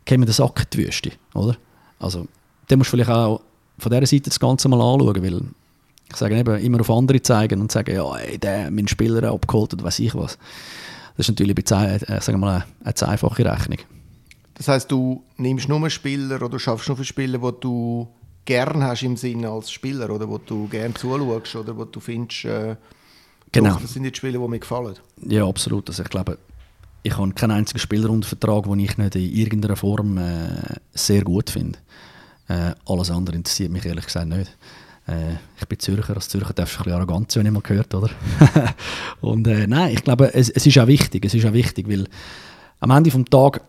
käme 0.06 0.20
mir 0.20 0.26
der 0.26 0.34
Sack 0.34 0.60
in 0.60 0.68
die 0.74 0.86
Wüste, 0.86 1.12
oder? 1.34 1.58
Also, 2.00 2.28
dann 2.68 2.80
musst 2.80 2.92
du 2.92 2.98
vielleicht 2.98 3.10
auch 3.10 3.42
von 3.78 3.92
dieser 3.92 4.06
Seite 4.06 4.30
das 4.30 4.40
Ganze 4.40 4.68
mal 4.68 4.82
anschauen, 4.82 5.24
weil 5.24 5.42
ich 6.10 6.16
sage 6.16 6.38
eben, 6.38 6.60
immer 6.60 6.82
auf 6.82 6.92
andere 6.92 7.22
zeigen 7.22 7.62
und 7.62 7.72
sagen, 7.72 7.96
ja, 7.96 8.16
ey, 8.18 8.38
der 8.38 8.70
meinen 8.70 8.88
Spieler 8.88 9.32
abgeholt 9.32 9.74
oder 9.74 9.84
weiß 9.84 10.00
ich 10.00 10.14
was. 10.16 10.38
Das 11.18 11.26
ist 11.26 11.30
natürlich 11.30 11.56
bisschen, 11.56 11.84
äh, 11.84 12.22
sagen 12.22 12.40
mal, 12.40 12.66
eine, 12.84 12.96
eine 12.96 13.10
einfache 13.10 13.46
Rechnung. 13.46 13.80
Das 14.56 14.68
heißt, 14.68 14.92
du 14.92 15.24
nimmst 15.38 15.68
nur 15.68 15.90
Spieler 15.90 16.42
oder 16.42 16.60
schaffst 16.60 16.88
nur 16.88 16.98
für 16.98 17.06
Spieler, 17.06 17.40
die 17.40 17.60
du 17.60 18.08
gern 18.46 18.84
hast 18.84 19.04
im 19.04 19.18
Sinne 19.18 19.50
als 19.50 19.72
Spieler 19.72 20.10
oder 20.10 20.30
wo 20.30 20.38
du 20.38 20.68
gern 20.68 20.96
zuschaust 20.96 21.56
oder 21.56 21.76
wo 21.76 21.86
du 21.86 22.00
findest, 22.00 22.46
äh, 22.46 22.76
Genau. 23.56 23.78
das 23.82 23.94
sind 23.94 24.04
die 24.04 24.13
Spieler, 24.13 24.39
die 24.39 24.48
mir 24.48 24.60
gefallen. 24.60 24.96
Ja, 25.28 25.48
absolut. 25.48 25.89
Also 25.89 26.04
ich 26.04 26.10
glaube, 26.10 26.38
ich 27.04 27.18
habe 27.18 27.32
keinen 27.34 27.52
einzigen 27.52 27.80
Spieler 27.80 28.10
unter 28.10 28.28
Vertrag, 28.28 28.63
den 28.63 28.80
ich 28.80 28.98
nicht 28.98 29.15
in 29.15 29.34
irgendeiner 29.34 29.76
Form 29.76 30.18
äh, 30.18 30.50
sehr 30.94 31.24
gut 31.24 31.50
finde. 31.50 31.80
Äh, 32.48 32.74
alles 32.86 33.12
andere 33.12 33.36
interessiert 33.36 33.72
mich 33.72 33.86
ehrlich 33.86 34.06
gesagt 34.06 34.28
nicht. 34.28 34.56
Äh, 35.08 35.34
ich 35.60 35.68
bin 35.68 35.80
Zürcher, 35.80 36.15
als 36.15 36.30
Zürcher 36.30 36.54
darfst 36.54 36.76
du 36.76 36.80
ein 36.80 36.84
bisschen 36.84 36.98
arrogant 36.98 37.32
sein, 37.32 37.41
wenn 37.41 37.48
ich 37.48 37.54
mal 37.54 37.62
gehört, 37.62 37.94
oder? 37.94 38.10
Und 39.22 39.48
äh, 39.48 39.68
nein, 39.68 39.94
ich 39.94 40.04
glaube, 40.04 40.34
es, 40.34 40.50
es 40.50 40.65
ist 40.65 40.78
auch 40.78 40.88
wichtig, 40.88 41.26
es 41.26 41.34
ist 41.34 41.46
auch 41.46 41.54
wichtig, 41.54 41.88
weil 41.88 42.08
am 42.80 42.91
Ende 42.91 43.10
des 43.10 43.26
Tages, 43.30 43.62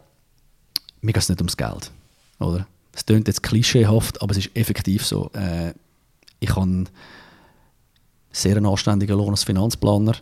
mir 1.01 1.13
geht 1.13 1.23
es 1.23 1.29
nicht 1.29 1.41
ums 1.41 1.57
Geld, 1.57 1.91
oder? 2.39 2.67
Es 2.95 3.05
klingt 3.05 3.29
jetzt 3.29 3.43
klischeehaft, 3.43 4.23
aber 4.23 4.33
es 4.33 4.39
ist 4.39 4.57
effektiv 4.57 5.05
so. 5.05 5.31
Äh, 5.35 5.75
ich 6.41 6.57
habe 6.57 6.85
sehr 8.37 8.57
einen 8.57 8.67
anständigen 8.67 9.17
Lohn 9.17 9.31
als 9.31 9.45
Finanzplaner. 9.45 10.15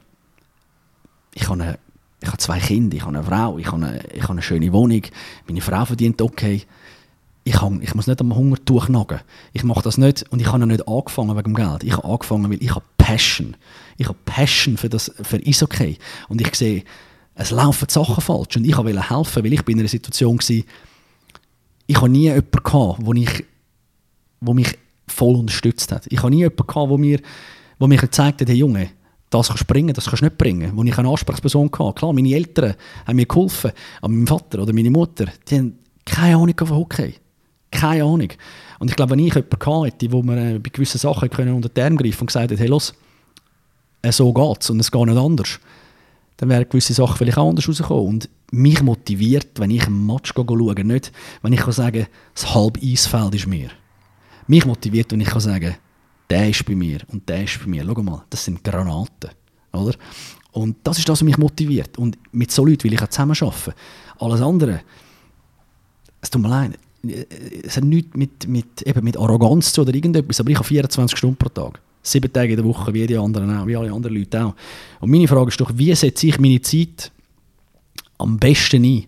Ich 1.35 1.49
habe, 1.49 1.63
eine, 1.63 1.79
ich 2.21 2.29
habe 2.29 2.39
zwei 2.39 2.61
Kinder, 2.61 2.97
ich 2.97 3.03
habe 3.03 3.17
eine 3.17 3.27
Frau, 3.27 3.59
ich 3.59 3.67
habe 3.67 3.85
eine, 3.85 4.05
ich 4.13 4.23
habe 4.23 4.33
eine 4.33 4.43
schöne 4.43 4.73
Wohnung, 4.73 5.03
meine 5.49 5.61
Frau 5.61 5.85
verdient 5.85 6.23
okay. 6.23 6.63
Ich, 7.43 7.61
habe, 7.61 7.79
ich 7.83 7.95
muss 7.95 8.07
nicht 8.07 8.21
am 8.21 8.35
Hungertuch 8.35 8.89
nagen. 8.89 9.21
Ich 9.53 9.65
mache 9.65 9.83
das 9.83 9.99
nicht 9.99 10.25
und 10.31 10.41
ich 10.41 10.51
habe 10.51 10.67
nicht 10.67 10.89
angefangen 10.89 11.37
wegen 11.37 11.53
dem 11.53 11.55
Geld. 11.55 11.85
Ich 11.85 11.95
habe 11.95 12.09
angefangen, 12.09 12.51
weil 12.51 12.63
ich 12.63 12.71
habe 12.75 12.85
Passion. 12.97 13.57
Ich 13.99 14.09
habe 14.09 14.17
Passion 14.25 14.79
für, 14.79 14.89
das, 14.89 15.13
für 15.23 15.37
Eishockey. 15.37 15.99
Und 16.29 16.41
ich 16.41 16.55
sehe, 16.55 16.85
es 17.35 17.51
laufen 17.51 17.89
Sachen 17.91 18.23
falsch. 18.23 18.57
Und 18.57 18.65
ich 18.65 18.77
wollte 18.77 19.11
helfen, 19.11 19.45
weil 19.45 19.53
ich 19.53 19.63
bin 19.63 19.75
in 19.75 19.81
einer 19.81 19.89
Situation 19.91 20.39
war, 20.39 20.65
ich 21.87 21.97
habe 21.97 22.09
nie 22.09 22.23
jemanden 22.23 22.51
gehabt, 22.51 22.99
wo, 23.01 23.13
wo 24.41 24.55
mich 24.55 24.79
voll 25.07 25.37
unterstützt 25.37 25.93
hat. 25.93 26.07
Ich 26.09 26.19
habe 26.19 26.31
nie 26.31 26.39
jemanden 26.39 26.65
wo 26.67 26.97
mir, 26.97 27.21
wo 27.79 27.87
mir 27.87 27.99
gezeigt 27.99 28.41
hat, 28.41 28.49
hey 28.49 28.57
Junge, 28.57 28.91
das 29.31 29.49
kannst 29.49 29.63
du 29.63 29.67
bringen, 29.67 29.93
das 29.93 30.07
kannst 30.07 30.23
du 30.23 30.27
nicht 30.27 30.39
bringen. 30.39 30.73
Wo 30.75 30.83
ich 30.85 30.97
eine 30.97 31.09
Ansprechperson 31.09 31.71
hatte. 31.73 31.95
Klar, 31.95 32.13
meine 32.13 32.35
Eltern 32.35 32.75
haben 33.07 33.17
mir 33.17 33.27
geholfen, 33.27 33.73
aber 34.01 34.13
mein 34.13 34.27
Vater 34.27 34.63
oder 34.63 34.73
meine 34.73 34.91
Mutter, 34.91 35.27
die 35.49 35.59
haben 35.59 35.79
keine 36.05 36.37
Ahnung 36.37 36.55
von 36.57 36.71
Hockey. 36.71 37.15
Keine 37.71 38.05
Ahnung. 38.05 38.29
Und 38.79 38.91
ich 38.91 38.97
glaube, 38.97 39.13
wenn 39.13 39.19
ich 39.19 39.35
jemanden 39.35 39.85
hätte, 39.85 40.13
wo 40.13 40.23
man 40.23 40.39
äh, 40.39 40.59
bei 40.59 40.71
gewissen 40.71 40.99
Sachen 40.99 41.29
können 41.31 41.55
unter 41.55 41.69
die 41.69 41.81
Arme 41.81 41.97
greifen 41.97 42.21
und 42.21 42.27
gesagt 42.29 42.53
hat, 42.53 42.59
hey 42.59 42.69
los, 42.69 42.95
äh, 44.03 44.13
so 44.13 44.33
geht's 44.33 44.71
und 44.71 44.79
es 44.81 44.91
geht 44.91 45.07
nicht 45.07 45.19
anders, 45.19 45.59
dann 46.37 46.49
wären 46.49 46.69
gewisse 46.69 46.95
Sachen 46.95 47.17
vielleicht 47.17 47.39
auch 47.39 47.49
anders 47.49 47.69
rausgekommen. 47.69 48.07
Und 48.07 48.29
mich 48.51 48.83
motiviert, 48.83 49.59
wenn 49.59 49.71
ich 49.71 49.87
einen 49.87 50.07
Match 50.07 50.33
schaue, 50.35 50.75
nicht, 50.85 51.13
wenn 51.43 51.53
ich 51.53 51.61
kann 51.61 51.73
sagen, 51.73 52.07
das 52.35 52.55
halbe 52.55 52.81
Eisfeld 52.81 53.35
ist 53.35 53.47
mir. 53.47 53.71
Mich 54.47 54.67
motiviert, 54.67 55.11
wenn 55.13 55.21
ich 55.21 55.29
kann 55.29 55.41
sagen, 55.41 55.77
der 56.35 56.49
ist 56.49 56.65
bei 56.65 56.75
mir 56.75 56.99
und 57.13 57.29
der 57.29 57.45
ist 57.45 57.61
bei 57.61 57.67
mir. 57.67 57.85
Schau 57.87 58.03
mal, 58.03 58.25
das 58.29 58.45
sind 58.45 58.65
Granaten. 58.65 59.31
Oder? 59.73 59.95
Und 60.51 60.77
das 60.83 60.99
ist 60.99 61.09
das, 61.09 61.21
was 61.21 61.23
mich 61.23 61.39
motiviert. 61.39 61.97
Und 61.97 62.19
mit 62.33 62.51
so 62.51 62.65
Leuten 62.65 62.85
will 62.85 62.95
ich 62.95 63.03
auch 63.03 63.09
zusammenarbeiten. 63.09 63.73
Alles 64.19 64.41
andere, 64.41 64.81
es 66.21 66.31
tut 66.31 66.43
mir 66.43 66.49
leid, 66.49 66.79
es 67.63 67.77
hat 67.77 67.85
nichts 67.85 68.17
mit, 68.17 68.49
mit, 68.49 68.83
eben 68.83 69.05
mit 69.05 69.17
Arroganz 69.17 69.73
zu 69.73 69.83
oder 69.83 69.95
irgendetwas, 69.95 70.41
aber 70.41 70.51
ich 70.51 70.57
habe 70.57 70.67
24 70.67 71.17
Stunden 71.17 71.37
pro 71.37 71.49
Tag. 71.51 71.81
Sieben 72.03 72.33
Tage 72.33 72.51
in 72.51 72.57
der 72.57 72.65
Woche, 72.65 72.93
wie 72.93 73.07
die 73.07 73.17
anderen 73.17 73.57
auch, 73.57 73.67
wie 73.67 73.77
alle 73.77 73.93
anderen 73.93 74.17
Leute 74.17 74.45
auch. 74.45 74.55
Und 75.01 75.11
meine 75.11 75.29
Frage 75.29 75.49
ist 75.49 75.61
doch, 75.61 75.71
wie 75.75 75.95
setze 75.95 76.27
ich 76.27 76.41
meine 76.41 76.61
Zeit 76.61 77.13
am 78.19 78.39
besten 78.39 78.85
ein? 78.85 79.07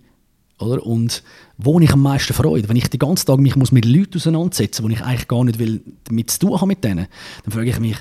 Oder? 0.59 0.84
Und 0.84 1.22
wo 1.59 1.78
ich 1.80 1.92
am 1.92 2.02
meisten 2.02 2.32
Freude? 2.32 2.68
Wenn 2.68 2.76
ich 2.76 2.88
den 2.88 2.98
ganzen 2.98 3.26
Tag 3.26 3.38
mich 3.38 3.57
mit 3.57 3.84
Leuten 3.84 4.16
auseinandersetzen 4.16 4.82
muss, 4.82 4.90
wo 4.90 4.94
ich 4.94 5.02
eigentlich 5.02 5.28
gar 5.28 5.44
nicht 5.44 5.59
will, 5.59 5.82
damit 6.04 6.30
zu 6.30 6.38
tun 6.40 6.54
habe 6.54 6.66
mit 6.66 6.82
denen, 6.82 7.07
dann 7.44 7.52
frage 7.52 7.68
ich 7.68 7.78
mich, 7.78 7.96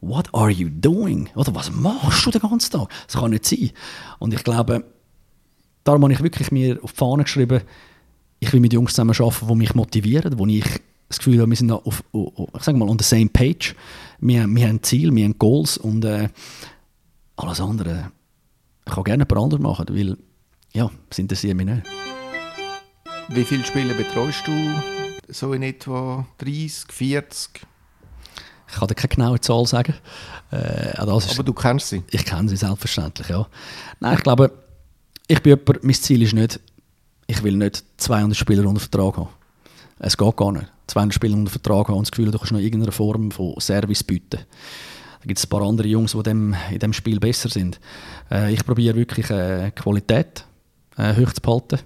what 0.00 0.32
are 0.32 0.50
you 0.50 0.68
doing? 0.70 1.28
Oder 1.34 1.54
was 1.54 1.70
machst 1.70 2.24
du 2.26 2.30
den 2.30 2.40
ganzen 2.40 2.72
Tag? 2.72 2.88
Das 3.06 3.20
kann 3.20 3.30
nicht 3.30 3.44
sein. 3.44 3.70
Und 4.18 4.32
ich 4.32 4.42
glaube, 4.42 4.84
darum 5.84 6.02
habe 6.02 6.12
ich 6.12 6.22
wirklich 6.22 6.50
mir 6.50 6.82
auf 6.82 6.92
die 6.92 6.98
Fahne 6.98 7.24
geschrieben, 7.24 7.62
ich 8.40 8.52
will 8.52 8.60
mit 8.60 8.72
Jungs 8.72 8.92
zusammen 8.92 9.16
arbeiten, 9.18 9.48
die 9.48 9.54
mich 9.54 9.74
motivieren, 9.74 10.38
wo 10.38 10.46
ich 10.46 10.64
das 11.08 11.18
Gefühl 11.18 11.40
habe, 11.40 11.50
wir 11.50 11.56
sind 11.56 11.72
auf, 11.72 12.04
ich 12.12 12.62
sage 12.62 12.78
mal, 12.78 12.88
on 12.88 12.98
the 12.98 13.04
same 13.04 13.28
page. 13.28 13.74
Wir, 14.20 14.46
wir 14.46 14.68
haben 14.68 14.82
Ziel, 14.82 15.14
wir 15.14 15.24
haben 15.24 15.38
Goals 15.38 15.78
und 15.78 16.04
äh, 16.04 16.28
alles 17.36 17.60
andere 17.60 18.12
kann 18.84 19.04
gerne 19.04 19.26
jemand 19.28 19.44
anderes 19.44 19.62
machen, 19.62 19.86
weil 19.90 20.16
ja, 20.78 20.90
das 21.08 21.18
interessiert 21.18 21.56
mich 21.56 21.66
nicht. 21.66 21.82
Wie 23.30 23.44
viele 23.44 23.64
Spiele 23.64 23.94
betreust 23.94 24.46
du? 24.46 24.52
So 25.28 25.52
in 25.52 25.62
etwa 25.64 26.24
30, 26.38 26.92
40? 26.92 27.66
Ich 28.68 28.74
kann 28.74 28.86
dir 28.86 28.94
keine 28.94 29.08
genaue 29.08 29.40
Zahl 29.40 29.66
sagen. 29.66 29.94
Äh, 30.52 30.96
Aber 30.96 31.42
du 31.42 31.52
kennst 31.52 31.88
sie? 31.88 32.04
Ich 32.10 32.24
kenne 32.24 32.48
sie 32.48 32.56
selbstverständlich, 32.56 33.28
ja. 33.28 33.46
Nein, 33.98 34.14
ich 34.16 34.22
glaube, 34.22 34.52
ich 35.26 35.42
bin 35.42 35.58
jemand, 35.58 35.82
mein 35.82 35.94
Ziel 35.94 36.22
ist 36.22 36.32
nicht, 36.32 36.60
ich 37.26 37.42
will 37.42 37.56
nicht 37.56 37.84
200 37.96 38.36
Spieler 38.36 38.64
unter 38.64 38.80
Vertrag 38.80 39.16
haben. 39.16 39.28
Es 39.98 40.16
geht 40.16 40.36
gar 40.36 40.52
nicht. 40.52 40.70
200 40.86 41.14
Spieler 41.14 41.34
unter 41.34 41.50
Vertrag 41.50 41.88
haben 41.88 41.96
und 41.96 42.06
das 42.06 42.12
Gefühl, 42.12 42.30
du 42.30 42.38
kannst 42.38 42.52
noch 42.52 42.60
irgendeine 42.60 42.92
Form 42.92 43.32
von 43.32 43.58
Service 43.58 44.04
bieten. 44.04 44.40
Da 45.20 45.26
gibt 45.26 45.38
es 45.38 45.44
ein 45.44 45.50
paar 45.50 45.62
andere 45.62 45.88
Jungs, 45.88 46.12
die 46.12 46.22
dem, 46.22 46.54
in 46.70 46.78
diesem 46.78 46.92
Spiel 46.92 47.18
besser 47.18 47.48
sind. 47.48 47.80
Äh, 48.30 48.52
ich 48.54 48.64
probiere 48.64 48.94
wirklich 48.94 49.28
äh, 49.30 49.72
Qualität 49.72 50.44
äh, 50.98 51.14
hoch 51.14 51.32
zu 51.32 51.40
behalten. 51.40 51.78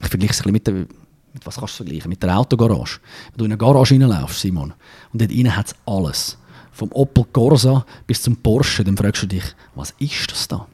Ich 0.00 0.08
vergleiche 0.08 0.32
es 0.32 0.40
ein 0.40 0.52
bisschen 0.52 0.52
mit 0.52 0.66
der, 0.66 0.74
mit 0.74 1.44
was 1.44 1.56
kannst 1.56 1.74
du 1.74 1.84
vergleichen? 1.84 2.08
Mit 2.08 2.22
der 2.22 2.38
Autogarage. 2.38 3.00
Wenn 3.30 3.38
du 3.38 3.44
in 3.46 3.52
eine 3.52 3.58
Garage 3.58 3.94
reinlaufst, 3.94 4.40
Simon, 4.40 4.72
und 5.12 5.20
dort 5.20 5.32
innen 5.32 5.56
hat 5.56 5.68
es 5.68 5.74
alles. 5.86 6.38
Vom 6.72 6.90
Opel 6.92 7.24
Corsa 7.32 7.84
bis 8.06 8.22
zum 8.22 8.36
Porsche, 8.36 8.84
dann 8.84 8.96
fragst 8.96 9.22
du 9.22 9.26
dich, 9.26 9.44
was 9.74 9.92
ist 9.98 10.30
das 10.30 10.48
da? 10.48 10.66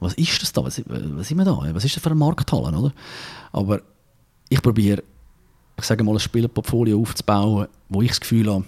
Was 0.00 0.14
ist 0.14 0.42
das 0.42 0.52
da? 0.52 0.64
Was, 0.64 0.82
was 0.86 1.28
sind 1.28 1.38
wir 1.38 1.44
da? 1.44 1.56
Was 1.72 1.84
ist 1.84 1.96
das 1.96 2.02
für 2.02 2.10
eine 2.10 2.18
Markthalle, 2.18 2.76
oder? 2.76 2.92
Aber 3.52 3.80
ich 4.48 4.60
probiere, 4.60 5.02
ich 5.78 5.84
sage 5.84 6.04
mal, 6.04 6.12
ein 6.12 6.20
Spielerportfolio 6.20 7.00
aufzubauen, 7.00 7.68
wo 7.88 8.02
ich 8.02 8.08
das 8.08 8.20
Gefühl 8.20 8.52
habe, 8.52 8.64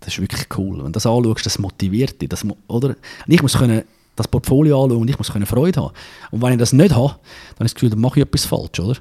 das 0.00 0.14
ist 0.14 0.20
wirklich 0.20 0.46
cool. 0.56 0.78
Wenn 0.78 0.86
du 0.86 0.92
das 0.92 1.06
anschaust, 1.06 1.46
das 1.46 1.58
motiviert 1.58 2.20
dich. 2.20 2.28
Das, 2.28 2.44
oder? 2.66 2.96
Ich 3.26 3.42
muss 3.42 3.56
können 3.56 3.84
das 4.16 4.28
Portfolio 4.28 4.82
anschauen 4.82 5.00
und 5.00 5.08
ich 5.08 5.18
muss 5.18 5.32
können 5.32 5.46
Freude 5.46 5.80
haben. 5.80 5.94
Und 6.30 6.42
wenn 6.42 6.52
ich 6.52 6.58
das 6.58 6.72
nicht 6.72 6.94
habe, 6.94 7.16
dann 7.56 7.66
ich 7.66 7.72
das 7.72 7.74
Gefühl, 7.74 7.90
dann 7.90 8.00
mache 8.00 8.20
ich 8.20 8.26
etwas 8.26 8.44
falsch. 8.44 8.80
Oder? 8.80 8.98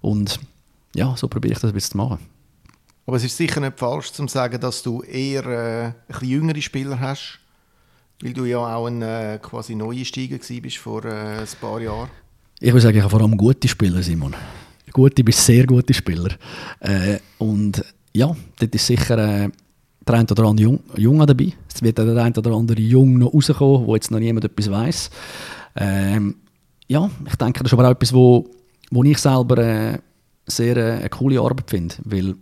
Und 0.00 0.38
ja, 0.94 1.14
so 1.16 1.28
probiere 1.28 1.52
ich 1.54 1.60
das 1.60 1.70
ein 1.70 1.74
bisschen 1.74 1.92
zu 1.92 1.96
machen. 1.98 2.18
Aber 3.06 3.16
es 3.16 3.24
ist 3.24 3.36
sicher 3.36 3.60
nicht 3.60 3.78
falsch 3.78 4.12
zu 4.12 4.26
sagen, 4.28 4.58
dass 4.60 4.82
du 4.82 5.02
eher 5.02 5.44
äh, 5.44 5.84
ein 5.86 5.94
bisschen 6.08 6.28
jüngere 6.28 6.60
Spieler 6.60 6.98
hast, 6.98 7.38
weil 8.22 8.32
du 8.32 8.44
ja 8.44 8.58
auch 8.58 8.86
ein 8.86 9.02
äh, 9.02 9.38
quasi 9.42 9.74
Neuensteiger 9.74 10.38
bist 10.62 10.78
vor 10.78 11.04
äh, 11.04 11.40
ein 11.40 11.48
paar 11.60 11.80
Jahren. 11.80 12.08
Ich 12.60 12.72
würde 12.72 12.80
sagen, 12.80 12.96
ich 12.96 13.02
habe 13.02 13.10
vor 13.10 13.20
allem 13.20 13.36
gute 13.36 13.68
Spieler, 13.68 14.02
Simon. 14.02 14.34
Gute 14.92 15.24
bis 15.24 15.44
sehr 15.44 15.66
gute 15.66 15.92
Spieler. 15.92 16.30
Äh, 16.80 17.18
und 17.38 17.84
ja, 18.14 18.34
dort 18.58 18.74
ist 18.74 18.86
sicher 18.86 19.18
äh, 19.18 19.50
der 20.06 20.14
eine 20.16 20.28
oder 20.30 20.44
andere 20.44 20.64
Jung, 20.64 20.80
Junge 20.96 21.26
dabei. 21.26 21.52
Es 21.72 21.82
wird 21.82 21.98
der 21.98 22.16
eine 22.16 22.36
oder 22.36 22.52
andere 22.52 22.80
Jung 22.80 23.18
noch 23.18 23.32
rauskommen, 23.34 23.86
wo 23.86 23.94
jetzt 23.94 24.10
noch 24.10 24.18
niemand 24.18 24.44
etwas 24.44 24.70
weiß. 24.70 25.10
Ähm, 25.76 26.36
ja, 26.86 27.10
ich 27.26 27.36
denke, 27.36 27.62
das 27.62 27.72
ist 27.72 27.78
aber 27.78 27.88
auch 27.88 27.92
etwas, 27.92 28.12
wo, 28.12 28.48
wo 28.90 29.02
ich 29.04 29.18
selber 29.18 29.58
äh, 29.58 29.98
sehr 30.46 30.76
äh, 30.76 30.98
eine 30.98 31.08
coole 31.08 31.40
Arbeit 31.40 31.70
finde, 31.70 31.94
weil 32.04 32.34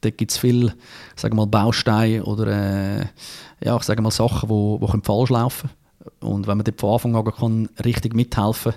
dort 0.00 0.18
gibt 0.18 0.30
es 0.30 0.38
viele 0.38 0.74
mal, 1.30 1.46
Bausteine 1.46 2.24
oder 2.24 2.46
äh, 2.46 3.06
ja, 3.64 3.76
ich 3.76 3.82
sage 3.82 4.02
mal 4.02 4.10
Sachen, 4.10 4.48
die 4.48 4.50
wo, 4.50 4.80
wo 4.80 4.86
falsch 4.86 5.30
laufen 5.30 5.68
können. 5.68 6.32
Und 6.32 6.46
wenn 6.46 6.56
man 6.56 6.64
dort 6.64 6.80
von 6.80 6.92
Anfang 6.92 7.16
an 7.16 7.24
kann 7.24 7.68
richtig 7.84 8.14
mithelfen 8.14 8.72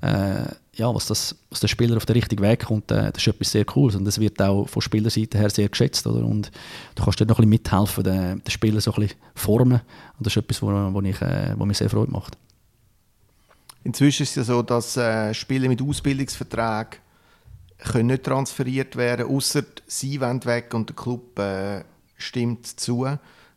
kann, 0.00 0.46
äh, 0.46 0.54
ja, 0.76 0.94
was, 0.94 1.06
das, 1.06 1.34
was 1.50 1.60
der 1.60 1.68
Spieler 1.68 1.96
auf 1.96 2.06
den 2.06 2.14
richtigen 2.14 2.42
Weg 2.42 2.66
kommt, 2.66 2.90
äh, 2.90 3.10
das 3.10 3.22
ist 3.22 3.28
etwas 3.28 3.50
sehr 3.50 3.64
Cooles 3.64 3.96
und 3.96 4.04
das 4.04 4.20
wird 4.20 4.40
auch 4.40 4.68
von 4.68 4.82
Spielerseite 4.82 5.38
her 5.38 5.50
sehr 5.50 5.68
geschätzt. 5.68 6.06
Oder? 6.06 6.24
Und 6.24 6.50
du 6.94 7.02
kannst 7.02 7.20
dort 7.20 7.30
noch 7.30 7.38
ein 7.38 7.48
bisschen 7.48 7.50
mithelfen, 7.50 8.04
den, 8.04 8.42
den 8.42 8.50
Spieler 8.50 8.80
so 8.80 8.92
ein 8.92 9.02
bisschen 9.02 9.18
formen 9.34 9.80
und 10.18 10.26
das 10.26 10.36
ist 10.36 10.42
etwas, 10.42 10.62
wo, 10.62 10.68
wo, 10.68 11.00
äh, 11.00 11.54
wo 11.56 11.64
mir 11.64 11.74
sehr 11.74 11.90
Freude 11.90 12.12
macht. 12.12 12.36
Inzwischen 13.84 14.24
ist 14.24 14.30
es 14.30 14.36
ja 14.36 14.44
so, 14.44 14.62
dass 14.62 14.96
äh, 14.96 15.32
Spieler 15.32 15.68
mit 15.68 15.80
Ausbildungsverträgen 15.80 17.00
können 17.78 18.08
nicht 18.08 18.24
transferiert 18.24 18.96
werden, 18.96 19.26
außer 19.26 19.64
sie 19.86 20.20
wollen 20.20 20.44
weg 20.44 20.74
und 20.74 20.88
der 20.88 20.96
Club 20.96 21.38
äh, 21.38 21.84
stimmt 22.16 22.66
zu. 22.66 23.06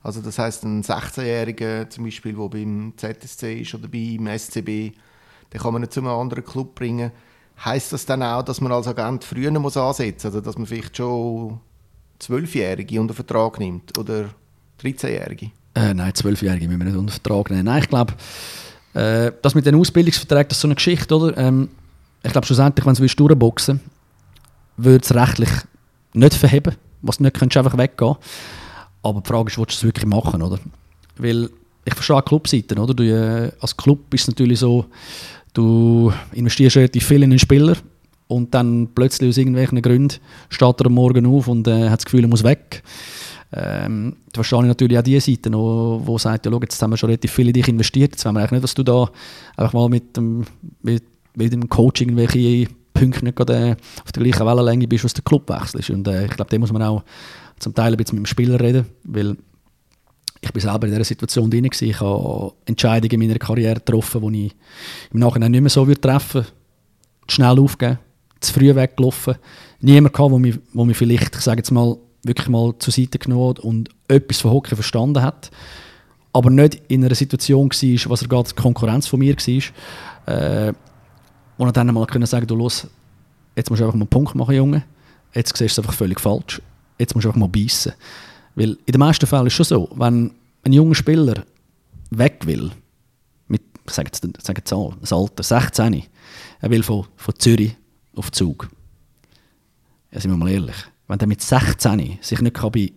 Also 0.02 0.22
das 0.22 0.38
heißt 0.38 0.64
ein 0.64 0.84
16-Jähriger 0.84 1.90
zum 1.90 2.06
Beispiel, 2.06 2.34
der 2.34 2.48
beim 2.48 2.94
ZSC 2.96 3.62
ist 3.62 3.74
oder 3.74 3.88
beim 3.88 4.28
SCB, 4.38 4.94
den 5.54 5.62
kann 5.62 5.74
man 5.74 5.82
nicht 5.82 5.94
zu 5.94 6.00
einem 6.00 6.10
anderen 6.10 6.44
Club 6.44 6.76
bringen. 6.76 7.12
Heißt 7.64 7.92
das 7.92 8.06
dann 8.06 8.24
auch, 8.24 8.44
dass 8.44 8.62
man 8.62 8.72
als 8.72 8.88
Agent 8.88 9.24
früher 9.24 9.52
muss 9.52 9.78
ansetzen 9.78 10.28
muss? 10.28 10.36
Also 10.36 10.42
dass 10.42 10.58
man 10.58 10.68
vielleicht 10.68 10.98
schon 10.98 11.60
12-Jährige 12.22 13.02
unter 13.02 13.14
Vertrag 13.14 13.60
nimmt 13.60 13.98
oder 13.98 14.30
13-Jährige? 14.82 15.52
Äh, 15.76 15.94
nein, 15.94 16.12
12-Jährige 16.12 16.68
müssen 16.68 16.80
wir 16.80 16.86
nicht 16.86 16.98
unter 16.98 17.14
Vertrag 17.14 17.50
nehmen. 17.50 17.66
Nein, 17.66 17.84
ich 17.84 17.90
glaube, 17.90 18.14
äh, 18.94 19.32
das 19.42 19.56
mit 19.56 19.66
den 19.66 19.76
Ausbildungsverträgen, 19.76 20.50
das 20.50 20.58
ist 20.58 20.62
so 20.62 20.68
eine 20.68 20.76
Geschichte, 20.76 21.16
oder? 21.16 21.38
Ähm, 21.38 21.70
ich 22.24 22.32
glaube 22.32 22.46
schlussendlich, 22.46 22.86
wenn 22.86 22.96
du 22.96 23.08
durchboxen 23.08 23.80
willst, 24.78 25.14
würde 25.14 25.22
es 25.22 25.30
rechtlich 25.30 25.50
nicht 26.14 26.34
verheben. 26.34 26.76
Was 27.02 27.20
nicht 27.20 27.38
könntest 27.38 27.58
einfach 27.58 27.78
weggehen. 27.78 28.16
Aber 29.04 29.22
die 29.22 29.28
Frage 29.28 29.50
ist, 29.50 29.58
willst 29.58 29.72
du 29.72 29.78
es 29.78 29.84
wirklich 29.84 30.06
machen, 30.06 30.42
oder? 30.42 30.60
Weil 31.18 31.50
ich 31.86 31.94
verstehe 31.94 32.22
Clubseiten, 32.22 32.78
oder? 32.78 32.94
Du, 32.94 33.04
äh, 33.04 33.52
als 33.62 33.78
Club 33.78 34.14
ist 34.14 34.24
es 34.24 34.28
natürlich 34.28 34.60
so, 34.60 34.86
Du 35.54 36.14
investierst 36.34 36.78
relativ 36.78 37.06
viel 37.06 37.24
in 37.24 37.32
einen 37.32 37.40
Spieler 37.40 37.76
und 38.28 38.54
dann 38.54 38.90
plötzlich 38.94 39.30
aus 39.30 39.38
irgendwelchen 39.38 39.82
Gründen 39.82 40.18
steht 40.50 40.80
er 40.80 40.86
am 40.86 40.94
Morgen 40.94 41.26
auf 41.26 41.48
und 41.48 41.68
äh, 41.68 41.90
hat 41.90 42.00
das 42.00 42.06
Gefühl, 42.06 42.24
er 42.24 42.30
muss 42.30 42.44
weg. 42.44 42.84
Ähm, 43.52 44.18
da 44.32 44.36
verstehe 44.36 44.60
ich 44.60 44.66
natürlich 44.66 44.98
auch 44.98 45.04
die 45.04 45.20
Seite 45.20 45.50
noch, 45.50 46.02
wo 46.04 46.18
sagt, 46.20 46.46
ja, 46.46 46.52
schau, 46.52 46.62
jetzt 46.62 46.82
haben 46.82 46.92
wir 46.92 46.98
schon 46.98 47.10
relativ 47.10 47.32
viel 47.32 47.48
in 47.48 47.54
dich 47.54 47.68
investiert, 47.68 48.12
jetzt 48.12 48.24
wollen 48.26 48.36
wir 48.36 48.42
eigentlich 48.42 48.52
nicht, 48.52 48.64
dass 48.64 48.76
du 48.76 48.84
da 48.84 49.10
einfach 49.58 49.74
mal 49.74 49.90
mit 49.90 50.16
dem, 50.16 50.46
mit, 50.84 51.04
mit 51.36 51.52
dem 51.52 51.68
Coach 51.68 52.02
irgendwelche 52.02 52.68
Punkte 52.94 53.26
nicht 53.26 53.36
gerade 53.36 53.70
äh, 53.70 53.76
auf 54.06 54.12
der 54.12 54.24
gleichen 54.24 54.46
Wellenlänge 54.46 54.88
bist, 54.88 55.04
was 55.04 55.14
der 55.14 55.24
Club 55.24 55.50
wechselt. 55.50 55.90
Und 55.90 56.08
äh, 56.08 56.26
ich 56.26 56.32
glaube, 56.32 56.52
da 56.52 56.60
muss 56.60 56.72
man 56.72 56.84
auch 56.84 57.04
zum 57.58 57.74
Teil 57.74 57.94
ein 57.94 57.98
bisschen 57.98 58.20
mit 58.20 58.28
dem 58.28 58.30
Spieler 58.30 58.60
reden, 58.60 58.86
weil 59.04 59.36
ich 60.42 60.54
bin 60.54 60.62
selber 60.62 60.88
in 60.88 60.94
dieser 60.94 61.04
Situation 61.04 61.50
drin. 61.50 61.66
Gewesen. 61.66 61.90
Ich 61.90 62.00
habe 62.00 62.54
Entscheidungen 62.66 63.22
in 63.22 63.28
meiner 63.28 63.40
Karriere 63.40 63.76
getroffen, 63.76 64.32
die 64.32 64.48
ich 64.48 64.56
im 65.12 65.20
Nachhinein 65.20 65.52
nicht 65.52 65.62
mehr 65.62 65.70
so 65.70 65.86
treffen 65.86 66.42
würde. 66.42 66.48
Schnell 67.28 67.60
aufgeben, 67.60 68.00
zu 68.40 68.54
früh 68.54 68.74
weggelaufen. 68.74 69.36
Niemand 69.82 70.14
gehabt, 70.14 70.32
der 70.32 70.40
mich, 70.40 70.60
wo 70.74 70.86
mich 70.86 70.98
vielleicht, 70.98 71.36
ich 71.36 71.42
sage 71.42 71.60
jetzt 71.60 71.72
mal, 71.72 71.98
wirklich 72.24 72.48
mal 72.50 72.74
zur 72.80 72.94
Seite 72.94 73.20
genommen 73.20 73.50
hat 73.50 73.60
und 73.60 73.90
etwas 74.08 74.42
von 74.42 74.52
Hockey 74.52 74.76
verstanden 74.76 75.22
hat. 75.22 75.52
Aber 76.34 76.50
nicht 76.50 76.82
in 76.88 77.04
einer 77.04 77.16
Situation 77.16 77.70
war, 77.70 78.12
was 78.12 78.22
er 78.22 78.28
gerade 78.28 78.54
Konkurrenz 78.56 79.08
von 79.08 79.20
mir 79.20 79.36
war. 79.36 80.68
Äh, 80.68 80.74
und 81.58 81.76
dann 81.76 81.94
mal 81.94 82.06
können 82.06 82.26
sagen, 82.26 82.48
du 82.48 82.56
los, 82.56 82.88
jetzt 83.56 83.70
musst 83.70 83.82
du 83.82 83.86
einfach 83.86 83.96
mal 83.96 84.04
einen 84.04 84.10
Punkt 84.10 84.36
machen, 84.36 84.56
Junge. 84.56 84.84
Jetzt 85.34 85.56
siehst 85.58 85.78
du 85.78 85.82
es 85.82 85.86
einfach 85.86 85.94
völlig 85.94 86.20
falsch. 86.20 86.62
Jetzt 86.98 87.16
musst 87.16 87.26
du 87.26 87.30
einfach 87.30 87.40
mal 87.40 87.48
beißen. 87.48 87.94
Weil 88.56 88.72
in 88.86 88.92
den 88.92 89.00
meisten 89.00 89.28
Fällen 89.28 89.48
ist 89.48 89.60
es 89.60 89.68
schon 89.68 89.88
so, 89.88 89.90
wenn 89.96 90.32
ein 90.64 90.74
junger 90.74 90.96
Spieler 90.96 91.46
weg 92.10 92.46
will, 92.46 92.72
mit, 93.48 93.62
ich 93.86 93.94
sage 93.94 94.10
jetzt, 94.14 94.22
sage 94.46 94.60
jetzt 94.60 94.74
auch, 94.74 94.94
das 95.00 95.12
Alter, 95.12 95.44
16, 95.44 96.04
er 96.62 96.70
will 96.70 96.84
von, 96.84 97.06
von 97.16 97.36
Zürich 97.38 97.76
auf 98.16 98.32
Zug. 98.32 98.70
Ja, 100.12 100.20
sind 100.20 100.32
wir 100.32 100.38
mal 100.38 100.50
ehrlich. 100.50 100.76
Wenn 101.08 101.20
er 101.20 101.28
mit 101.28 101.42
16 101.42 102.20
sich 102.22 102.42
nicht 102.42 102.56
kann 102.56 102.72
bei, 102.72 102.92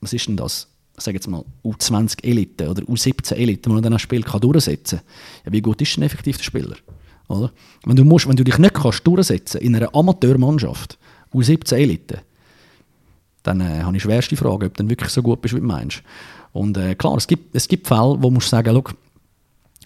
was 0.00 0.12
ist 0.12 0.26
denn 0.26 0.36
das, 0.36 0.68
ich 0.96 1.04
sage 1.04 1.16
jetzt 1.16 1.28
mal, 1.28 1.44
U20 1.64 2.24
Elite 2.24 2.68
oder 2.68 2.82
U17 2.82 3.34
Elite, 3.34 3.70
wo 3.70 3.76
er 3.76 3.82
dann 3.82 3.92
ein 3.92 3.98
Spiel 3.98 4.22
kann 4.22 4.40
durchsetzen 4.40 4.98
kann, 4.98 5.06
ja, 5.46 5.52
wie 5.52 5.62
gut 5.62 5.80
ist 5.80 5.96
denn 5.96 6.04
effektiv 6.04 6.38
der 6.38 6.44
Spieler? 6.44 6.76
Oder? 7.28 7.52
Wenn, 7.84 7.96
du 7.96 8.04
musst, 8.04 8.28
wenn 8.28 8.36
du 8.36 8.44
dich 8.44 8.58
nicht 8.58 8.74
kannst 8.74 9.06
durchsetzen 9.06 9.60
in 9.60 9.74
einer 9.74 9.94
Amateurmannschaft, 9.94 10.98
U17 11.34 11.74
Elite, 11.74 12.22
dann 13.46 13.60
äh, 13.60 13.82
habe 13.82 13.96
ich 13.96 14.02
schwerste 14.02 14.36
Frage, 14.36 14.66
ob 14.66 14.74
du 14.74 14.82
dann 14.82 14.90
wirklich 14.90 15.10
so 15.10 15.22
gut 15.22 15.40
bist, 15.40 15.54
wie 15.54 15.60
du 15.60 15.66
meinst. 15.66 16.02
Und 16.52 16.76
äh, 16.76 16.94
klar, 16.94 17.16
es 17.16 17.26
gibt, 17.26 17.54
es 17.54 17.68
gibt 17.68 17.86
Fälle, 17.86 18.16
wo 18.18 18.30
du 18.30 18.40
sagen, 18.40 18.74
musst, 18.74 18.94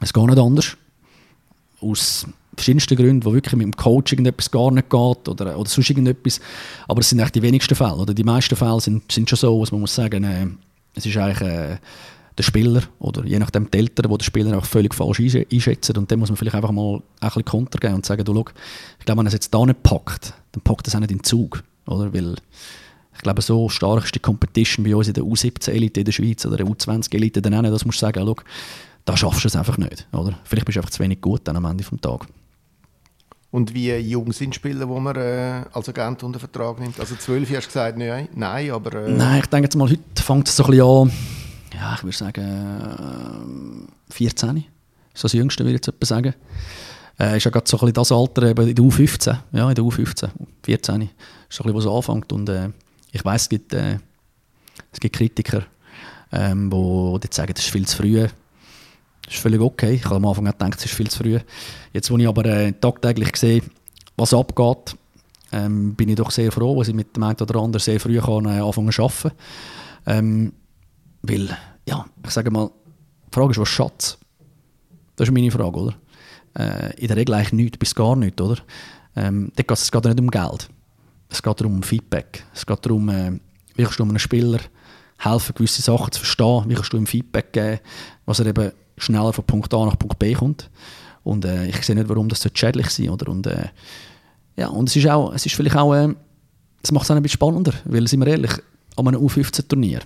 es 0.01 0.13
geht 0.13 0.27
nicht 0.27 0.39
anders. 0.39 0.77
Aus 1.81 2.27
verschiedensten 2.55 2.97
Gründen, 2.97 3.25
wo 3.25 3.33
wirklich 3.33 3.55
mit 3.55 3.65
dem 3.65 3.77
Coach 3.77 4.13
irgendetwas 4.13 4.51
gar 4.51 4.71
nicht 4.71 4.91
geht 4.91 5.29
oder, 5.29 5.59
oder 5.59 5.69
sonst 5.69 5.91
irgendetwas. 5.91 6.41
Aber 6.89 7.01
es 7.01 7.09
sind 7.09 7.21
eigentlich 7.21 7.33
die 7.33 7.43
wenigsten 7.43 7.75
Fälle. 7.75 7.97
Oder 7.97 8.15
die 8.15 8.25
meisten 8.25 8.57
Fälle 8.57 8.81
sind, 8.81 9.11
sind 9.11 9.29
schon 9.29 9.39
so, 9.39 9.61
dass 9.61 9.73
man 9.73 9.81
muss 9.81 9.95
sagen, 9.95 10.25
äh, 10.25 10.47
es 10.95 11.07
ist 11.07 11.17
eigentlich 11.17 11.41
äh, 11.41 11.77
der 12.37 12.43
Spieler 12.43 12.83
oder 12.99 13.25
je 13.25 13.39
nachdem 13.39 13.71
die 13.71 13.79
Eltern, 13.79 14.11
die 14.11 14.19
den 14.19 14.25
Spieler 14.25 14.59
auch 14.59 14.65
völlig 14.65 14.95
falsch 14.95 15.21
einschätzen. 15.21 15.97
Und 15.97 16.11
dann 16.11 16.19
muss 16.19 16.31
man 16.31 16.37
vielleicht 16.37 16.57
einfach 16.57 16.73
mal 16.73 16.97
ein 16.97 17.29
bisschen 17.29 17.45
Konter 17.45 17.79
geben 17.79 17.95
und 17.95 18.07
sagen, 18.07 18.25
du, 18.25 18.35
schau, 18.35 18.45
ich 18.99 19.05
glaube, 19.05 19.19
wenn 19.19 19.27
er 19.27 19.29
es 19.29 19.35
jetzt 19.35 19.53
da 19.53 19.65
nicht 19.65 19.83
packt, 19.83 20.35
dann 20.53 20.63
packt 20.63 20.87
er 20.87 20.89
es 20.89 20.95
auch 20.95 21.01
nicht 21.01 21.11
in 21.11 21.19
den 21.19 21.25
Zug. 21.25 21.63
Oder? 21.87 22.13
Weil 22.13 22.37
ich 23.21 23.23
glaube, 23.23 23.43
so 23.43 23.69
stark 23.69 24.05
ist 24.05 24.15
die 24.15 24.19
Competition 24.19 24.83
bei 24.83 24.97
uns 24.97 25.07
in 25.07 25.13
der 25.13 25.25
U17-Elite 25.25 26.01
in 26.01 26.07
der 26.07 26.13
Schweiz 26.13 26.47
oder 26.47 26.57
der 26.57 26.65
U20-Elite 26.65 27.43
dann 27.43 27.53
auch 27.53 27.61
nicht, 27.61 27.75
dass 27.75 27.83
du 27.83 27.89
musst 27.89 27.99
sagen, 27.99 28.23
schau, 28.25 28.37
da 29.05 29.15
schaffst 29.15 29.45
du 29.45 29.49
es 29.49 29.57
einfach 29.57 29.77
nicht. 29.77 30.09
Oder? 30.11 30.39
Vielleicht 30.45 30.65
bist 30.65 30.77
du 30.77 30.81
einfach 30.81 30.89
zu 30.89 31.03
wenig 31.03 31.21
gut 31.21 31.43
dann 31.45 31.55
am 31.55 31.67
Ende 31.67 31.85
des 31.85 32.01
Tages. 32.01 32.27
Und 33.51 33.75
wie 33.75 33.95
jung 33.97 34.33
sind 34.33 34.55
Spieler, 34.55 34.87
die 34.87 35.01
man 35.01 35.17
äh, 35.17 35.65
als 35.71 35.91
Agent 35.91 36.23
unter 36.23 36.39
Vertrag 36.39 36.81
nimmt? 36.81 36.99
Also 36.99 37.15
12 37.15 37.51
hast 37.51 37.65
du 37.65 37.69
gesagt, 37.69 37.99
nein, 37.99 38.31
nein 38.35 38.71
aber... 38.71 39.07
Äh 39.07 39.13
nein, 39.13 39.41
ich 39.41 39.51
denke 39.51 39.67
jetzt 39.67 39.77
mal, 39.77 39.91
heute 39.91 40.23
fängt 40.23 40.49
es 40.49 40.57
so 40.57 40.65
ein 40.65 40.71
bisschen 40.71 40.87
an, 40.87 41.13
ja, 41.75 41.95
ich 41.97 42.03
würde 42.03 42.17
sagen 42.17 43.87
äh, 44.09 44.13
14. 44.15 44.55
Das 44.55 44.65
ist 45.15 45.25
das 45.25 45.33
Jüngste, 45.35 45.63
würde 45.65 45.73
ich 45.73 45.87
jetzt 45.87 45.89
etwa 45.89 46.07
sagen. 46.07 46.35
Äh, 47.19 47.37
ist 47.37 47.45
ja 47.45 47.51
gerade 47.51 47.69
so 47.69 47.77
ein 47.77 47.81
bisschen 47.81 47.93
das 47.93 48.13
Alter, 48.13 48.45
eben 48.45 48.67
in 48.67 48.75
der 48.75 48.83
U15, 48.83 49.37
ja, 49.53 49.69
in 49.69 49.75
der 49.75 49.85
U15, 49.85 50.31
14. 50.63 51.03
Ist 51.03 51.11
so 51.51 51.65
ein 51.65 51.75
bisschen, 51.75 51.75
wo 51.75 51.79
es 51.79 51.87
anfängt 51.87 52.33
und 52.33 52.49
äh, 52.49 52.71
ich 53.13 53.25
weiß 53.25 53.43
es 53.43 53.49
gibt, 53.49 53.75
äh, 53.75 53.99
es 54.93 55.01
gibt 55.01 55.17
Kritiker, 55.17 55.65
ähm, 56.33 56.71
wo 56.71 57.19
die 57.19 57.29
sagen, 57.31 57.53
das 57.55 57.65
ist 57.65 57.73
viel 57.73 57.87
zu 57.87 57.97
früh. 57.97 58.27
Das 59.25 59.35
ist 59.35 59.41
völlig 59.41 59.61
okay. 59.61 59.95
Ich 59.95 60.05
habe 60.05 60.17
am 60.17 60.27
Anfang 60.27 60.45
gedacht, 60.45 60.77
es 60.79 60.87
ist 60.87 60.95
viel 60.95 61.11
zu 61.11 61.19
früh. 61.19 61.39
Jetzt, 61.93 62.11
wo 62.11 62.19
ich 62.19 62.27
aber 62.27 62.45
äh, 62.47 62.73
tagtäglich 62.73 63.37
sehe, 63.37 63.63
was 64.17 64.35
abgeht, 64.35 64.97
ähm, 65.53 65.95
bin 65.95 66.09
ich 66.09 66.17
doch 66.17 66.31
sehr 66.31 66.53
froh, 66.53 66.79
dass 66.79 66.89
ich 66.89 66.95
mit 66.95 67.17
dem 67.17 67.23
einen 67.23 67.39
oder 67.39 67.61
anderen 67.61 67.83
sehr 67.83 68.01
früh 68.01 68.21
kann, 68.21 68.47
äh, 68.47 68.61
anfangen 68.61 68.93
zu 68.93 69.03
arbeiten. 69.03 69.33
Ähm, 70.07 70.53
weil, 71.23 71.57
ja, 71.89 72.07
ich 72.25 72.31
sage 72.31 72.51
mal, 72.51 72.71
die 73.29 73.35
Frage 73.35 73.51
ist, 73.53 73.59
was 73.59 73.69
Schatz? 73.69 74.19
Das 75.17 75.29
ist 75.29 75.35
meine 75.35 75.51
Frage, 75.51 75.79
oder? 75.79 75.95
Äh, 76.57 77.01
in 77.01 77.09
der 77.09 77.17
Regel 77.17 77.35
eigentlich 77.35 77.53
nichts 77.53 77.79
bis 77.79 77.95
gar 77.95 78.17
nichts, 78.17 78.41
oder? 78.41 78.57
Ähm, 79.17 79.53
es 79.57 79.91
geht 79.91 80.05
nicht 80.05 80.21
um 80.21 80.31
Geld. 80.31 80.69
Es 81.31 81.43
geht 81.43 81.61
darum 81.61 81.83
Feedback. 81.83 82.45
Es 82.55 82.67
geht 82.67 82.85
darum, 82.85 83.09
äh, 83.09 83.33
wie 83.77 83.85
kannst 83.85 83.99
du 83.99 84.03
einem 84.03 84.19
Spieler 84.19 84.59
helfen, 85.19 85.55
gewisse 85.55 85.83
Sachen 85.83 86.13
zu 86.13 86.21
verstehen, 86.21 86.65
wie 86.67 86.75
kannst 86.75 86.93
du 86.93 86.97
ihm 86.97 87.07
Feedback 87.07 87.53
geben, 87.53 87.81
was 88.27 88.41
er 88.41 88.47
eben 88.47 88.73
schneller 88.99 89.33
von 89.33 89.45
Punkt 89.45 89.73
A 89.73 89.87
nach 89.87 89.99
Punkt 89.99 90.19
B 90.19 90.35
kommt. 90.35 90.69
Und 91.23 91.45
äh, 91.45 91.67
ich 91.67 91.83
sehe 91.83 91.95
nicht, 91.95 92.09
warum 92.09 92.29
das 92.29 92.47
schädlich 92.55 92.91
sein 92.91 93.11
oder? 93.11 93.29
Und, 93.31 93.47
äh, 93.47 93.69
ja, 94.57 94.69
und 94.69 94.89
es 94.89 94.97
ist, 94.97 95.09
auch, 95.09 95.33
es 95.33 95.47
ist 95.47 95.55
vielleicht 95.55 95.77
auch, 95.77 95.95
äh, 95.95 96.15
es 96.83 96.93
macht 96.93 97.05
es 97.05 97.11
ein 97.11 97.23
bisschen 97.23 97.35
spannender, 97.35 97.75
weil, 97.85 98.07
sind 98.09 98.21
wir 98.21 98.27
ehrlich, 98.27 98.53
an 98.97 99.09
einem 99.09 99.21
U15-Turnier 99.21 100.01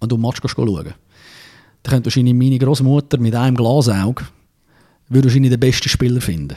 und 0.00 0.10
du 0.10 0.16
Match 0.16 0.40
schauen, 0.44 0.84
dann 0.84 0.94
könnte 1.82 2.06
wahrscheinlich 2.06 2.34
meine 2.34 2.58
Großmutter 2.58 3.18
mit 3.18 3.34
einem 3.34 3.56
Glasauge 3.56 4.24
wahrscheinlich 5.08 5.50
den 5.50 5.60
besten 5.60 5.88
Spieler 5.88 6.20
finden. 6.20 6.56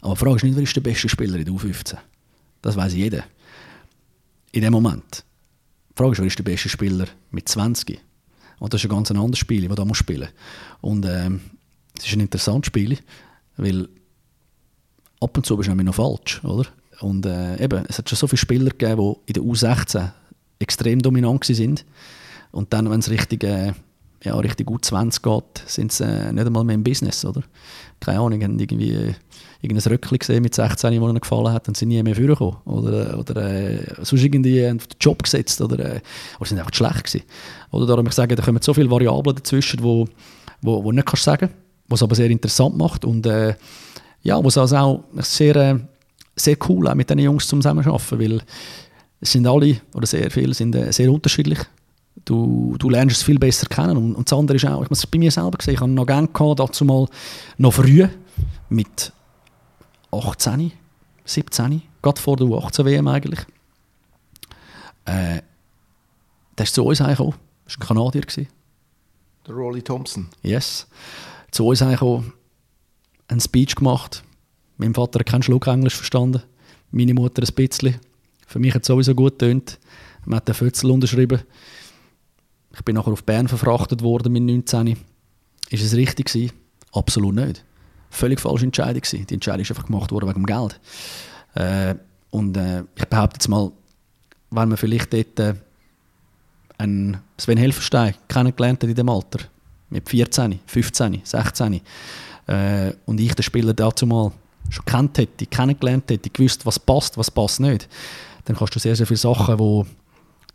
Aber 0.00 0.14
die 0.14 0.20
Frage 0.20 0.36
ist 0.36 0.44
nicht, 0.44 0.56
wer 0.56 0.62
ist 0.62 0.76
der 0.76 0.80
beste 0.82 1.08
Spieler 1.08 1.36
in 1.36 1.44
der 1.44 1.54
U15? 1.54 1.96
Das 2.62 2.76
weiß 2.76 2.94
jeder. 2.94 3.24
In 4.52 4.62
dem 4.62 4.72
Moment. 4.72 5.24
Die 5.90 5.96
Frage 5.96 6.12
ist, 6.12 6.18
wer 6.18 6.26
ist 6.26 6.38
der 6.38 6.44
beste 6.44 6.68
Spieler 6.68 7.06
mit 7.30 7.48
20? 7.48 8.00
Und 8.58 8.72
das 8.72 8.80
ist 8.82 8.90
ein 8.90 8.96
ganz 8.96 9.10
anderes 9.10 9.38
Spiel, 9.38 9.68
das 9.68 9.76
da 9.76 9.94
spielen 9.94 10.28
muss. 10.80 10.92
Und 10.92 11.06
ähm, 11.06 11.40
es 11.96 12.06
ist 12.06 12.12
ein 12.14 12.20
interessantes 12.20 12.68
Spiel, 12.68 12.98
weil 13.56 13.88
ab 15.20 15.36
und 15.36 15.46
zu 15.46 15.56
bist 15.56 15.68
du 15.68 15.70
nämlich 15.70 15.86
noch 15.86 15.94
falsch, 15.94 16.42
oder? 16.44 16.66
Und 17.00 17.26
äh, 17.26 17.62
eben, 17.62 17.84
es 17.88 17.98
hat 17.98 18.08
schon 18.08 18.16
so 18.16 18.26
viele 18.26 18.38
Spieler 18.38 18.70
gegeben, 18.70 19.16
die 19.28 19.32
in 19.32 19.34
der 19.34 19.42
U16 19.42 20.10
extrem 20.58 21.00
dominant 21.00 21.44
sind. 21.44 21.84
Und 22.50 22.72
dann, 22.72 22.90
wenn 22.90 23.00
es 23.00 23.10
richtig, 23.10 23.44
äh, 23.44 23.72
ja, 24.24 24.36
richtig 24.36 24.68
U20 24.68 25.22
geht, 25.22 25.68
sind 25.68 25.92
sie 25.92 26.04
äh, 26.04 26.32
nicht 26.32 26.46
einmal 26.46 26.64
mehr 26.64 26.74
im 26.74 26.82
Business, 26.82 27.24
oder? 27.24 27.42
Keine 28.00 28.20
Ahnung, 28.20 28.42
haben 28.42 28.58
irgendwie 28.58 29.14
irgendein 29.60 29.92
Röckchen 29.92 30.18
gesehen 30.18 30.42
mit 30.42 30.54
16, 30.54 30.90
das 30.90 31.10
ihnen 31.10 31.20
gefallen 31.20 31.52
hat, 31.52 31.66
und 31.68 31.76
sind 31.76 31.88
nie 31.88 32.02
mehr 32.02 32.14
vorgekommen. 32.14 32.56
Oder, 32.64 33.18
oder 33.18 33.36
äh, 33.36 33.94
sonst 34.02 34.22
irgendwie 34.22 34.64
einen 34.64 34.80
Job 35.00 35.22
gesetzt 35.22 35.60
oder, 35.60 35.78
äh, 35.78 36.00
oder 36.38 36.48
sind 36.48 36.58
einfach 36.58 36.74
schlecht 36.74 37.04
gewesen. 37.04 37.24
Oder 37.72 37.86
darum 37.86 38.06
ich 38.06 38.12
sage, 38.12 38.36
da 38.36 38.42
kommen 38.42 38.62
so 38.62 38.72
viele 38.72 38.90
Variablen 38.90 39.36
dazwischen, 39.36 39.82
wo, 39.82 40.06
wo, 40.62 40.84
wo 40.84 40.92
nicht 40.92 41.06
kannst 41.06 41.24
sagen, 41.24 41.50
was 41.88 42.02
aber 42.02 42.14
sehr 42.14 42.30
interessant 42.30 42.76
macht 42.76 43.04
und 43.04 43.26
äh, 43.26 43.54
ja, 44.22 44.42
was 44.44 44.58
also 44.58 44.76
auch 44.76 45.04
sehr, 45.16 45.56
äh, 45.56 45.78
sehr 46.36 46.56
cool 46.68 46.86
auch 46.88 46.94
mit 46.94 47.10
diesen 47.10 47.20
Jungs 47.20 47.48
zusammenzuarbeiten, 47.48 48.20
weil 48.20 48.42
es 49.20 49.32
sind 49.32 49.46
alle, 49.46 49.80
oder 49.94 50.06
sehr 50.06 50.30
viele, 50.30 50.54
sind 50.54 50.74
äh, 50.76 50.92
sehr 50.92 51.10
unterschiedlich. 51.12 51.58
Du, 52.24 52.76
du 52.78 52.90
lernst 52.90 53.16
es 53.16 53.22
viel 53.22 53.38
besser 53.38 53.66
kennen 53.66 53.96
und, 53.96 54.14
und 54.14 54.30
das 54.30 54.38
andere 54.38 54.56
ist 54.56 54.66
auch, 54.66 54.80
ich 54.80 54.84
habe 54.84 54.94
es 54.94 55.06
bei 55.06 55.18
mir 55.18 55.30
selber 55.30 55.58
gesehen, 55.58 55.74
ich 55.74 55.80
habe 55.80 55.90
noch 55.90 56.06
gerne 56.06 56.28
gehabt, 56.28 56.60
dazu 56.60 56.84
mal 56.84 57.06
noch 57.56 57.72
früh 57.72 58.06
mit 58.68 59.12
18, 60.10 60.72
17, 61.24 61.82
gerade 62.02 62.20
vor 62.20 62.36
der 62.36 62.46
U18-WM 62.46 63.06
eigentlich. 63.08 63.40
Äh, 65.04 65.42
der 66.56 66.64
ist 66.64 66.74
zu 66.74 66.84
uns 66.84 66.98
gekommen. 66.98 67.34
Das 67.64 67.78
war 67.78 67.84
ein 67.84 67.88
Kanadier. 67.88 68.22
Gewesen. 68.22 68.48
Der 69.46 69.54
Rolly 69.54 69.82
Thompson. 69.82 70.28
Yes. 70.42 70.86
Zu 71.50 71.66
uns 71.66 71.80
gekommen, 71.80 72.32
einen 73.28 73.40
Speech 73.40 73.74
gemacht. 73.74 74.22
Mein 74.76 74.94
Vater 74.94 75.20
hat 75.20 75.26
keinen 75.26 75.42
Schluck 75.42 75.66
Englisch 75.66 75.96
verstanden. 75.96 76.42
Meine 76.90 77.14
Mutter 77.14 77.42
ein 77.42 77.54
bisschen. 77.54 78.00
Für 78.46 78.58
mich 78.58 78.74
hat 78.74 78.82
es 78.82 78.86
sowieso 78.86 79.14
gut 79.14 79.38
getönt. 79.38 79.78
Man 80.24 80.36
hat 80.36 80.48
den 80.48 80.54
Fötzel 80.54 80.90
unterschrieben. 80.90 81.42
Ich 82.74 82.82
bin 82.84 82.94
nachher 82.94 83.12
auf 83.12 83.24
Bern 83.24 83.48
verfrachtet 83.48 84.02
worden 84.02 84.32
mit 84.32 84.42
19. 84.42 84.98
Ist 85.70 85.82
es 85.82 85.94
richtig 85.94 86.26
gewesen? 86.26 86.52
Absolut 86.92 87.34
nicht 87.34 87.64
völlig 88.10 88.40
falsche 88.40 88.64
Entscheidung 88.64 89.00
gewesen. 89.00 89.26
Die 89.26 89.34
Entscheidung 89.34 89.62
ist 89.62 89.70
einfach 89.70 89.86
gemacht 89.86 90.10
worden 90.12 90.28
wegen 90.28 90.44
dem 90.44 90.46
Geld. 90.46 90.80
Äh, 91.54 91.94
und 92.30 92.56
äh, 92.56 92.84
ich 92.96 93.04
behaupte 93.06 93.36
jetzt 93.36 93.48
mal, 93.48 93.70
wenn 94.50 94.68
man 94.68 94.76
vielleicht 94.76 95.12
dort 95.12 95.38
äh, 95.40 95.54
einen 96.78 97.18
Sven 97.36 97.58
Helferstein 97.58 98.14
kennengelernt 98.28 98.82
hat 98.82 98.90
in 98.90 98.96
dem 98.96 99.08
Alter, 99.08 99.40
mit 99.90 100.08
14, 100.08 100.60
15, 100.66 101.20
16, 101.24 101.80
äh, 102.46 102.92
und 103.06 103.20
ich 103.20 103.34
den 103.34 103.42
Spieler 103.42 103.74
dazu 103.74 104.06
mal 104.06 104.32
schon 104.70 104.84
kennt 104.84 105.18
hätte, 105.18 105.46
kennengelernt 105.46 106.10
hätte, 106.10 106.30
gewusst, 106.30 106.64
was 106.66 106.78
passt, 106.78 107.16
was 107.16 107.30
passt 107.30 107.60
nicht, 107.60 107.88
dann 108.44 108.56
kannst 108.56 108.74
du 108.74 108.78
sehr, 108.78 108.96
sehr 108.96 109.06
viele 109.06 109.18
Sachen, 109.18 109.58
wo 109.58 109.86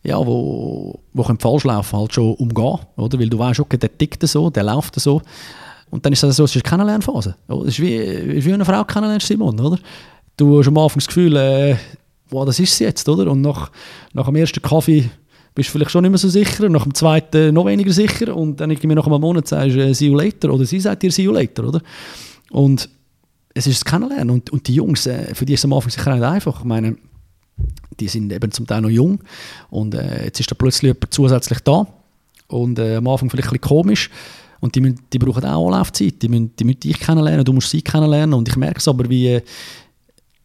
ja, 0.04 0.18
wo, 0.18 1.00
wo 1.14 1.24
falsch 1.24 1.64
laufen, 1.64 1.98
halt 1.98 2.14
schon 2.14 2.34
umgehen, 2.36 2.80
oder? 2.98 3.20
Weil 3.20 3.30
du 3.30 3.40
weißt, 3.40 3.62
okay, 3.62 3.78
der 3.78 3.98
tickt 3.98 4.28
so, 4.28 4.50
der 4.50 4.64
läuft 4.64 5.00
so, 5.00 5.22
und 5.94 6.04
dann 6.04 6.12
ist 6.12 6.24
das 6.24 6.38
so, 6.38 6.46
es 6.46 6.56
ist 6.56 6.66
eine 6.66 6.70
Kennenlernphase. 6.72 7.36
Es 7.48 7.68
ist 7.68 7.80
wie, 7.80 8.44
wie 8.44 8.52
eine 8.52 8.66
Frau 8.66 8.84
kennenlernst, 8.84 9.28
Simon, 9.28 9.60
oder? 9.60 9.78
Du 10.36 10.58
hast 10.58 10.68
am 10.68 10.80
Anfang 10.80 10.98
das 10.98 11.06
Gefühl, 11.06 11.36
äh, 11.36 11.76
wow, 12.32 12.48
das 12.48 12.60
ist 12.60 12.76
sie 12.76 12.86
jetzt, 12.86 13.08
oder? 13.08 13.30
Und 13.30 13.42
nach, 13.42 13.70
nach 14.12 14.26
dem 14.26 14.36
ersten 14.36 14.60
Kaffee 14.60 15.08
bist 15.54 15.70
du 15.70 15.74
vielleicht 15.74 15.92
schon 15.92 16.02
nicht 16.02 16.10
mehr 16.10 16.18
so 16.18 16.30
sicher, 16.30 16.68
nach 16.68 16.82
dem 16.82 16.96
zweiten 16.96 17.54
noch 17.54 17.68
weniger 17.68 17.94
sicher 17.94 18.36
und 18.36 18.60
dann 18.60 18.72
irgendwie 18.72 18.96
nach 18.96 19.06
einem 19.06 19.22
Monat 19.22 19.48
sagst 19.48 19.76
du 19.76 19.86
äh, 19.86 19.94
«See 19.94 20.08
you 20.08 20.16
later» 20.16 20.52
oder 20.52 20.66
sie 20.66 20.80
sagt 20.80 21.04
dir 21.04 21.12
«See 21.12 21.26
you 21.26 21.32
later», 21.32 21.68
oder? 21.68 21.80
Und 22.50 22.90
es 23.54 23.68
ist 23.68 23.86
das 23.86 23.86
Kennenlernen 23.86 24.32
und, 24.32 24.50
und 24.50 24.68
die 24.68 24.74
Jungs, 24.74 25.06
äh, 25.06 25.36
für 25.36 25.46
die 25.46 25.54
ist 25.54 25.60
es 25.60 25.66
am 25.66 25.74
Anfang 25.74 25.92
sicher 25.92 26.12
nicht 26.16 26.24
einfach. 26.24 26.62
Ich 26.62 26.66
meine, 26.66 26.98
die 28.00 28.08
sind 28.08 28.34
eben 28.34 28.52
zum 28.52 28.66
Teil 28.66 28.82
noch 28.82 28.90
jung 28.90 29.20
und 29.70 29.94
äh, 29.94 30.26
jetzt 30.26 30.40
ist 30.40 30.50
da 30.50 30.56
plötzlich 30.56 30.90
jemand 30.90 31.14
zusätzlich 31.14 31.60
da 31.60 31.86
und 32.48 32.80
äh, 32.80 32.96
am 32.96 33.08
Anfang 33.08 33.30
vielleicht 33.30 33.50
ein 33.50 33.60
bisschen 33.60 33.62
komisch 33.62 34.10
und 34.64 34.74
die, 34.76 34.80
müssen, 34.80 35.02
die 35.12 35.20
brauchen 35.20 35.44
auch 35.44 35.68
Anlaufzeit. 35.68 36.22
Die 36.22 36.30
müssen, 36.30 36.56
die 36.56 36.64
müssen 36.64 36.80
dich 36.80 36.98
kennenlernen, 36.98 37.44
du 37.44 37.52
musst 37.52 37.70
sie 37.70 37.82
kennenlernen. 37.82 38.34
Und 38.34 38.48
ich 38.48 38.56
merke 38.56 38.78
es 38.78 38.88
aber, 38.88 39.10
wie, 39.10 39.42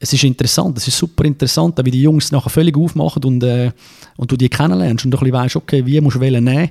es 0.01 0.12
ist 0.12 0.25
interessant, 0.25 0.77
es 0.77 0.89
ist 0.89 0.99
super 0.99 1.25
interessant, 1.25 1.79
wie 1.85 1.91
die 1.93 2.03
Jungs 2.03 2.33
nachher 2.33 2.51
völlig 2.51 2.77
aufmachen 2.77 3.23
und, 3.23 3.45
äh, 3.45 3.71
und 4.16 4.33
du 4.33 4.37
die 4.37 4.49
kennenlernst 4.49 5.05
und 5.05 5.12
du 5.12 5.19
weißt, 5.21 5.55
okay, 5.55 5.87
wie 5.87 6.01
musst 6.01 6.16
du 6.16 6.21
wählen 6.21 6.43
nehmen. 6.43 6.69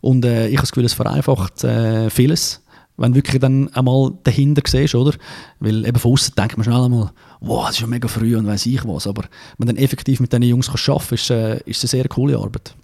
Und 0.00 0.24
äh, 0.24 0.48
ich 0.48 0.56
habe 0.56 0.62
das 0.62 0.72
Gefühl, 0.72 0.84
es 0.84 0.92
vereinfacht 0.92 1.62
äh, 1.62 2.10
vieles, 2.10 2.60
wenn 2.96 3.12
du 3.12 3.18
wirklich 3.18 3.40
dann 3.40 3.68
einmal 3.68 4.10
dahinter 4.24 4.62
siehst, 4.66 4.96
oder? 4.96 5.16
Weil 5.60 5.86
eben 5.86 5.98
von 6.00 6.12
außen 6.12 6.34
denkt 6.36 6.56
man 6.56 6.64
schnell 6.64 6.82
einmal, 6.82 7.12
wow, 7.40 7.66
das 7.66 7.76
ist 7.76 7.82
ja 7.82 7.86
mega 7.86 8.08
früh 8.08 8.36
und 8.36 8.48
weiß 8.48 8.66
ich 8.66 8.84
was. 8.84 9.06
Aber 9.06 9.22
wenn 9.22 9.66
man 9.66 9.76
dann 9.76 9.84
effektiv 9.84 10.18
mit 10.18 10.32
diesen 10.32 10.42
Jungs 10.42 10.68
arbeiten 10.68 11.06
kann, 11.06 11.14
ist, 11.14 11.30
äh, 11.30 11.60
ist 11.66 11.84
es 11.84 11.94
eine 11.94 12.02
sehr 12.02 12.08
coole 12.08 12.36
Arbeit. 12.36 12.74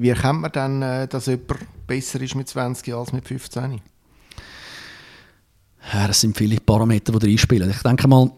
Wie 0.00 0.08
erkennt 0.08 0.40
man 0.40 0.50
dann, 0.50 0.80
äh, 0.80 1.06
dass 1.06 1.26
jemand 1.26 1.58
besser 1.86 2.22
ist 2.22 2.34
mit 2.34 2.48
20 2.48 2.94
als 2.94 3.12
mit 3.12 3.28
15? 3.28 3.82
Ja, 5.92 6.06
das 6.06 6.22
sind 6.22 6.36
viele 6.36 6.58
Parameter, 6.58 7.12
die 7.12 7.18
da 7.18 7.26
einspielen. 7.26 7.68
Ich 7.68 7.82
denke 7.82 8.08
mal, 8.08 8.30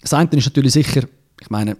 das 0.00 0.14
eine 0.14 0.30
ist 0.30 0.44
natürlich 0.44 0.72
sicher, 0.72 1.02
ich 1.40 1.50
meine, 1.50 1.76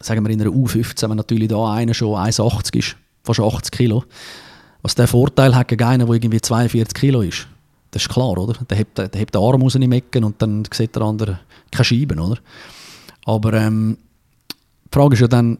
sagen 0.00 0.22
wir 0.22 0.30
in 0.30 0.40
einer 0.42 0.50
U15, 0.50 1.08
wenn 1.08 1.16
natürlich 1.16 1.48
da 1.48 1.72
einer 1.72 1.94
schon 1.94 2.08
1,80 2.10 2.76
ist, 2.76 2.96
fast 3.24 3.40
80 3.40 3.70
Kilo, 3.72 4.04
was 4.82 4.94
der 4.94 5.08
Vorteil 5.08 5.54
hat 5.54 5.68
gegen 5.68 5.84
einen, 5.84 6.06
der 6.06 6.14
irgendwie 6.14 6.40
42 6.40 6.92
Kilo 6.92 7.22
ist. 7.22 7.48
Das 7.90 8.02
ist 8.02 8.10
klar, 8.10 8.36
oder? 8.36 8.52
Der 8.68 8.76
hebt, 8.76 8.98
der 8.98 9.08
hebt 9.14 9.34
den 9.34 9.40
Arm 9.40 9.62
raus 9.62 9.76
in 9.76 9.90
Ecken 9.90 10.24
und 10.24 10.42
dann 10.42 10.62
sieht 10.70 10.94
der 10.94 11.02
andere 11.02 11.40
keine 11.70 11.84
Scheiben, 11.84 12.20
oder? 12.20 12.38
Aber 13.24 13.54
ähm, 13.54 13.96
die 14.52 14.90
Frage 14.92 15.14
ist 15.14 15.20
ja 15.20 15.28
dann, 15.28 15.56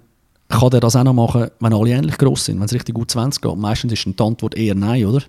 kann 0.49 0.71
der 0.71 0.81
das 0.81 0.97
auch 0.97 1.05
noch 1.05 1.13
machen, 1.13 1.49
wenn 1.61 1.73
alle 1.73 1.91
ähnlich 1.91 2.19
groß 2.19 2.47
sind, 2.47 2.59
wenn 2.59 2.67
es 2.67 2.73
richtig 2.73 2.95
gut 2.95 3.11
20 3.11 3.43
geht? 3.43 3.57
Meistens 3.57 3.93
ist 3.93 4.05
die 4.07 4.23
Antwort 4.23 4.57
eher 4.57 4.75
nein, 4.75 5.05
oder? 5.07 5.23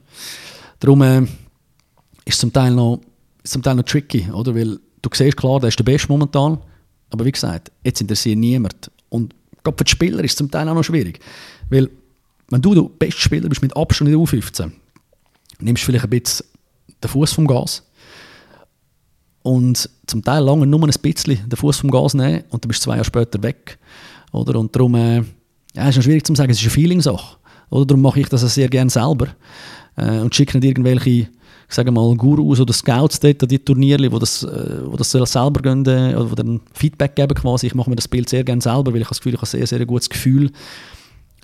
Darum 0.80 1.02
äh, 1.02 1.22
ist 1.22 2.36
es 2.36 2.38
zum 2.38 2.54
Teil 2.54 2.72
noch, 2.72 3.02
ist 3.44 3.54
zum 3.54 3.64
Teil 3.64 3.76
noch 3.76 3.84
tricky, 3.84 4.30
oder? 4.32 4.54
Weil 4.54 4.80
du 5.02 5.10
siehst 5.12 5.38
klar, 5.38 5.60
der 5.60 5.70
ist 5.70 5.80
der 5.80 5.84
Beste 5.84 6.08
momentan, 6.10 6.60
aber 7.10 7.26
wie 7.26 7.32
gesagt, 7.32 7.72
jetzt 7.84 8.02
interessiert 8.02 8.38
niemand. 8.38 8.92
Und 9.10 9.34
Gerade 9.68 9.80
für 9.80 9.84
die 9.84 9.92
Spieler 9.92 10.24
ist 10.24 10.32
es 10.32 10.38
zum 10.38 10.50
Teil 10.50 10.70
auch 10.70 10.76
noch 10.76 10.84
schwierig. 10.84 11.20
Weil, 11.70 11.90
wenn 12.50 12.62
du 12.62 12.74
der 12.74 12.84
beste 12.84 13.20
Spieler 13.20 13.50
bist 13.50 13.62
mit 13.62 13.76
Abstand 13.76 14.10
in 14.10 14.18
der 14.18 14.26
U15, 14.26 14.72
nimmst 15.60 15.84
du 15.84 15.86
vielleicht 15.88 16.06
ein 16.06 16.10
bisschen 16.10 16.46
den 17.04 17.10
Fuß 17.10 17.34
vom 17.34 17.48
Gas 17.48 17.84
und 19.44 19.90
zum 20.06 20.24
Teil 20.24 20.42
lange 20.44 20.66
nur 20.66 20.82
ein 20.82 20.94
bisschen 21.02 21.50
den 21.50 21.58
Fuß 21.58 21.78
vom 21.80 21.92
Gas 21.92 22.14
nehmen 22.14 22.46
und 22.50 22.64
dann 22.64 22.70
bist 22.70 22.80
du 22.80 22.86
zwei 22.86 22.94
Jahre 22.94 23.04
später 23.04 23.44
weg. 23.44 23.78
Oder? 24.32 24.60
Und 24.60 24.76
darum 24.76 24.96
äh, 24.96 25.24
ja, 25.76 25.90
ist 25.90 25.98
es 25.98 26.04
schwierig 26.04 26.26
zu 26.26 26.36
sagen, 26.36 26.52
es 26.52 26.58
ist 26.58 26.64
eine 26.64 26.72
Feeling-Sache. 26.72 27.38
Darum 27.70 28.02
mache 28.02 28.22
ich 28.22 28.30
das 28.30 28.42
sehr 28.54 28.70
gerne 28.70 28.90
selber 28.90 29.28
äh, 29.98 30.20
und 30.20 30.34
schicke 30.34 30.58
nicht 30.58 30.68
irgendwelche 30.68 31.30
ich 31.70 31.76
sage 31.76 31.92
mal, 31.92 32.16
Gurus 32.16 32.62
oder 32.62 32.74
Scouts 32.74 33.20
dort 33.20 33.44
an 33.44 33.50
die 33.50 33.60
Turniere, 33.60 34.10
wo 34.12 34.20
das, 34.20 34.44
äh, 34.44 34.80
wo 34.86 34.96
das 34.96 35.12
selber 35.12 35.62
gehen, 35.62 35.86
äh, 35.86 36.16
oder 36.16 36.32
wo 36.32 36.36
dann 36.36 36.62
Feedback 36.74 37.16
geben 37.16 37.34
quasi. 37.34 37.68
Ich 37.68 37.76
mache 37.76 37.90
mir 37.90 37.98
das 37.98 38.08
Bild 38.08 38.30
sehr 38.30 38.44
gerne 38.44 38.62
selber, 38.62 38.94
weil 38.94 39.02
ich 39.02 39.08
das 39.08 39.20
Gefühl, 39.20 39.34
ich 39.34 39.42
habe 39.42 39.48
ein 39.48 39.52
sehr, 39.52 39.68
sehr 39.68 39.86
gutes 39.86 40.10
Gefühl 40.10 40.50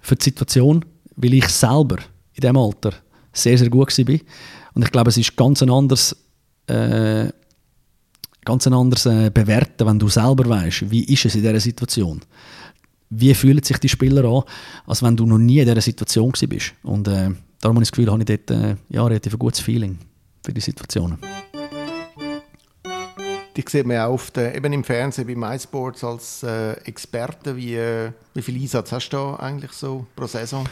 für 0.01 0.15
die 0.15 0.23
Situation, 0.23 0.85
weil 1.17 1.33
ich 1.33 1.47
selber 1.49 1.97
in 2.33 2.41
diesem 2.41 2.57
Alter 2.57 2.93
sehr, 3.33 3.57
sehr 3.57 3.69
gut 3.69 3.97
war. 3.97 4.19
Und 4.75 4.85
ich 4.85 4.91
glaube, 4.91 5.09
es 5.09 5.17
ist 5.17 5.35
ganz 5.35 5.61
ein 5.61 5.69
anderes, 5.69 6.15
äh, 6.67 7.27
ganz 8.45 8.65
ein 8.65 8.73
anderes 8.73 9.05
äh, 9.05 9.29
Bewerten, 9.29 9.85
wenn 9.85 9.99
du 9.99 10.07
selber 10.07 10.47
weißt, 10.47 10.89
wie 10.89 11.03
ist 11.03 11.25
es 11.25 11.35
in 11.35 11.41
dieser 11.41 11.59
Situation. 11.59 12.21
Wie 13.15 13.33
fühlen 13.33 13.63
sich 13.63 13.77
die 13.77 13.89
Spieler 13.89 14.23
an, 14.25 14.43
als 14.87 15.03
wenn 15.03 15.15
du 15.15 15.25
noch 15.25 15.37
nie 15.37 15.59
in 15.59 15.67
dieser 15.67 15.81
Situation 15.81 16.31
bist. 16.47 16.73
Und 16.83 17.07
äh, 17.07 17.29
darum 17.59 17.75
habe 17.77 17.83
ich 17.83 17.89
das 17.89 17.91
Gefühl, 17.91 18.11
habe 18.11 18.21
ich 18.21 18.25
dort 18.25 18.51
äh, 18.51 18.75
ja, 18.89 19.05
relativ 19.05 19.33
ein 19.33 19.39
gutes 19.39 19.59
Feeling 19.59 19.97
für 20.43 20.53
die 20.53 20.61
Situationen. 20.61 21.19
Die 23.55 23.63
sieht 23.67 23.85
man 23.85 23.97
auch 23.97 24.13
oft 24.13 24.37
äh, 24.37 24.55
eben 24.55 24.73
im 24.73 24.83
Fernsehen 24.83 25.27
bei 25.27 25.35
MySports 25.35 26.03
als 26.03 26.43
äh, 26.43 26.71
Experte. 26.85 27.55
Wie, 27.55 27.75
äh, 27.75 28.11
wie 28.33 28.41
viel 28.41 28.59
Einsatz 28.59 28.91
hast 28.91 29.09
du 29.09 29.17
da 29.17 29.35
eigentlich 29.35 29.71
so 29.73 30.07
pro 30.15 30.25
Saison? 30.25 30.65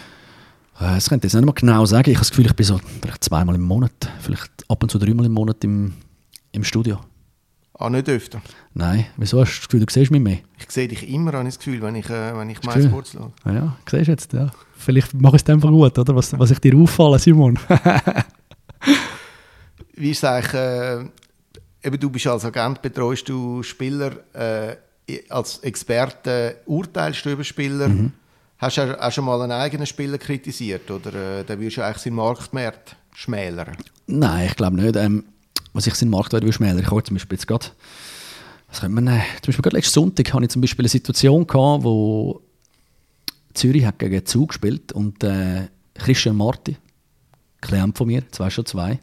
Äh, 0.79 0.95
das 0.95 1.07
könnte 1.07 1.27
ich 1.27 1.33
jetzt 1.33 1.39
nicht 1.39 1.45
mal 1.45 1.53
genau 1.53 1.85
sagen. 1.85 2.09
Ich 2.09 2.15
habe 2.15 2.25
das 2.25 2.31
Gefühl, 2.31 2.47
ich 2.47 2.55
bin 2.55 2.65
so 2.65 2.79
vielleicht 3.01 3.23
zweimal 3.23 3.53
im 3.53 3.61
Monat, 3.61 3.93
vielleicht 4.19 4.51
ab 4.67 4.81
und 4.81 4.89
zu 4.89 4.97
dreimal 4.97 5.27
im 5.27 5.33
Monat 5.33 5.63
im, 5.63 5.93
im 6.53 6.63
Studio. 6.63 6.99
Ah, 7.81 7.89
nicht 7.89 8.07
öfter? 8.09 8.41
Nein. 8.75 9.07
Wieso 9.17 9.41
hast 9.41 9.53
du 9.53 9.59
das 9.59 9.67
Gefühl, 9.67 9.85
du 9.85 9.91
siehst 9.91 10.11
mich 10.11 10.21
mehr? 10.21 10.37
Ich 10.59 10.69
sehe 10.69 10.87
dich 10.87 11.09
immer, 11.09 11.33
habe 11.33 11.47
ich 11.47 11.55
das 11.55 11.63
Gefühl, 11.63 11.81
wenn 11.81 11.95
ich, 11.95 12.07
äh, 12.09 12.37
wenn 12.37 12.49
ich 12.49 12.61
MySports 12.61 13.13
schaue. 13.13 13.33
Ah, 13.43 13.51
ja, 13.51 13.77
siehst 13.89 14.07
du 14.07 14.11
jetzt, 14.11 14.33
ja. 14.33 14.51
Vielleicht 14.77 15.13
mache 15.15 15.37
ich 15.37 15.41
es 15.41 15.49
einfach 15.49 15.69
gut, 15.69 15.97
oder? 15.97 16.15
Was, 16.15 16.37
was 16.37 16.51
ich 16.51 16.59
dir 16.59 16.77
auffalle, 16.77 17.17
Simon. 17.17 17.57
Wie 19.95 20.11
ist 20.11 20.19
es 20.19 20.23
eigentlich, 20.23 20.53
äh, 20.53 21.05
eben 21.83 21.99
du 21.99 22.09
bist 22.11 22.27
als 22.27 22.45
Agent, 22.45 22.83
betreust 22.83 23.27
du 23.27 23.63
Spieler, 23.63 24.11
äh, 24.33 24.75
als 25.29 25.57
Experte 25.59 26.57
urteilst 26.67 27.25
du 27.25 27.31
über 27.31 27.43
Spieler. 27.43 27.89
Mhm. 27.89 28.11
Hast 28.59 28.77
du 28.77 29.03
auch 29.03 29.11
schon 29.11 29.25
mal 29.25 29.41
einen 29.41 29.53
eigenen 29.53 29.87
Spieler 29.87 30.19
kritisiert 30.19 30.89
oder 30.91 31.39
äh, 31.39 31.43
dann 31.43 31.59
würdest 31.59 31.77
du 31.77 31.81
eigentlich 31.83 32.03
seinen 32.03 32.15
Marktwert 32.15 32.95
schmälern? 33.15 33.75
Nein, 34.05 34.47
ich 34.47 34.55
glaube 34.55 34.75
nicht. 34.75 34.95
Ähm, 34.95 35.25
was 35.73 35.87
ich 35.87 35.95
seinen 35.95 36.09
Marktwert 36.09 36.43
will 36.43 36.53
schmälern, 36.53 36.79
ich 36.79 36.91
habe 36.91 37.03
zum 37.03 37.15
Beispiel 37.15 37.37
jetzt 37.37 37.47
gerade, 37.47 37.67
was 38.69 38.81
könnte 38.81 38.95
man, 38.95 39.07
äh, 39.07 39.21
zum 39.41 39.47
Beispiel 39.47 39.63
gerade 39.63 39.75
letzten 39.77 39.93
Sonntag 39.93 40.33
hatte 40.33 40.43
ich 40.43 40.49
zum 40.49 40.61
Beispiel 40.61 40.83
eine 40.83 40.89
Situation 40.89 41.47
gehabt, 41.47 41.83
wo 41.83 42.41
Zürich 43.53 43.85
hat 43.85 43.99
gegen 43.99 44.25
Zug 44.25 44.49
gespielt 44.49 44.91
und 44.91 45.23
äh, 45.23 45.67
Christian 45.95 46.35
Marti, 46.35 46.77
Klient 47.59 47.97
von 47.97 48.07
mir, 48.07 48.23
zwei 48.31 48.49
schon 48.49 48.65
zwei, 48.65 48.99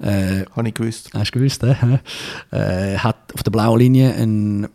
äh, 0.00 0.44
Habe 0.56 0.68
ich 0.68 0.74
gewusst. 0.74 1.10
Hast 1.12 1.34
du 1.34 1.38
gewusst, 1.38 1.62
äh? 1.62 1.74
äh, 2.50 2.96
hat 2.98 3.34
auf 3.34 3.42
der 3.42 3.50
blauen 3.50 3.78
Linie 3.78 4.14
einen 4.14 4.68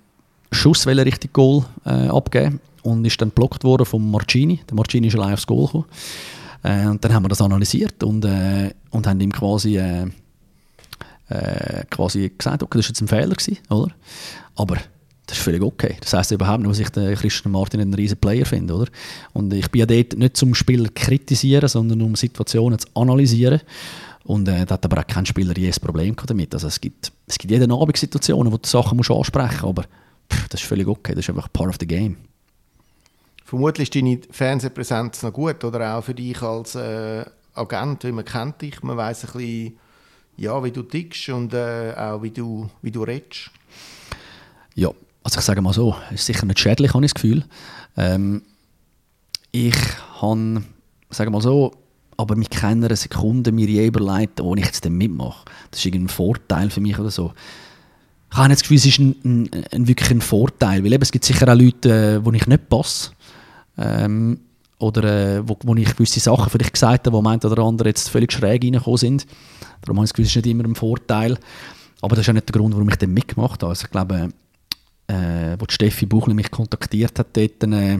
Schuss 0.52 0.86
Richtung 0.86 1.32
Goal 1.34 1.66
äh, 1.86 2.08
abgegeben 2.08 2.60
und 2.84 3.06
ist 3.06 3.20
dann 3.22 3.32
blockt 3.32 3.64
worden 3.64 3.86
von 3.86 4.10
Marcini. 4.10 4.62
Der 4.70 4.76
Marcini 4.76 5.08
ist 5.08 5.16
allein 5.16 5.34
aufs 5.34 5.48
Goal 5.48 5.66
gekommen. 5.66 5.86
Äh, 6.64 6.88
und 6.88 7.04
dann 7.04 7.14
haben 7.14 7.24
wir 7.24 7.30
das 7.30 7.42
analysiert 7.42 8.04
und, 8.04 8.24
äh, 8.24 8.72
und 8.92 9.08
haben 9.08 9.20
ihm 9.20 9.32
quasi, 9.32 9.80
äh, 11.30 11.84
quasi 11.90 12.32
gesagt, 12.38 12.64
okay, 12.64 12.78
das 12.78 12.86
war 12.86 12.90
jetzt 12.90 13.02
ein 13.02 13.08
Fehler, 13.08 13.36
gewesen, 13.36 13.58
oder? 13.70 13.92
Aber 14.56 14.78
das 15.28 15.38
ist 15.38 15.44
völlig 15.44 15.62
okay. 15.62 15.98
Das 16.02 16.14
heisst 16.14 16.32
überhaupt 16.32 16.60
nicht, 16.60 16.70
dass 16.70 16.80
ich 16.80 16.90
den 16.90 17.16
Christian 17.16 17.52
Martin 17.52 17.82
einen 17.82 17.94
riesen 17.94 18.18
Player 18.18 18.46
finde, 18.46 18.76
oder? 18.76 18.92
Und 19.34 19.54
ich 19.54 19.70
bin 19.72 19.80
ja 19.80 19.86
dort 19.86 20.18
nicht 20.18 20.38
zum 20.38 20.54
Spieler 20.54 20.90
kritisieren, 20.94 21.68
sondern 21.68 22.02
um 22.02 22.16
Situationen 22.16 22.78
zu 22.78 22.88
analysieren. 22.94 23.62
Und 24.24 24.48
äh, 24.48 24.66
da 24.66 24.76
hat 24.76 24.86
aber 24.86 25.02
auch 25.02 25.08
kein 25.08 25.26
Spieler 25.26 25.58
je 25.58 25.68
ein 25.68 25.82
Problem 25.82 26.16
damit. 26.26 26.54
Also 26.54 26.68
es 26.68 26.80
gibt, 26.80 27.12
es 27.28 27.38
gibt 27.38 27.52
jeden 27.52 27.72
Abend 27.72 27.98
Situationen, 27.98 28.52
wo 28.52 28.58
du 28.58 28.68
Sachen 28.68 28.98
musst 28.98 29.12
ansprechen 29.12 29.62
musst, 29.62 29.64
aber 29.64 29.84
pff, 30.32 30.48
das 30.50 30.62
ist 30.62 30.68
völlig 30.68 30.88
okay. 30.88 31.14
Das 31.14 31.26
ist 31.26 31.30
einfach 31.30 31.52
part 31.52 31.70
of 31.70 31.76
the 31.80 31.88
game. 31.88 32.18
Vermutlich 33.44 33.90
ist 33.90 33.96
deine 33.96 34.20
Fernsehpräsenz 34.32 35.22
noch 35.22 35.34
gut, 35.34 35.64
oder 35.64 35.96
auch 35.96 36.04
für 36.04 36.16
dich 36.16 36.42
als 36.42 36.74
äh, 36.74 37.24
Agent, 37.54 38.04
weil 38.04 38.12
man 38.12 38.26
kennt 38.26 38.62
dich, 38.62 38.82
man 38.82 38.98
weiß 38.98 39.26
ein 39.26 39.32
bisschen, 39.34 39.78
ja, 40.38 40.64
wie 40.64 40.72
du 40.72 40.84
tickst 40.84 41.30
und 41.30 41.54
äh, 41.54 41.94
auch 41.96 42.22
wie 42.22 42.32
du, 42.32 42.70
wie 42.82 42.92
du 42.92 43.04
redest. 43.04 43.52
Ja, 44.76 44.90
also 45.24 45.40
ich 45.40 45.46
sage 45.46 45.62
mal 45.62 45.74
so, 45.74 45.96
es 46.10 46.22
ist 46.22 46.26
sicher 46.26 46.46
nicht 46.46 46.60
schädlich, 46.60 46.94
habe 46.94 47.06
ich 47.06 47.14
das 47.14 47.22
Gefühl. 47.22 47.44
Ähm, 47.98 48.42
ich 49.52 49.76
habe, 50.22 50.64
sage 51.10 51.32
mal 51.32 51.42
so, 51.42 51.72
aber 52.18 52.36
mit 52.36 52.52
keiner 52.52 52.96
Sekunde 52.96 53.52
mir 53.52 53.68
je 53.68 53.88
überlegt, 53.88 54.42
wo 54.42 54.56
ich 54.56 54.66
jetzt 54.66 54.88
mitmache. 54.90 55.46
Das 55.72 55.80
ist 55.80 55.86
irgendein 55.86 56.10
Vorteil 56.10 56.70
für 56.70 56.82
mich 56.82 56.98
oder 57.00 57.12
so. 57.12 57.34
Ich 58.32 58.38
habe 58.38 58.50
das 58.50 58.62
Gefühl, 58.62 58.78
es 58.78 58.86
ist 58.86 59.00
ein, 59.00 59.16
ein, 59.24 59.50
ein 59.72 59.88
wirklich 59.88 60.12
ein 60.12 60.22
Vorteil, 60.22 60.84
weil 60.84 60.94
eben, 60.94 61.02
es 61.02 61.12
gibt 61.12 61.26
sicher 61.26 61.48
auch 61.48 61.58
Leute, 61.58 62.18
äh, 62.18 62.26
wo 62.26 62.32
ich 62.32 62.48
nicht 62.48 62.70
passe. 62.70 63.12
Ähm, 63.78 64.40
oder 64.80 65.04
äh, 65.38 65.48
wo, 65.48 65.58
wo 65.64 65.76
ich 65.76 65.96
gewisse 65.96 66.20
Sachen 66.20 66.50
vielleicht 66.50 66.74
gesagt 66.74 67.08
habe, 67.08 67.16
wo 67.16 67.22
meint 67.22 67.46
oder 67.46 67.64
andere 67.64 67.90
jetzt 67.90 68.10
völlig 68.10 68.32
schräg 68.32 68.64
reingekommen 68.64 68.98
sind. 68.98 69.26
Darum 69.82 69.98
habe 69.98 70.06
ich 70.06 70.10
das 70.10 70.14
Gefühl, 70.14 70.26
es 70.26 70.36
ist 70.36 70.46
nicht 70.46 70.52
immer 70.52 70.66
ein 70.66 70.76
Vorteil. 70.76 71.38
Aber 72.02 72.16
das 72.16 72.26
ist 72.26 72.30
auch 72.30 72.34
nicht 72.34 72.48
der 72.48 72.60
Grund, 72.60 72.74
warum 72.74 72.90
ich 72.90 72.98
dann 72.98 73.14
mitgemacht 73.14 73.62
habe. 73.64 73.70
Also 73.70 73.86
ich 73.86 73.92
glaube, 73.92 74.30
äh, 75.08 75.56
wo 75.60 75.66
Steffi 75.70 76.06
Buchli 76.06 76.34
mich 76.34 76.52
kontaktiert 76.52 77.18
hat, 77.20 77.28
dort, 77.38 77.64
äh, 77.64 78.00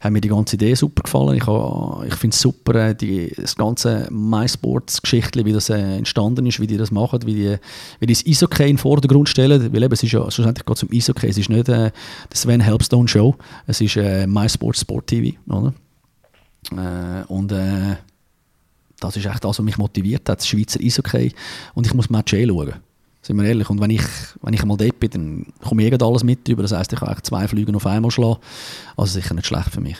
hat 0.00 0.12
mir 0.12 0.20
die 0.20 0.28
ganze 0.28 0.56
Idee 0.56 0.74
super 0.74 1.02
gefallen. 1.02 1.36
Ich, 1.36 1.42
ich 1.42 2.14
finde 2.14 2.34
es 2.34 2.40
super, 2.40 2.74
äh, 2.74 2.94
die, 2.94 3.32
das 3.36 3.56
ganze 3.56 4.08
MySports-Geschichte, 4.10 5.44
wie 5.44 5.52
das 5.52 5.70
äh, 5.70 5.96
entstanden 5.98 6.46
ist, 6.46 6.60
wie 6.60 6.66
die 6.66 6.76
das 6.76 6.90
machen, 6.90 7.20
wie 7.26 7.34
die, 7.34 7.56
wie 8.00 8.06
die 8.06 8.14
das 8.14 8.24
Eishockey 8.26 8.64
in 8.64 8.76
den 8.76 8.78
Vordergrund 8.78 9.28
stellen. 9.28 9.72
Weil 9.72 9.82
eben, 9.82 9.92
es 9.92 10.02
ist 10.02 10.12
ja 10.12 10.30
schlussendlich 10.30 10.64
geht 10.64 10.78
zum 10.78 10.88
Eishockey. 10.92 11.28
Es 11.28 11.38
ist 11.38 11.50
nicht 11.50 11.68
äh, 11.68 11.90
die 12.32 12.36
Sven 12.36 12.60
Helpstone 12.60 13.08
Show, 13.08 13.34
es 13.66 13.80
ist 13.80 13.96
äh, 13.96 14.26
MySports 14.26 14.80
Sport 14.80 15.08
TV. 15.08 15.36
Oder? 15.48 15.74
Äh, 16.72 17.24
und 17.28 17.52
äh, 17.52 17.96
das 19.00 19.16
ist 19.16 19.26
echt 19.26 19.44
das, 19.44 19.58
was 19.58 19.64
mich 19.64 19.78
motiviert 19.78 20.28
hat, 20.28 20.38
das 20.38 20.48
Schweizer 20.48 20.80
Eishockey. 20.80 21.32
Und 21.74 21.86
ich 21.86 21.94
muss 21.94 22.10
Match 22.10 22.32
eh 22.32 22.46
schauen. 22.46 22.74
Sind 23.22 23.36
wir 23.36 23.44
ehrlich. 23.44 23.68
Und 23.68 23.80
wenn 23.80 23.90
ich, 23.90 24.04
wenn 24.42 24.54
ich 24.54 24.62
einmal 24.62 24.76
dort 24.76 24.98
bin, 25.00 25.10
dann 25.10 25.46
komme 25.62 25.84
ich 25.84 26.02
alles 26.02 26.24
mit 26.24 26.46
über. 26.48 26.62
Das 26.62 26.72
heisst, 26.72 26.92
ich 26.92 27.00
kann 27.00 27.16
zwei 27.22 27.48
Flüge 27.48 27.74
auf 27.74 27.86
einmal 27.86 28.10
schlagen. 28.10 28.38
Also 28.96 29.12
sicher 29.20 29.34
nicht 29.34 29.46
schlecht 29.46 29.70
für 29.70 29.80
mich. 29.80 29.98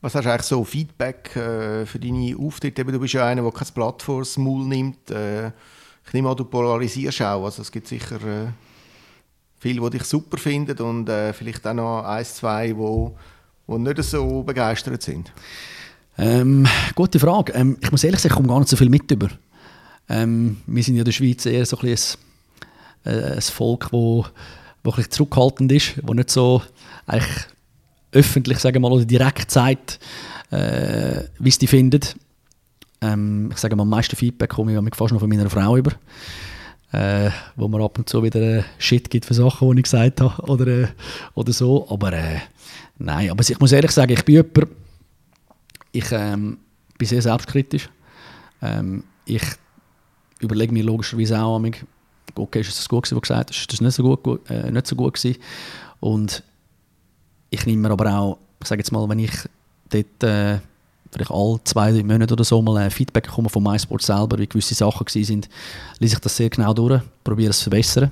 Was 0.00 0.14
hast 0.14 0.24
du 0.24 0.30
eigentlich 0.30 0.42
so 0.42 0.64
Feedback 0.64 1.34
äh, 1.34 1.84
für 1.84 1.98
deine 1.98 2.36
Auftritte? 2.38 2.84
Du 2.84 3.00
bist 3.00 3.14
ja 3.14 3.26
einer, 3.26 3.42
der 3.42 3.50
kein 3.50 3.68
Blatt 3.74 4.02
vor 4.02 4.20
das 4.20 4.36
Maul 4.36 4.64
nimmt. 4.64 5.10
Äh, 5.10 5.48
ich 6.06 6.12
nehme 6.12 6.30
an, 6.30 6.36
du 6.36 6.44
polarisierst 6.44 7.20
auch. 7.22 7.44
Also 7.44 7.62
es 7.62 7.72
gibt 7.72 7.88
sicher 7.88 8.22
äh, 8.22 8.46
viele, 9.58 9.80
die 9.80 9.98
dich 9.98 10.04
super 10.04 10.38
finden 10.38 10.78
und 10.78 11.08
äh, 11.08 11.32
vielleicht 11.32 11.66
auch 11.66 11.74
noch 11.74 12.04
ein, 12.04 12.24
zwei, 12.24 12.68
die, 12.68 13.10
die 13.68 13.78
nicht 13.78 14.02
so 14.02 14.42
begeistert 14.42 15.02
sind. 15.02 15.32
Ähm, 16.16 16.66
gute 16.94 17.20
Frage. 17.20 17.52
Ähm, 17.52 17.76
ich 17.80 17.90
muss 17.92 18.02
ehrlich 18.02 18.20
sagen, 18.20 18.32
ich 18.32 18.36
komme 18.36 18.48
gar 18.48 18.58
nicht 18.58 18.68
so 18.68 18.76
viel 18.76 18.88
mit 18.88 19.10
über. 19.10 19.28
Ähm, 20.08 20.58
wir 20.66 20.82
sind 20.82 20.96
ja 20.96 21.02
in 21.02 21.04
der 21.04 21.12
Schweiz 21.12 21.46
eher 21.46 21.64
so 21.64 21.78
ein, 21.78 21.88
ein, 21.88 23.12
äh, 23.12 23.34
ein 23.34 23.40
Volk, 23.40 23.92
wo, 23.92 24.26
wo 24.82 24.92
ein 24.92 25.10
zurückhaltend 25.10 25.70
ist, 25.70 25.94
wo 26.02 26.14
nicht 26.14 26.30
so 26.30 26.62
eigentlich 27.06 27.46
öffentlich, 28.12 28.58
sagen 28.58 28.76
wir 28.76 28.80
mal, 28.80 28.92
oder 28.92 29.04
direkt 29.04 29.50
sagt, 29.50 30.00
äh, 30.50 31.22
wie 31.38 31.50
es 31.50 31.58
die 31.58 31.66
findet. 31.66 32.16
Ähm, 33.00 33.50
ich 33.52 33.58
sage 33.58 33.76
mal, 33.76 33.82
am 33.82 33.90
meisten 33.90 34.16
Feedback 34.16 34.50
komme 34.50 34.72
ich 34.72 34.96
fast 34.96 35.12
noch 35.12 35.20
von 35.20 35.28
meiner 35.28 35.50
Frau 35.50 35.76
über. 35.76 35.92
Äh, 36.90 37.30
wo 37.54 37.68
man 37.68 37.82
ab 37.82 37.98
und 37.98 38.08
zu 38.08 38.22
wieder 38.22 38.40
äh, 38.40 38.62
Shit 38.78 39.10
gibt 39.10 39.26
für 39.26 39.34
Sachen, 39.34 39.70
die 39.72 39.80
ich 39.80 39.84
gesagt 39.84 40.22
habe 40.22 40.42
oder, 40.50 40.66
äh, 40.66 40.86
oder 41.34 41.52
so. 41.52 41.86
Aber 41.90 42.14
äh, 42.14 42.38
nein, 42.98 43.30
aber 43.30 43.42
ich 43.48 43.58
muss 43.58 43.72
ehrlich 43.72 43.90
sagen, 43.90 44.12
ich 44.12 44.24
bin 44.24 44.36
jemand, 44.36 44.68
ich 45.92 46.06
ähm, 46.12 46.58
bin 46.96 47.08
sehr 47.08 47.22
selbstkritisch. 47.22 47.88
Ähm, 48.60 49.04
ich 49.24 49.42
überlege 50.40 50.72
mir 50.72 50.84
logischerweise 50.84 51.40
auch, 51.40 51.62
okay, 52.34 52.60
ist 52.60 52.78
das 52.78 52.88
gut 52.88 53.04
gewesen, 53.04 53.16
was 53.16 53.22
gesagt 53.22 53.50
hast, 53.50 53.60
ist 53.60 53.72
das 53.72 53.80
nicht 53.80 53.94
so 53.94 54.16
gut, 54.16 54.50
äh, 54.50 54.70
nicht 54.70 54.86
so 54.86 54.96
gut 54.96 55.14
gewesen. 55.14 55.40
Und 56.00 56.42
ich 57.50 57.66
nehme 57.66 57.88
mir 57.88 57.90
aber 57.90 58.12
auch, 58.12 58.38
ich 58.60 58.68
sage 58.68 58.80
jetzt 58.80 58.92
mal, 58.92 59.08
wenn 59.08 59.18
ich 59.18 59.32
dort 59.90 60.22
äh, 60.22 60.58
vielleicht 61.10 61.30
alle 61.30 61.60
zwei, 61.64 61.92
drei 61.92 62.02
Monate 62.02 62.34
oder 62.34 62.44
so 62.44 62.60
mal 62.60 62.76
ein 62.76 62.90
Feedback 62.90 63.24
bekomme 63.24 63.48
von 63.48 63.62
MySport 63.62 64.02
selber, 64.02 64.38
wie 64.38 64.46
gewisse 64.46 64.74
Sachen 64.74 65.06
sind, 65.08 65.48
lese 65.98 66.14
ich 66.14 66.20
das 66.20 66.36
sehr 66.36 66.50
genau 66.50 66.74
durch, 66.74 67.02
probiere 67.24 67.50
es 67.50 67.58
zu 67.58 67.64
verbessern 67.64 68.10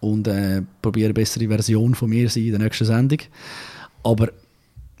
und 0.00 0.28
äh, 0.28 0.62
probiere 0.82 1.06
eine 1.06 1.14
bessere 1.14 1.48
Version 1.48 1.94
von 1.94 2.10
mir 2.10 2.28
sein 2.28 2.44
in 2.44 2.50
der 2.52 2.60
nächsten 2.60 2.84
Sendung. 2.84 3.18
Aber 4.08 4.30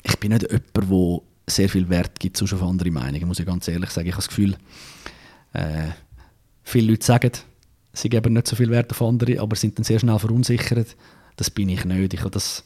ich 0.02 0.18
bin 0.18 0.32
nicht 0.32 0.42
jemand, 0.42 0.74
der 0.76 1.20
sehr 1.46 1.68
viel 1.68 1.88
Wert 1.88 2.20
gibt 2.20 2.40
auf 2.42 2.62
andere 2.62 2.90
Meinungen, 2.90 3.26
muss 3.26 3.38
ich 3.38 3.46
ganz 3.46 3.66
ehrlich 3.68 3.90
sagen. 3.90 4.06
Ich 4.06 4.12
habe 4.12 4.22
das 4.22 4.28
Gefühl, 4.28 4.56
äh, 5.54 5.88
viele 6.62 6.90
Leute 6.90 7.06
sagen, 7.06 7.32
sie 7.94 8.10
geben 8.10 8.34
nicht 8.34 8.46
so 8.46 8.56
viel 8.56 8.70
Wert 8.70 8.90
auf 8.90 9.00
andere, 9.02 9.40
aber 9.40 9.56
sind 9.56 9.78
dann 9.78 9.84
sehr 9.84 9.98
schnell 9.98 10.18
verunsichert. 10.18 10.94
Das 11.36 11.50
bin 11.50 11.68
ich 11.70 11.84
nicht. 11.84 12.14
Ich 12.14 12.20
habe 12.20 12.30
das, 12.30 12.64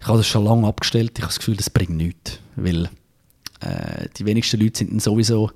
ich 0.00 0.06
habe 0.06 0.18
das 0.18 0.28
schon 0.28 0.44
lange 0.44 0.68
abgestellt. 0.68 1.12
Ich 1.16 1.22
habe 1.22 1.32
das 1.32 1.38
Gefühl, 1.38 1.56
das 1.56 1.70
bringt 1.70 1.96
nichts. 1.96 2.38
Weil 2.54 2.84
äh, 3.60 4.08
die 4.16 4.24
wenigsten 4.24 4.60
Leute 4.60 4.78
sind 4.78 4.92
dann 4.92 5.00
sowieso 5.00 5.50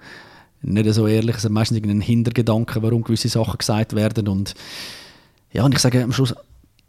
nicht 0.63 0.93
so 0.93 1.07
ehrlich. 1.07 1.37
Es 1.37 1.45
hat 1.45 1.53
meistens 1.53 1.77
irgendeinen 1.77 2.01
Hintergedanken, 2.01 2.83
warum 2.83 3.03
gewisse 3.03 3.29
Sachen 3.29 3.59
gesagt 3.59 3.95
werden. 3.95 4.27
Und 4.27 4.55
ja, 5.53 5.65
und 5.65 5.73
ich 5.73 5.81
sage 5.81 6.03
am 6.03 6.13
Schluss, 6.13 6.35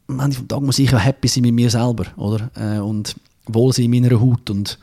am 0.07 0.19
Ende 0.19 0.37
des 0.37 0.47
Tages 0.47 0.65
muss 0.65 0.79
ich 0.79 0.91
ja 0.91 0.97
happy 0.97 1.27
sein 1.27 1.43
mit 1.43 1.53
mir 1.53 1.69
selber. 1.69 2.05
Oder? 2.15 2.49
Äh, 2.55 2.79
und 2.79 3.15
wohl 3.45 3.73
sein 3.73 3.85
in 3.85 3.91
meiner 3.91 4.19
Haut. 4.19 4.49
Und, 4.49 4.79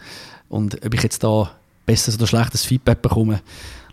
und 0.49 0.85
ob 0.85 0.95
ich 0.95 1.03
jetzt 1.03 1.23
da 1.25 1.51
besseres 1.87 2.17
oder 2.17 2.27
schlechtes 2.27 2.65
Feedback 2.65 3.03
bekomme, 3.03 3.41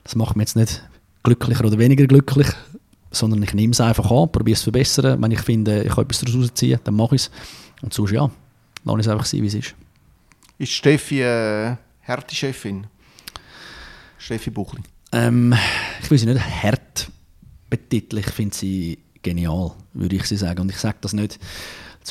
das 0.04 0.16
macht 0.16 0.36
mich 0.36 0.48
jetzt 0.48 0.56
nicht 0.56 0.84
glücklicher 1.24 1.66
oder 1.66 1.78
weniger 1.78 2.08
glücklich, 2.08 2.48
sondern 3.12 3.44
ich 3.44 3.54
nehme 3.54 3.72
es 3.72 3.82
einfach 3.82 4.10
an, 4.10 4.32
probiere 4.32 4.54
es 4.54 4.60
zu 4.60 4.66
verbessern. 4.66 5.22
Wenn 5.22 5.32
ich 5.32 5.42
finde, 5.42 5.84
ich 5.84 5.94
kann 5.94 6.06
etwas 6.06 6.20
daraus 6.20 6.36
rausziehen, 6.36 6.80
dann 6.84 6.96
mache 6.96 7.16
ich 7.16 7.24
es. 7.24 7.32
Und 7.82 7.94
sonst 7.94 8.12
ja, 8.12 8.30
lasse 8.84 9.00
ich 9.00 9.06
es 9.06 9.12
einfach 9.12 9.26
sein, 9.26 9.42
wie 9.44 9.48
es 9.48 9.54
ist. 9.54 9.76
Ist 10.58 10.72
Steffi 10.72 11.24
eine 11.24 11.78
harte 12.04 12.36
Chefin? 12.36 12.88
Steffi 14.18 14.50
Buchli? 14.50 14.82
Ähm, 15.12 15.54
ich 16.02 16.10
will 16.10 16.18
sie 16.18 16.28
nicht 16.28 16.40
hart 16.40 17.10
betiteln, 17.70 18.24
ich 18.26 18.32
finde 18.32 18.56
sie 18.56 19.00
genial, 19.22 19.72
würde 19.94 20.16
ich 20.16 20.26
sie 20.26 20.38
sagen. 20.38 20.62
Und 20.62 20.72
ich 20.72 20.78
sage 20.78 20.98
das 21.02 21.14
nicht, 21.14 21.40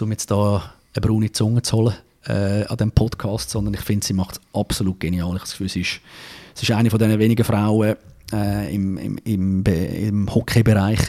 um 0.01 0.11
jetzt 0.11 0.31
da 0.31 0.73
eine 0.95 1.01
braune 1.01 1.33
Zunge 1.33 1.63
zu 1.63 1.77
holen 1.77 1.95
äh, 2.27 2.65
an 2.65 2.77
diesem 2.77 2.93
Podcast, 2.93 3.51
sondern 3.51 3.75
ich 3.75 3.81
finde, 3.81 4.07
sie 4.07 4.13
macht 4.13 4.37
es 4.37 4.41
absolut 4.53 5.01
genial. 5.01 5.29
Ich 5.29 5.33
habe 5.33 5.41
das 5.41 5.51
Gefühl, 5.53 5.69
sie 5.69 5.81
ist, 5.83 6.01
sie 6.55 6.63
ist 6.65 6.71
eine 6.71 6.91
von 6.91 6.99
den 6.99 7.19
wenigen 7.19 7.45
Frauen, 7.45 7.97
äh, 8.33 8.75
im, 8.75 8.97
im, 8.99 9.19
im, 9.25 9.65
im 9.65 10.35
Hockeybereich, 10.35 11.01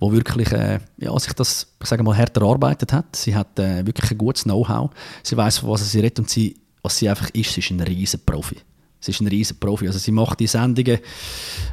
wo 0.00 0.12
wirklich 0.12 0.50
äh, 0.52 0.80
ja, 0.98 1.18
sich 1.18 1.32
das, 1.32 1.68
ich 1.80 1.88
sage 1.88 2.02
mal, 2.02 2.16
härter 2.16 2.42
erarbeitet 2.42 2.92
hat. 2.92 3.14
Sie 3.14 3.34
hat 3.34 3.58
äh, 3.58 3.86
wirklich 3.86 4.10
ein 4.10 4.18
gutes 4.18 4.44
Know-how. 4.44 4.90
Sie 5.22 5.36
weiß, 5.36 5.66
was 5.66 5.90
sie 5.90 6.00
redet 6.00 6.18
und 6.18 6.30
sie, 6.30 6.56
was 6.82 6.98
sie 6.98 7.08
einfach 7.08 7.30
ist. 7.30 7.52
Sie 7.52 7.60
ist 7.60 7.70
ein 7.70 7.80
riesen 7.80 8.20
Profi. 8.24 8.56
Sie 9.04 9.10
ist 9.10 9.20
ein 9.20 9.26
riesen 9.26 9.58
Profi. 9.58 9.86
Also 9.86 9.98
sie 9.98 10.12
macht 10.12 10.40
die 10.40 10.46
Sendungen 10.46 10.98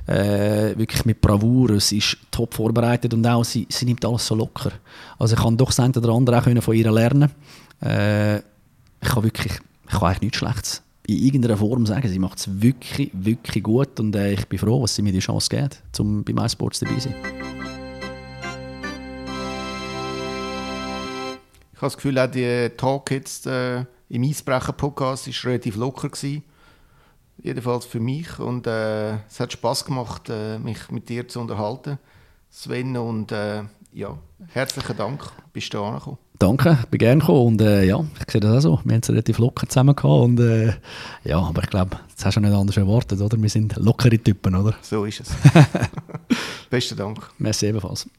äh, 0.06 0.78
wirklich 0.78 1.06
mit 1.06 1.22
Bravour. 1.22 1.80
Sie 1.80 2.00
ist 2.00 2.18
top 2.30 2.54
vorbereitet 2.54 3.14
und 3.14 3.26
auch 3.26 3.46
sie, 3.46 3.66
sie 3.70 3.86
nimmt 3.86 4.04
alles 4.04 4.28
so 4.28 4.36
locker. 4.36 4.74
Also 5.18 5.36
ich 5.36 5.42
kann 5.42 5.56
doch 5.56 5.72
das 5.74 5.80
oder 5.98 6.10
andere 6.10 6.40
auch 6.40 6.64
von 6.64 6.76
ihr 6.76 6.92
lernen. 6.92 7.32
Äh, 7.82 8.40
ich 8.40 9.08
kann 9.08 9.24
wirklich, 9.24 9.54
ich 9.54 9.92
kann 9.92 10.10
eigentlich 10.10 10.22
nichts 10.22 10.38
Schlechtes 10.40 10.82
in 11.08 11.18
irgendeiner 11.18 11.56
Form 11.56 11.86
sagen. 11.86 12.10
Sie 12.10 12.20
macht 12.20 12.40
es 12.40 12.62
wirklich, 12.62 13.12
wirklich 13.14 13.64
gut 13.64 13.98
und 14.02 14.14
äh, 14.14 14.34
ich 14.34 14.46
bin 14.48 14.60
froh, 14.60 14.82
dass 14.82 14.96
sie 14.96 15.02
mir 15.02 15.14
die 15.14 15.20
Chance 15.20 15.48
gibt, 15.50 15.82
um 16.00 16.26
bei 16.26 16.34
MySports 16.34 16.80
dabei 16.80 16.96
zu 16.96 17.10
sein. 17.10 17.16
Ich 21.74 21.78
habe 21.78 21.88
das 21.88 21.96
Gefühl, 21.96 22.20
auch 22.20 22.30
der 22.30 22.76
Talk 22.76 23.10
jetzt 23.12 23.48
äh, 23.48 23.86
im 24.10 24.24
Eisbrecher-Podcast 24.24 25.28
war 25.28 25.52
relativ 25.52 25.78
locker. 25.78 26.10
Gewesen. 26.10 26.44
Jedenfalls 27.42 27.86
für 27.86 28.00
mich. 28.00 28.40
Und 28.40 28.68
äh, 28.68 29.14
es 29.26 29.40
hat 29.40 29.52
Spass 29.52 29.86
gemacht, 29.86 30.30
äh, 30.30 30.60
mich 30.60 30.90
mit 30.92 31.10
dir 31.10 31.28
zu 31.28 31.40
unterhalten, 31.40 31.98
Sven. 32.50 32.98
Und 32.98 33.32
äh, 33.32 33.64
ja, 33.94 34.18
herzlichen 34.50 34.98
Dank, 34.98 35.24
bist 35.54 35.74
du 35.74 35.84
angekommen. 35.84 36.18
Danke, 36.40 36.76
ich 36.82 36.88
bin 36.88 36.98
gerne 36.98 37.20
gekommen 37.20 37.48
und 37.48 37.62
äh, 37.62 37.84
ja, 37.84 38.04
ich 38.20 38.32
sehe 38.32 38.42
das 38.42 38.66
auch 38.66 38.80
so. 38.80 38.82
Wir 38.84 38.94
haben 38.94 39.02
es 39.04 39.10
relativ 39.10 39.38
locker 39.38 39.68
zusammen 39.68 39.96
gehabt 39.96 40.24
und 40.24 40.40
äh, 40.40 40.74
ja, 41.24 41.38
aber 41.40 41.62
ich 41.62 41.70
glaube, 41.70 42.00
das 42.16 42.26
hast 42.26 42.38
du 42.38 42.40
nicht 42.40 42.52
anders 42.52 42.78
erwartet, 42.78 43.22
oder? 43.22 43.40
Wir 43.40 43.50
sind 43.50 43.76
lockere 43.76 44.18
Typen, 44.18 44.56
oder? 44.56 44.74
So 44.82 45.06
ist 45.06 45.20
es. 45.20 45.36
Besten 46.72 46.98
Dank. 46.98 47.30
Merci 47.38 47.68
ebenfalls. 47.68 48.10